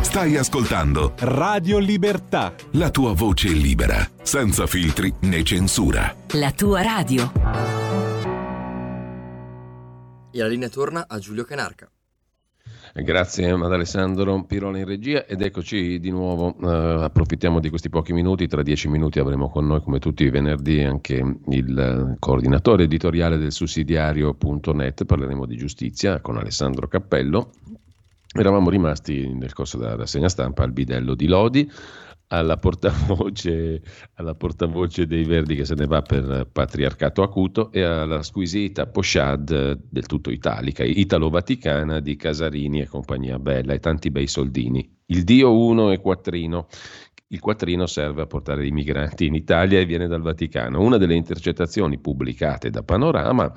[0.00, 2.52] Stai ascoltando Radio Libertà.
[2.72, 6.14] La tua voce libera, senza filtri né censura.
[6.32, 7.41] La tua radio.
[10.34, 11.90] E la linea torna a Giulio Canarca.
[12.94, 18.12] Grazie ad Alessandro Pirola in regia ed eccoci di nuovo, uh, approfittiamo di questi pochi
[18.14, 21.14] minuti, tra dieci minuti avremo con noi come tutti i venerdì anche
[21.48, 27.52] il coordinatore editoriale del sussidiario.net, parleremo di giustizia con Alessandro Cappello.
[28.34, 31.70] Eravamo rimasti nel corso della rassegna stampa al bidello di Lodi,
[32.32, 33.82] alla portavoce,
[34.14, 39.78] alla portavoce, dei Verdi che se ne va per patriarcato acuto e alla squisita pochade
[39.88, 45.00] del tutto italica, italo-vaticana di Casarini e compagnia bella e tanti bei soldini.
[45.06, 46.68] Il Dio uno e quattrino.
[47.28, 50.80] Il quattrino serve a portare i migranti in Italia e viene dal Vaticano.
[50.80, 53.50] Una delle intercettazioni pubblicate da Panorama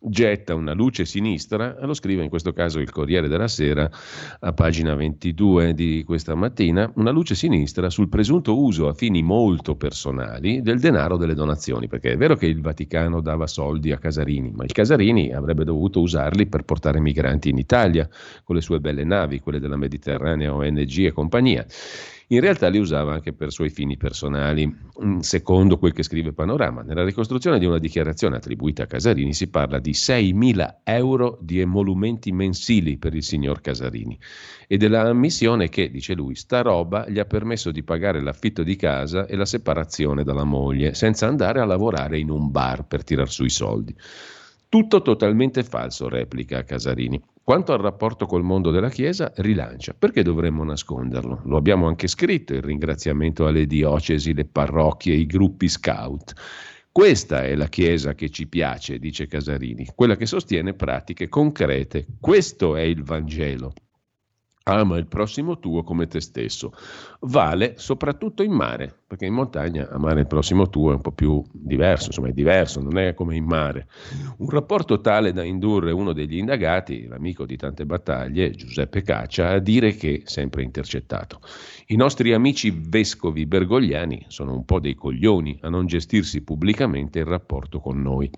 [0.00, 3.90] getta una luce sinistra, lo scrive in questo caso il Corriere della Sera
[4.40, 9.76] a pagina 22 di questa mattina, una luce sinistra sul presunto uso a fini molto
[9.76, 14.52] personali del denaro delle donazioni, perché è vero che il Vaticano dava soldi a Casarini,
[14.52, 18.08] ma il Casarini avrebbe dovuto usarli per portare migranti in Italia
[18.44, 21.66] con le sue belle navi, quelle della Mediterranea ONG e compagnia
[22.30, 24.66] in realtà li usava anche per suoi fini personali.
[25.02, 29.48] Mm, secondo quel che scrive Panorama, nella ricostruzione di una dichiarazione attribuita a Casarini si
[29.48, 34.18] parla di 6.000 euro di emolumenti mensili per il signor Casarini
[34.66, 38.76] e della ammissione che, dice lui, sta roba gli ha permesso di pagare l'affitto di
[38.76, 43.30] casa e la separazione dalla moglie, senza andare a lavorare in un bar per tirar
[43.30, 43.96] su i soldi.
[44.70, 47.18] Tutto totalmente falso, replica Casarini.
[47.42, 49.94] Quanto al rapporto col mondo della Chiesa, rilancia.
[49.98, 51.40] Perché dovremmo nasconderlo?
[51.46, 56.34] Lo abbiamo anche scritto, il ringraziamento alle diocesi, le parrocchie, i gruppi scout.
[56.92, 62.04] Questa è la Chiesa che ci piace, dice Casarini, quella che sostiene pratiche concrete.
[62.20, 63.72] Questo è il Vangelo
[64.68, 66.72] ama il prossimo tuo come te stesso.
[67.20, 71.42] Vale soprattutto in mare, perché in montagna amare il prossimo tuo è un po' più
[71.50, 73.88] diverso, insomma è diverso, non è come in mare.
[74.38, 79.58] Un rapporto tale da indurre uno degli indagati, l'amico di tante battaglie, Giuseppe Caccia, a
[79.58, 81.40] dire che, sempre intercettato,
[81.86, 87.24] i nostri amici vescovi bergogliani sono un po' dei coglioni a non gestirsi pubblicamente il
[87.24, 88.30] rapporto con noi.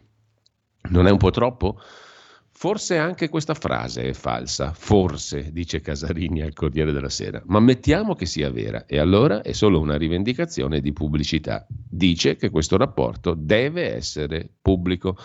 [0.90, 1.78] Non è un po' troppo?
[2.60, 8.14] Forse anche questa frase è falsa, forse, dice Casarini al Corriere della Sera, ma mettiamo
[8.14, 11.66] che sia vera e allora è solo una rivendicazione di pubblicità.
[11.70, 15.16] Dice che questo rapporto deve essere pubblico.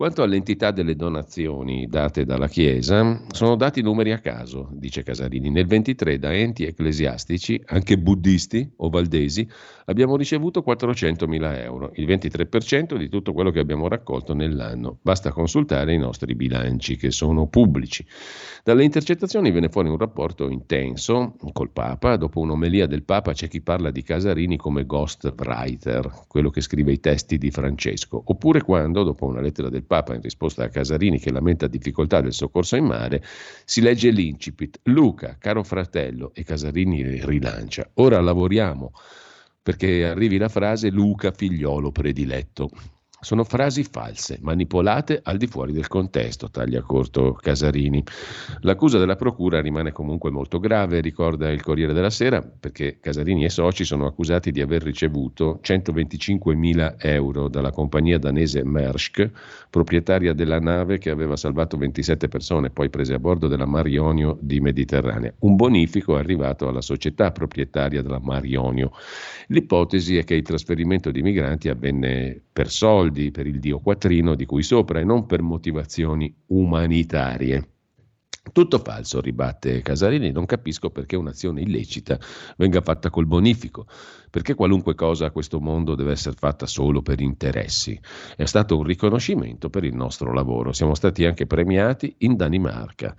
[0.00, 5.50] Quanto all'entità delle donazioni date dalla Chiesa, sono dati numeri a caso, dice Casarini.
[5.50, 9.46] Nel 23 da enti ecclesiastici, anche buddisti o valdesi,
[9.84, 15.00] abbiamo ricevuto 400.000 euro, il 23% di tutto quello che abbiamo raccolto nell'anno.
[15.02, 18.02] Basta consultare i nostri bilanci che sono pubblici.
[18.64, 22.16] Dalle intercettazioni viene fuori un rapporto intenso col Papa.
[22.16, 27.00] Dopo un'omelia del Papa c'è chi parla di Casarini come ghostwriter, quello che scrive i
[27.00, 31.32] testi di Francesco, oppure quando, dopo una lettera del Papa in risposta a Casarini che
[31.32, 33.24] lamenta difficoltà del soccorso in mare,
[33.64, 37.90] si legge l'incipit Luca, caro fratello, e Casarini rilancia.
[37.94, 38.92] Ora lavoriamo
[39.60, 42.70] perché arrivi la frase Luca figliolo prediletto.
[43.22, 48.02] Sono frasi false, manipolate al di fuori del contesto, taglia corto Casarini.
[48.60, 53.50] L'accusa della procura rimane comunque molto grave, ricorda il Corriere della Sera, perché Casarini e
[53.50, 59.30] soci sono accusati di aver ricevuto 125 mila euro dalla compagnia danese Maersk,
[59.68, 64.60] proprietaria della nave che aveva salvato 27 persone, poi prese a bordo della Marionio di
[64.60, 65.30] Mediterranea.
[65.40, 68.92] Un bonifico è arrivato alla società proprietaria della Marionio.
[69.48, 74.34] L'ipotesi è che il trasferimento di migranti avvenne per soldi soldi per il dio quattrino
[74.34, 77.79] di cui sopra e non per motivazioni umanitarie.
[78.52, 82.18] Tutto falso, ribatte Casarini, non capisco perché un'azione illecita
[82.56, 83.86] venga fatta col bonifico,
[84.28, 87.98] perché qualunque cosa a questo mondo deve essere fatta solo per interessi.
[88.36, 93.14] È stato un riconoscimento per il nostro lavoro, siamo stati anche premiati in Danimarca.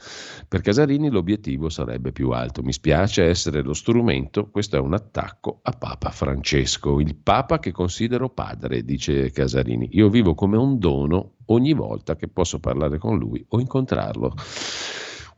[0.48, 5.60] Per Casarini l'obiettivo sarebbe più alto, mi spiace essere lo strumento, questo è un attacco
[5.64, 9.90] a Papa Francesco, il Papa che considero padre, dice Casarini.
[9.94, 14.34] Io vivo come un dono ogni volta che posso parlare con lui o incontrarlo.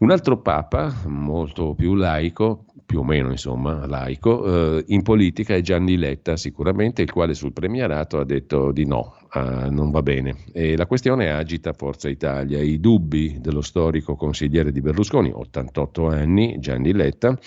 [0.03, 5.61] Un altro papa, molto più laico, più o meno insomma laico, eh, in politica è
[5.61, 10.35] Gianni Letta sicuramente, il quale sul premierato ha detto di no, eh, non va bene.
[10.51, 12.59] E la questione agita Forza Italia.
[12.59, 17.39] I dubbi dello storico consigliere di Berlusconi, 88 anni, Gianni Letta,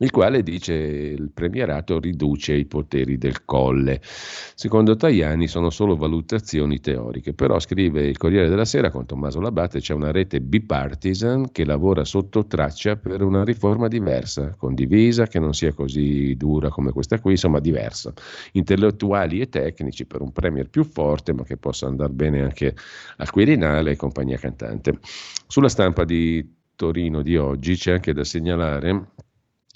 [0.00, 4.00] il quale dice il premierato riduce i poteri del colle.
[4.02, 9.80] Secondo Tajani sono solo valutazioni teoriche, però scrive il Corriere della Sera con Tommaso Labate
[9.80, 15.52] c'è una rete bipartisan che lavora sotto traccia per una riforma diversa, condivisa, che non
[15.52, 18.12] sia così dura come questa qui, insomma diversa.
[18.52, 22.74] Intellettuali e tecnici per un premier più forte ma che possa andare bene anche
[23.18, 24.98] al Quirinale e compagnia cantante.
[25.46, 29.08] Sulla stampa di Torino di oggi c'è anche da segnalare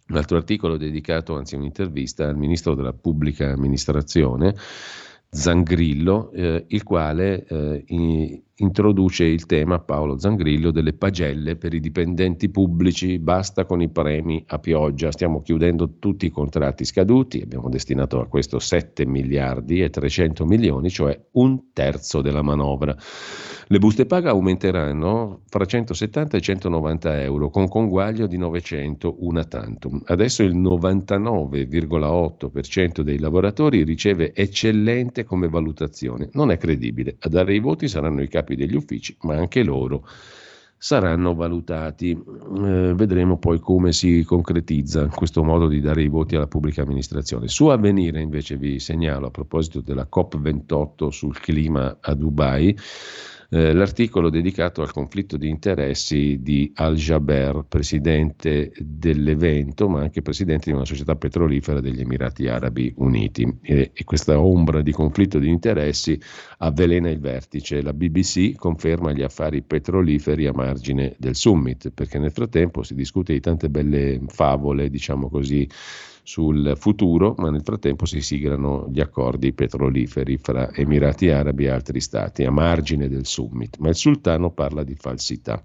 [0.09, 4.55] un altro articolo dedicato, anzi un'intervista al ministro della pubblica amministrazione,
[5.31, 7.85] Zangrillo, eh, il quale eh,
[8.57, 14.45] introduce il tema, Paolo Zangrillo, delle pagelle per i dipendenti pubblici, basta con i premi
[14.49, 19.91] a pioggia, stiamo chiudendo tutti i contratti scaduti, abbiamo destinato a questo 7 miliardi e
[19.91, 22.97] 300 milioni, cioè un terzo della manovra.
[23.67, 30.03] Le buste paga aumenteranno fra 170 e 190 euro, con conguaglio di 900 una tantum.
[30.05, 36.29] Adesso il 99,8% dei lavoratori riceve eccellente come valutazione.
[36.35, 37.17] Non è credibile.
[37.21, 40.07] A dare i voti saranno i capi degli uffici, ma anche loro
[40.85, 42.11] saranno valutati.
[42.11, 47.49] Eh, vedremo poi come si concretizza questo modo di dare i voti alla pubblica amministrazione.
[47.49, 52.77] Su avvenire invece vi segnalo a proposito della COP28 sul clima a Dubai
[53.55, 60.77] eh, l'articolo dedicato al conflitto di interessi di Al-Jaber, presidente dell'evento, ma anche presidente di
[60.77, 63.47] una società petrolifera degli Emirati Arabi Uniti.
[63.63, 66.21] E, e questa ombra di conflitto di interessi
[66.59, 67.81] avvelena il vertice.
[67.81, 73.35] La BBC conferma gli affari petroliferi a margine del summit, perché nel frattempo si discute
[73.35, 75.69] di tante belle favole, diciamo così,
[76.25, 82.01] sul futuro, ma nel frattempo si siglano gli accordi petroliferi fra Emirati Arabi e altri
[82.01, 85.61] stati a margine del summit, ma il sultano parla di falsità.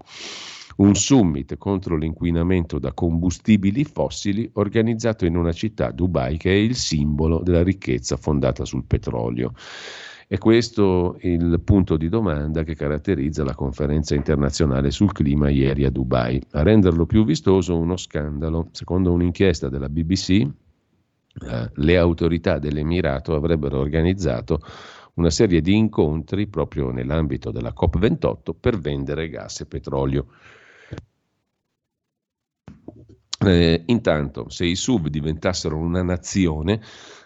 [0.76, 6.74] Un summit contro l'inquinamento da combustibili fossili organizzato in una città, Dubai, che è il
[6.74, 9.52] simbolo della ricchezza fondata sul petrolio.
[10.30, 15.90] È questo il punto di domanda che caratterizza la conferenza internazionale sul clima ieri a
[15.90, 16.40] Dubai.
[16.52, 18.68] A renderlo più vistoso uno scandalo.
[18.70, 24.60] Secondo un'inchiesta della BBC, eh, le autorità dell'Emirato avrebbero organizzato
[25.14, 30.26] una serie di incontri proprio nell'ambito della COP28 per vendere gas e petrolio.
[33.42, 36.80] Eh, intanto, se i sub diventassero una nazione,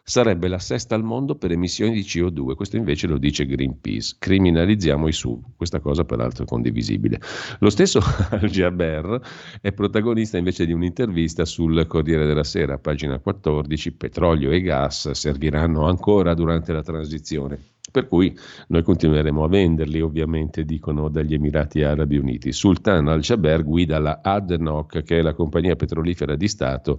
[0.06, 2.55] sarebbe la sesta al mondo per emissioni di CO2.
[2.55, 4.16] Questo invece lo dice Greenpeace.
[4.18, 5.56] Criminalizziamo i SUV.
[5.56, 7.18] Questa cosa peraltro è condivisibile.
[7.60, 8.01] Lo stesso
[8.31, 9.20] Al Jaber
[9.62, 15.86] è protagonista invece di un'intervista sul Corriere della Sera, pagina 14, petrolio e gas serviranno
[15.86, 17.72] ancora durante la transizione.
[17.90, 18.36] Per cui
[18.68, 22.51] noi continueremo a venderli, ovviamente, dicono dagli Emirati Arabi Uniti.
[22.51, 26.98] Sultan al-Jaber guida la ADNOC, che è la compagnia petrolifera di Stato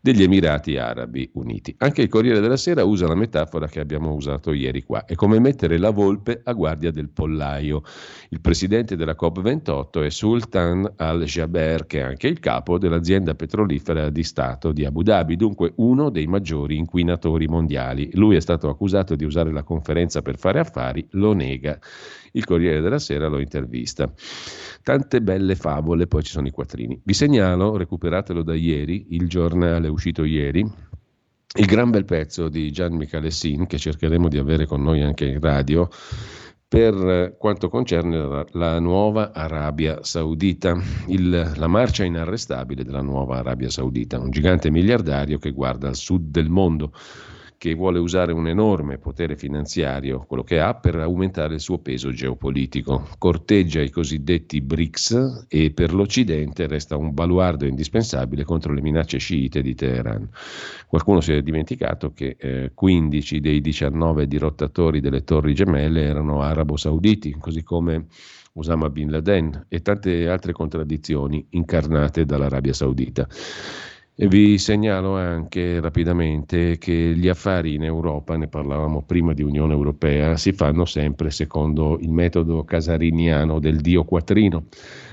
[0.00, 1.74] degli Emirati Arabi Uniti.
[1.78, 5.04] Anche il Corriere della Sera usa la metafora che abbiamo usato ieri qua.
[5.04, 7.82] È come mettere la volpe a guardia del pollaio.
[8.30, 14.22] Il presidente della COP28 è Sultan al-Jaber, che è anche il capo dell'azienda petrolifera di
[14.22, 18.10] Stato di Abu Dhabi, dunque uno dei maggiori inquinatori mondiali.
[18.14, 21.78] Lui è stato accusato di usare la conferenza per fare affari, lo nega.
[22.32, 24.12] Il Corriere della Sera lo intervista.
[24.82, 27.00] Tante belle favole, poi ci sono i quattrini.
[27.02, 30.60] Vi segnalo, recuperatelo da ieri, il giornale uscito ieri,
[31.58, 35.40] il gran bel pezzo di Gian Michalessin, che cercheremo di avere con noi anche in
[35.40, 35.88] radio,
[36.68, 40.76] per quanto concerne la, la nuova Arabia Saudita,
[41.06, 46.30] il, la marcia inarrestabile della nuova Arabia Saudita, un gigante miliardario che guarda al sud
[46.30, 46.92] del mondo
[47.58, 52.10] che vuole usare un enorme potere finanziario, quello che ha, per aumentare il suo peso
[52.10, 53.08] geopolitico.
[53.18, 59.62] Corteggia i cosiddetti BRICS e per l'Occidente resta un baluardo indispensabile contro le minacce sciite
[59.62, 60.28] di Teheran.
[60.86, 67.36] Qualcuno si è dimenticato che eh, 15 dei 19 dirottatori delle torri gemelle erano arabo-sauditi,
[67.38, 68.06] così come
[68.54, 73.28] Osama bin Laden e tante altre contraddizioni incarnate dall'Arabia Saudita.
[74.18, 80.38] Vi segnalo anche rapidamente che gli affari in Europa, ne parlavamo prima di Unione Europea,
[80.38, 84.68] si fanno sempre secondo il metodo casariniano del dio quattrino.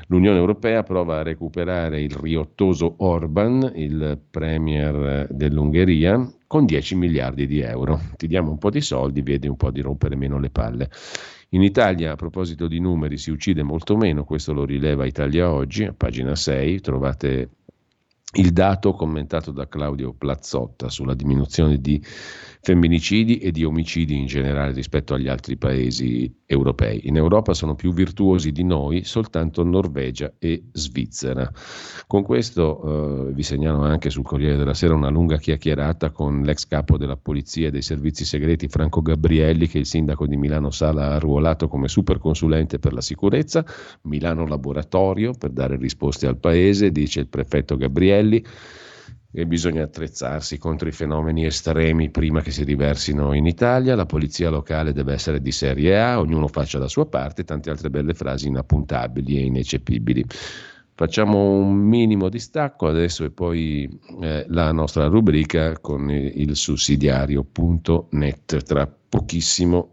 [0.08, 7.60] L'Unione Europea prova a recuperare il riottoso Orban, il premier dell'Ungheria, con 10 miliardi di
[7.60, 8.00] euro.
[8.16, 10.90] Ti diamo un po' di soldi, vedi un po' di rompere meno le palle.
[11.50, 15.84] In Italia, a proposito di numeri, si uccide molto meno, questo lo rileva Italia Oggi,
[15.84, 17.50] a pagina 6, trovate
[18.34, 22.04] il dato commentato da Claudio Plazzotta sulla diminuzione di
[22.64, 27.08] femminicidi e di omicidi in generale rispetto agli altri paesi europei.
[27.10, 31.52] In Europa sono più virtuosi di noi soltanto Norvegia e Svizzera.
[32.08, 36.66] Con questo eh, vi segnalo anche sul Corriere della Sera una lunga chiacchierata con l'ex
[36.66, 41.08] capo della polizia e dei servizi segreti Franco Gabrielli che il sindaco di Milano Sala
[41.08, 43.66] ha arruolato come superconsulente per la sicurezza,
[44.04, 48.42] Milano Laboratorio per dare risposte al paese, dice il prefetto Gabrielli
[49.36, 54.52] e bisogna attrezzarsi contro i fenomeni estremi prima che si riversino in Italia, la polizia
[54.52, 58.48] locale deve essere di serie A, ognuno faccia la sua parte, tante altre belle frasi
[58.48, 60.24] inappuntabili e ineccepibili.
[60.96, 63.90] Facciamo un minimo di stacco adesso e poi
[64.22, 69.93] eh, la nostra rubrica con il sussidiario.net tra pochissimo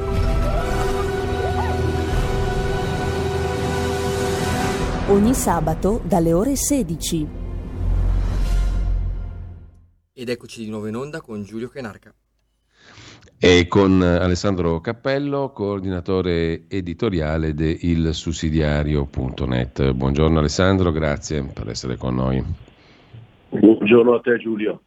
[5.11, 7.27] Ogni sabato dalle ore 16.
[10.13, 12.13] Ed eccoci di nuovo in onda con Giulio Canarca.
[13.37, 19.91] E con Alessandro Cappello, coordinatore editoriale di ilsussidiario.net.
[19.91, 22.41] Buongiorno Alessandro, grazie per essere con noi.
[23.49, 24.81] Buongiorno a te Giulio.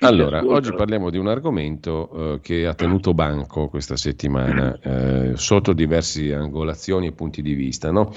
[0.00, 5.72] Allora, oggi parliamo di un argomento eh, che ha tenuto banco questa settimana eh, sotto
[5.72, 7.92] diverse angolazioni e punti di vista.
[7.92, 8.12] No?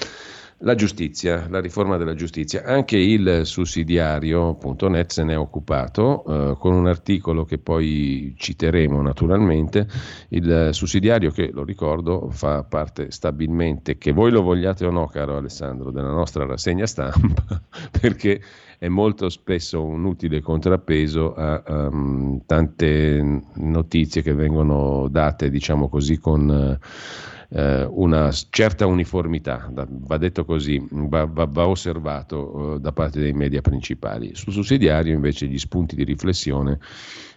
[0.66, 2.64] La giustizia, la riforma della giustizia.
[2.64, 9.86] Anche il sussidiario.net se ne è occupato eh, con un articolo che poi citeremo naturalmente.
[10.30, 15.36] Il sussidiario che, lo ricordo, fa parte stabilmente, che voi lo vogliate o no, caro
[15.36, 17.62] Alessandro, della nostra rassegna stampa,
[18.00, 18.40] perché
[18.80, 26.18] è molto spesso un utile contrappeso a um, tante notizie che vengono date, diciamo così,
[26.20, 26.80] con...
[26.80, 32.92] Uh, eh, una certa uniformità, da, va detto così, va, va, va osservato eh, da
[32.92, 34.34] parte dei media principali.
[34.34, 36.80] Sul sussidiario invece gli spunti di riflessione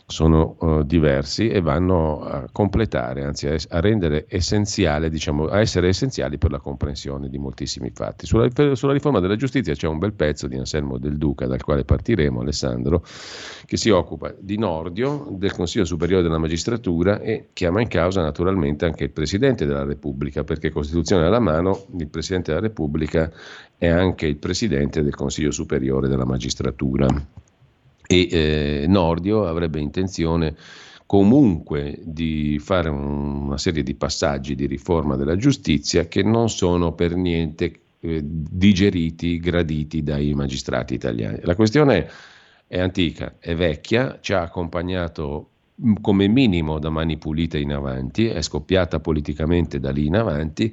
[0.09, 5.89] sono uh, diversi e vanno a completare, anzi a, a rendere essenziale, diciamo, a essere
[5.89, 8.25] essenziali per la comprensione di moltissimi fatti.
[8.25, 11.85] Sulla, sulla, riforma della giustizia c'è un bel pezzo di Anselmo Del Duca, dal quale
[11.85, 13.05] partiremo, Alessandro,
[13.65, 18.85] che si occupa di Nordio, del Consiglio Superiore della Magistratura e chiama in causa naturalmente
[18.85, 23.29] anche il Presidente della Repubblica, perché Costituzione alla mano, il Presidente della Repubblica
[23.77, 27.09] è anche il Presidente del Consiglio Superiore della Magistratura
[28.07, 30.55] e eh, Nordio avrebbe intenzione
[31.07, 37.15] comunque di fare una serie di passaggi di riforma della giustizia che non sono per
[37.15, 41.39] niente eh, digeriti, graditi dai magistrati italiani.
[41.43, 42.11] La questione
[42.67, 45.51] è antica, è vecchia, ci ha accompagnato
[46.01, 50.73] come minimo da mani pulite in avanti, è scoppiata politicamente da lì in avanti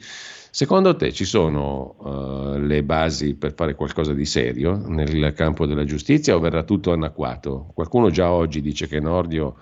[0.56, 5.84] Secondo te ci sono uh, le basi per fare qualcosa di serio nel campo della
[5.84, 7.72] giustizia o verrà tutto anacquato?
[7.74, 9.56] Qualcuno già oggi dice che Nordio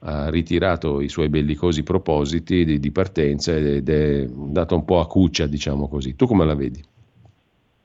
[0.00, 5.06] ha ritirato i suoi bellicosi propositi di, di partenza ed è andato un po' a
[5.06, 6.14] cuccia, diciamo così.
[6.14, 6.84] Tu come la vedi?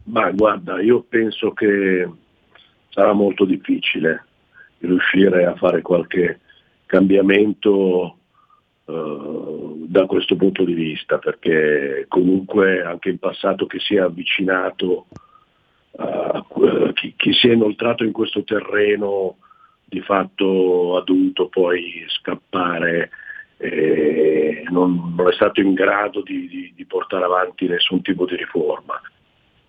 [0.07, 2.10] Ma guarda, io penso che
[2.90, 4.26] sarà molto difficile
[4.80, 6.41] riuscire a fare qualche
[6.90, 8.18] cambiamento
[8.86, 15.06] eh, da questo punto di vista, perché comunque anche in passato che si è avvicinato,
[15.91, 19.38] uh, chi, chi, si è inoltrato in questo terreno
[19.86, 23.11] di fatto ha dovuto poi scappare
[23.57, 28.36] e non, non è stato in grado di, di, di, portare avanti nessun tipo di
[28.36, 28.99] riforma.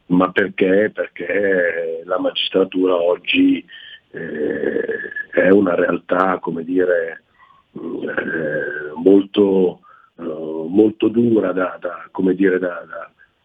[0.06, 0.90] Ma perché?
[0.94, 3.64] Perché la magistratura oggi
[4.10, 7.22] eh, è una realtà, come dire,
[7.72, 9.80] eh, molto,
[10.18, 12.82] eh, molto, dura da, da, dire, da,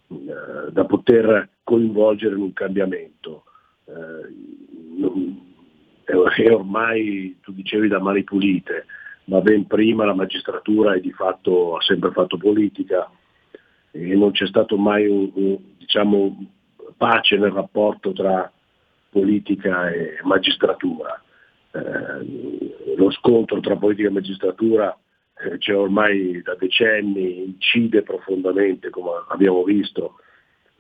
[0.08, 3.44] eh, da, poter coinvolgere in un cambiamento.
[6.38, 8.86] e ormai tu dicevi da mani pulite,
[9.26, 13.10] ma ben prima la magistratura è fatto, ha sempre fatto politica
[13.92, 16.46] e non c'è stato mai un, un, diciamo,
[16.98, 18.52] pace nel rapporto tra
[19.16, 21.24] politica e magistratura.
[21.72, 24.98] Eh, lo scontro tra politica e magistratura
[25.38, 30.16] eh, c'è ormai da decenni, incide profondamente, come abbiamo visto,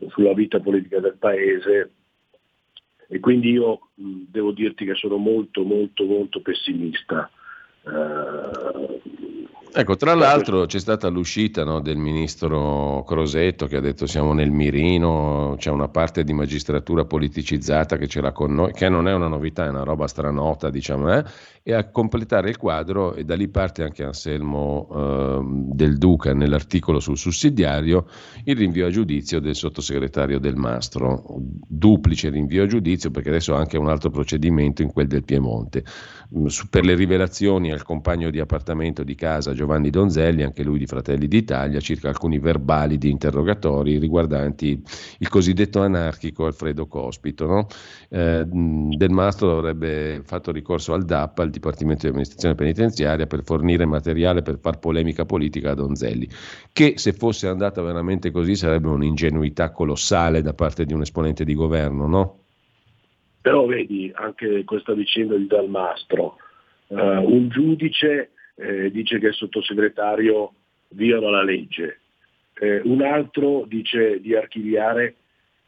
[0.09, 1.91] sulla vita politica del Paese
[3.07, 7.29] e quindi io mh, devo dirti che sono molto molto molto pessimista.
[7.83, 8.99] Uh,
[9.77, 14.49] Ecco, tra l'altro c'è stata l'uscita no, del ministro Crosetto che ha detto siamo nel
[14.49, 19.13] mirino, c'è una parte di magistratura politicizzata che ce l'ha con noi, che non è
[19.13, 21.25] una novità, è una roba stranota, diciamo, eh?
[21.61, 25.39] e a completare il quadro, e da lì parte anche Anselmo eh,
[25.73, 28.05] del Duca nell'articolo sul sussidiario,
[28.45, 31.21] il rinvio a giudizio del sottosegretario del Mastro,
[31.67, 35.83] duplice rinvio a giudizio perché adesso ha anche un altro procedimento in quel del Piemonte,
[36.69, 41.27] per le rivelazioni al compagno di appartamento di casa Giovanni Donzelli, anche lui di Fratelli
[41.27, 44.81] d'Italia, circa alcuni verbali di interrogatori riguardanti
[45.19, 47.45] il cosiddetto anarchico Alfredo Cospito.
[47.45, 47.67] No?
[48.09, 53.85] Eh, del Mastro avrebbe fatto ricorso al DAP, al Dipartimento di Amministrazione Penitenziaria, per fornire
[53.85, 56.27] materiale per far polemica politica a Donzelli,
[56.71, 61.53] che se fosse andata veramente così sarebbe un'ingenuità colossale da parte di un esponente di
[61.53, 62.39] governo, no?
[63.41, 66.37] Però vedi anche questa vicenda di Dalmastro,
[66.87, 70.53] uh, un giudice eh, dice che il sottosegretario
[70.89, 71.99] viola la legge,
[72.59, 75.15] eh, un altro dice di archiviare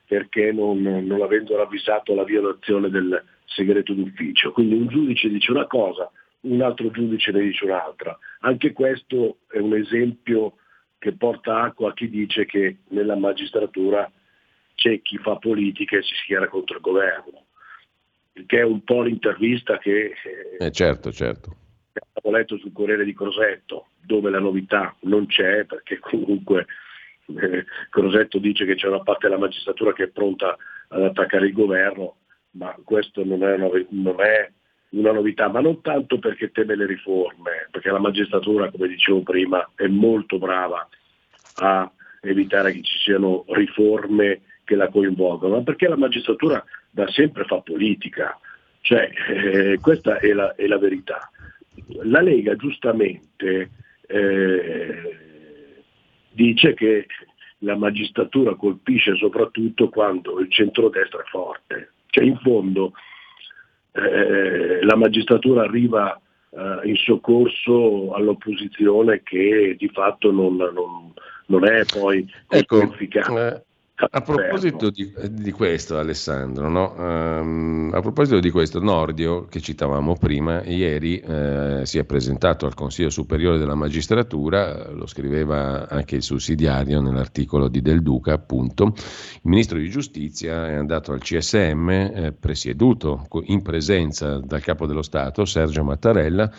[0.08, 4.54] perché non, non avendo ravvisato la violazione del segreto d'ufficio.
[4.54, 6.10] Quindi un giudice dice una cosa,
[6.42, 8.18] un altro giudice ne dice un'altra.
[8.40, 10.56] Anche questo è un esempio
[10.98, 14.10] che porta acqua a chi dice che nella magistratura
[14.76, 17.46] c'è chi fa politica e si schiera contro il governo,
[18.46, 20.14] che è un po' l'intervista che...
[20.60, 21.67] Eh, eh certo, certo
[22.14, 26.66] Avevo letto sul Corriere di Crosetto, dove la novità non c'è, perché comunque
[27.40, 30.56] eh, Crosetto dice che c'è una parte della magistratura che è pronta
[30.90, 32.18] ad attaccare il governo,
[32.52, 34.52] ma questo non è, una, non è
[34.90, 39.70] una novità, ma non tanto perché teme le riforme, perché la magistratura, come dicevo prima,
[39.76, 40.88] è molto brava
[41.56, 41.92] a
[42.22, 47.62] evitare che ci siano riforme che la coinvolgono, ma perché la magistratura da sempre fa
[47.62, 48.38] politica,
[48.82, 51.30] cioè eh, questa è la, è la, verità.
[52.04, 53.72] La Lega giustamente
[54.08, 55.16] eh,
[56.32, 57.06] dice che
[57.60, 62.94] la magistratura colpisce soprattutto quando il centrodestra è forte, cioè in fondo
[63.94, 66.20] eh, la magistratura arriva
[66.52, 71.14] eh, in soccorso all'opposizione che di fatto non, non,
[71.48, 73.66] non è poi ecco, efficace.
[74.00, 76.94] A proposito di, di, questo, Alessandro, no?
[76.98, 82.76] um, a proposito di questo, Nordio, che citavamo prima, ieri eh, si è presentato al
[82.76, 88.94] Consiglio Superiore della Magistratura, lo scriveva anche il sussidiario nell'articolo di Del Duca, appunto.
[88.94, 95.02] Il ministro di Giustizia è andato al CSM, eh, presieduto in presenza dal capo dello
[95.02, 96.52] Stato, Sergio Mattarella,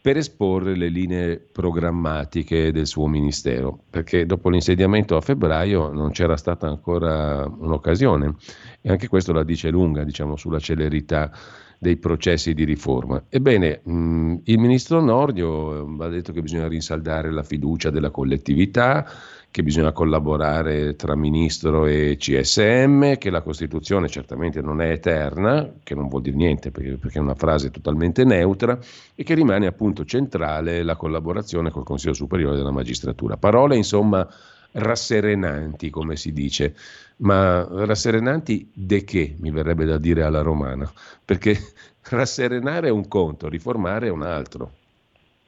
[0.00, 6.36] per esporre le linee programmatiche del suo ministero, perché dopo l'insediamento a febbraio non c'era
[6.36, 8.34] stata ancora un'occasione
[8.80, 11.30] e anche questo la dice lunga diciamo, sulla celerità
[11.78, 13.24] dei processi di riforma.
[13.28, 19.06] Ebbene, mh, il ministro Nordio eh, ha detto che bisogna rinsaldare la fiducia della collettività,
[19.50, 25.94] che bisogna collaborare tra ministro e CSM, che la Costituzione certamente non è eterna, che
[25.94, 28.78] non vuol dire niente perché, perché, è una frase totalmente neutra,
[29.14, 33.36] e che rimane appunto centrale la collaborazione col Consiglio Superiore della Magistratura.
[33.36, 34.28] Parole insomma
[34.72, 36.74] rasserenanti, come si dice,
[37.18, 40.90] ma rasserenanti de che, mi verrebbe da dire alla romana,
[41.24, 41.56] perché
[42.10, 44.72] rasserenare è un conto, riformare è un altro.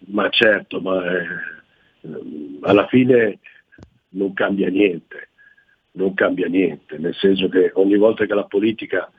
[0.07, 2.09] Ma certo, ma eh,
[2.63, 3.39] alla fine
[4.11, 5.29] non cambia niente,
[5.93, 9.11] non cambia niente, nel senso che ogni volta che la politica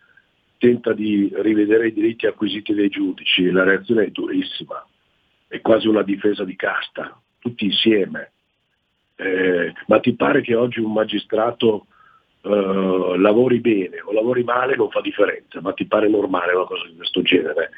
[0.58, 4.86] tenta di rivedere i diritti acquisiti dai giudici, la reazione è durissima,
[5.48, 8.32] è quasi una difesa di casta, tutti insieme.
[9.16, 11.88] Eh, ma ti pare che oggi un magistrato
[12.42, 16.86] eh, lavori bene o lavori male non fa differenza, ma ti pare normale una cosa
[16.88, 17.72] di questo genere,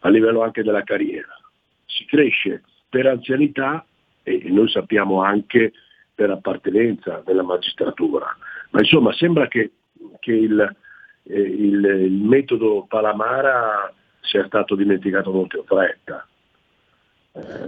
[0.00, 1.38] a livello anche della carriera.
[1.86, 3.84] Si cresce per anzianità
[4.22, 5.72] e noi sappiamo anche
[6.20, 8.26] per appartenenza della magistratura.
[8.72, 9.72] Ma insomma sembra che,
[10.18, 10.76] che il,
[11.22, 13.90] eh, il, il, metodo Palamara
[14.20, 16.28] sia stato dimenticato molto in fretta.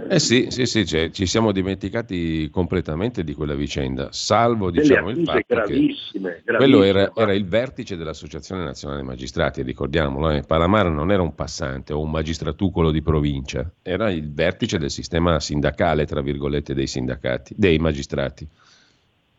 [0.09, 5.23] Eh sì, sì, sì cioè, ci siamo dimenticati completamente di quella vicenda, salvo diciamo, il
[5.23, 10.43] fatto gravissime, che quello era, era, il vertice dell'Associazione Nazionale dei Magistrati, ricordiamolo, eh.
[10.43, 15.39] Palamara non era un passante o un magistratucolo di provincia, era il vertice del sistema
[15.39, 18.47] sindacale, tra virgolette, dei sindacati, dei magistrati.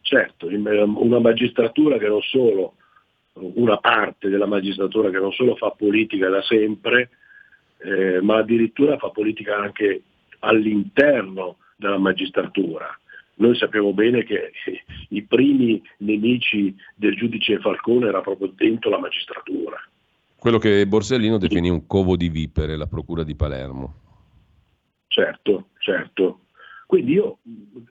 [0.00, 2.74] Certo, una magistratura che non solo,
[3.34, 7.10] una parte della magistratura che non solo fa politica da sempre,
[7.78, 10.02] eh, ma addirittura fa politica anche
[10.44, 12.86] all'interno della magistratura.
[13.36, 14.52] Noi sappiamo bene che
[15.08, 19.76] i primi nemici del giudice Falcone era proprio dentro la magistratura.
[20.38, 24.02] Quello che Borsellino definì un covo di vipere, la procura di Palermo.
[25.08, 26.40] Certo, certo.
[26.86, 27.38] Quindi io,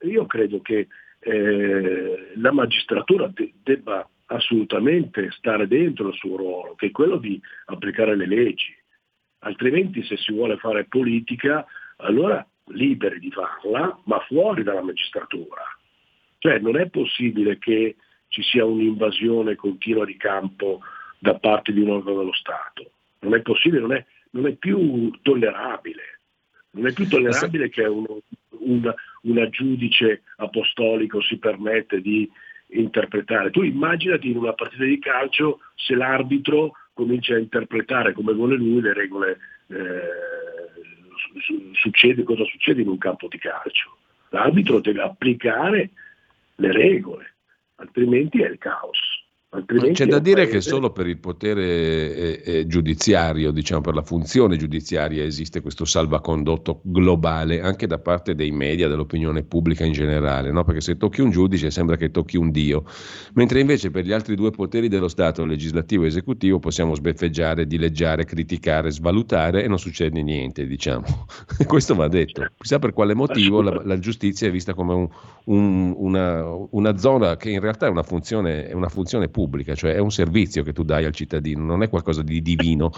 [0.03, 0.87] io credo che
[1.19, 7.39] eh, la magistratura de- debba assolutamente stare dentro il suo ruolo, che è quello di
[7.65, 8.75] applicare le leggi.
[9.39, 11.65] Altrimenti se si vuole fare politica
[11.97, 15.61] allora liberi di farla, ma fuori dalla magistratura.
[16.39, 17.95] Cioè non è possibile che
[18.27, 20.81] ci sia un'invasione continua di campo
[21.19, 22.91] da parte di un organo dello Stato.
[23.19, 26.19] Non è possibile, non è, non è più tollerabile.
[26.71, 28.21] Non è più tollerabile che uno,
[28.59, 32.29] una, una giudice apostolico si permette di
[32.67, 33.51] interpretare.
[33.51, 38.81] Tu immaginati in una partita di calcio se l'arbitro comincia a interpretare come vuole lui
[38.81, 39.37] le regole
[39.67, 40.62] eh,
[41.73, 43.97] succede, cosa succede in un campo di calcio.
[44.29, 45.89] L'arbitro deve applicare
[46.55, 47.35] le regole,
[47.75, 49.12] altrimenti è il caos.
[49.91, 50.51] C'è da dire paese...
[50.51, 55.85] che solo per il potere eh, eh, giudiziario, diciamo per la funzione giudiziaria, esiste questo
[55.85, 60.63] salvacondotto globale anche da parte dei media, dell'opinione pubblica in generale, no?
[60.63, 62.83] perché se tocchi un giudice sembra che tocchi un dio,
[63.33, 68.25] mentre invece per gli altri due poteri dello Stato, legislativo e esecutivo, possiamo sbeffeggiare, dileggiare,
[68.25, 71.05] criticare, svalutare e non succede niente, diciamo.
[71.67, 72.43] questo va detto.
[72.57, 75.09] Chissà per quale motivo la, la giustizia è vista come un,
[75.45, 79.75] un, una, una, zona che in realtà è una funzione, è una funzione pubblica pubblica,
[79.75, 82.91] cioè è un servizio che tu dai al cittadino, non è qualcosa di divino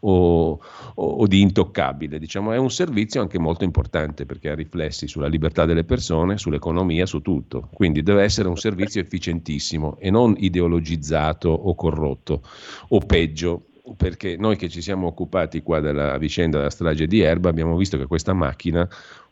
[0.00, 0.60] o, o,
[0.94, 5.64] o di intoccabile, diciamo, è un servizio anche molto importante perché ha riflessi sulla libertà
[5.64, 7.68] delle persone, sull'economia, su tutto.
[7.72, 12.42] Quindi deve essere un servizio efficientissimo e non ideologizzato o corrotto
[12.88, 13.64] o peggio
[13.96, 17.96] perché noi che ci siamo occupati qua della vicenda della strage di Erba abbiamo visto
[17.96, 18.88] che questa macchina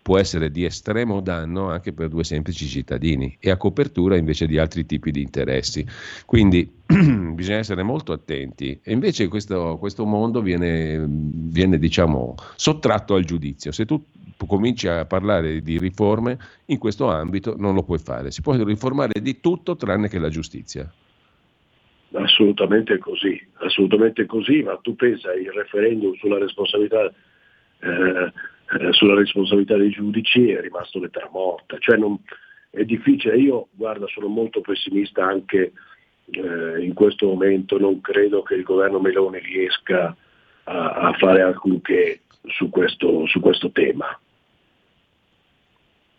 [0.06, 4.56] può essere di estremo danno anche per due semplici cittadini e a copertura invece di
[4.56, 5.84] altri tipi di interessi.
[6.24, 13.24] Quindi bisogna essere molto attenti e invece questo, questo mondo viene, viene diciamo, sottratto al
[13.24, 13.72] giudizio.
[13.72, 14.00] Se tu
[14.46, 19.20] cominci a parlare di riforme in questo ambito non lo puoi fare, si può riformare
[19.20, 20.88] di tutto tranne che la giustizia.
[22.36, 27.10] Assolutamente così, assolutamente così, ma tu pensa il referendum sulla responsabilità
[27.80, 28.32] eh,
[28.78, 31.78] eh, sulla responsabilità dei giudici è rimasto lettera morta.
[31.78, 32.18] Cioè non,
[32.68, 35.72] è difficile, io guarda, sono molto pessimista anche
[36.30, 40.14] eh, in questo momento, non credo che il governo Meloni riesca
[40.64, 44.06] a, a fare alcunché su questo, su questo tema.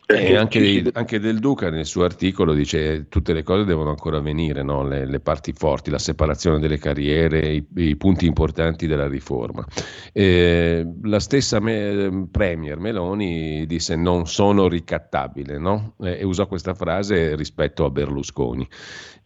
[0.09, 4.21] E anche, anche, Del Duca nel suo articolo dice che tutte le cose devono ancora
[4.21, 4.87] venire, no?
[4.87, 9.65] le, le, parti forti, la separazione delle carriere, i, i punti importanti della riforma.
[10.13, 15.95] Eh, la stessa me, Premier Meloni disse non sono ricattabile no?
[16.01, 18.65] e usò questa frase rispetto a Berlusconi.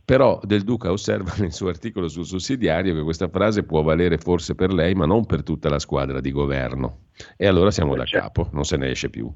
[0.04, 4.56] Però Del Duca osserva nel suo articolo sul sussidiario che questa frase può valere forse
[4.56, 7.02] per lei, ma non per tutta la squadra di governo.
[7.38, 9.32] E allora siamo da capo, non se ne esce più.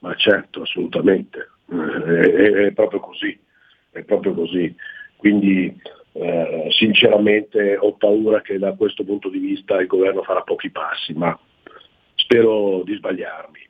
[0.00, 3.38] Ma certo, assolutamente, eh, è, è, proprio così,
[3.90, 4.74] è proprio così.
[5.16, 5.74] Quindi
[6.12, 11.12] eh, sinceramente ho paura che da questo punto di vista il governo farà pochi passi,
[11.14, 11.38] ma
[12.14, 13.67] spero di sbagliarmi.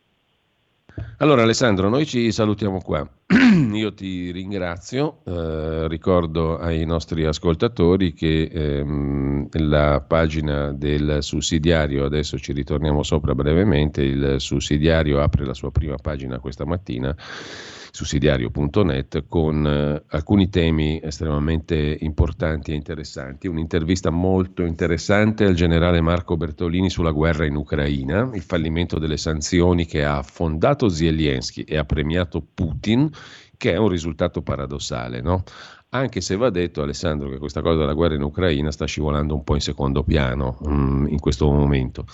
[1.18, 3.08] Allora Alessandro, noi ci salutiamo qua.
[3.72, 12.38] Io ti ringrazio, eh, ricordo ai nostri ascoltatori che ehm, la pagina del sussidiario, adesso
[12.38, 17.14] ci ritorniamo sopra brevemente, il sussidiario apre la sua prima pagina questa mattina
[17.90, 23.46] sussidiario.net con eh, alcuni temi estremamente importanti e interessanti.
[23.46, 29.86] Un'intervista molto interessante al generale Marco Bertolini sulla guerra in Ucraina, il fallimento delle sanzioni
[29.86, 33.10] che ha affondato Zelensky e ha premiato Putin,
[33.56, 35.42] che è un risultato paradossale, no?
[35.90, 39.42] Anche se va detto, Alessandro, che questa cosa della guerra in Ucraina sta scivolando un
[39.42, 42.04] po' in secondo piano mm, in questo momento,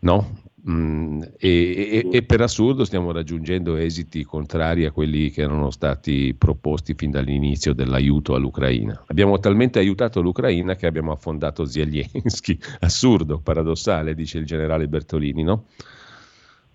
[0.00, 0.42] no?
[0.68, 6.34] Mm, e, e, e, per assurdo stiamo raggiungendo esiti contrari a quelli che erano stati
[6.36, 9.04] proposti fin dall'inizio dell'aiuto all'Ucraina.
[9.06, 12.58] Abbiamo talmente aiutato l'Ucraina che abbiamo affondato Zelensky.
[12.80, 15.66] Assurdo, paradossale, dice il generale Bertolini, no?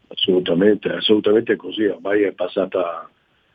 [0.08, 3.10] Assolutamente, assolutamente così, ormai è passata,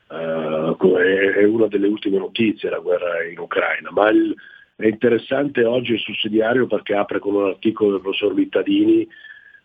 [0.09, 4.35] uh, è, una delle ultime notizie la guerra in Ucraina, ma il,
[4.77, 9.07] è interessante oggi il sussidiario perché apre con un articolo del professor Vittadini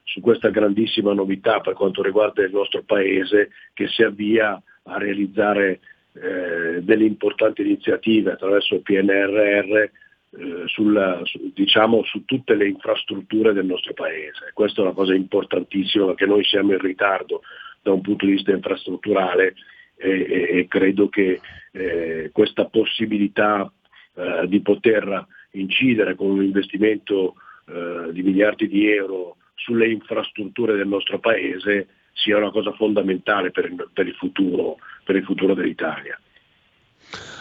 [0.04, 5.80] su questa grandissima novità per quanto riguarda il nostro Paese che si avvia a realizzare
[6.14, 13.54] eh, delle importanti iniziative attraverso il PNRR eh, sulla, su, diciamo, su tutte le infrastrutture
[13.54, 14.52] del nostro Paese.
[14.54, 17.42] Questa è una cosa importantissima perché noi siamo in ritardo
[17.82, 19.56] da un punto di vista infrastrutturale
[19.96, 21.40] e, e, e credo che
[21.72, 23.72] eh, questa possibilità
[24.14, 27.36] eh, di poter incidere con un investimento
[27.68, 33.66] eh, di miliardi di euro sulle infrastrutture del nostro paese sia una cosa fondamentale per
[33.66, 36.20] il, per il, futuro, per il futuro dell'Italia.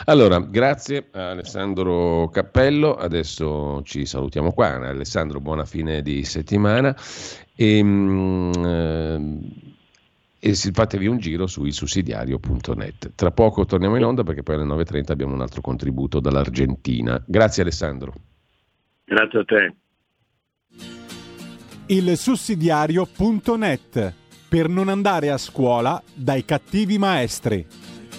[0.07, 4.75] Allora, grazie a Alessandro Cappello, adesso ci salutiamo qua.
[4.89, 6.95] Alessandro, buona fine di settimana
[7.55, 8.53] e, mm,
[10.41, 13.13] e fatevi un giro su ilsussidiario.net.
[13.15, 17.23] Tra poco torniamo in onda perché poi alle 9.30 abbiamo un altro contributo dall'Argentina.
[17.27, 18.13] Grazie Alessandro.
[19.05, 19.75] Grazie a te
[21.91, 24.15] il sussidiario.net
[24.49, 27.67] per non andare a scuola dai cattivi maestri.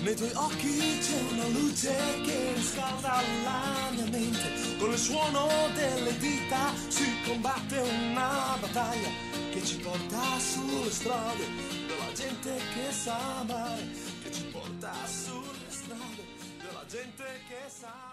[0.03, 1.95] Nei tuoi occhi c'è una luce
[2.26, 9.07] che riscalda la mia mente, con il suono delle dita si combatte una battaglia
[9.52, 11.45] che ci porta sulle strade
[11.88, 13.88] della gente che sa amare,
[14.22, 16.23] che ci porta sulle strade
[16.57, 18.11] della gente che sa amare.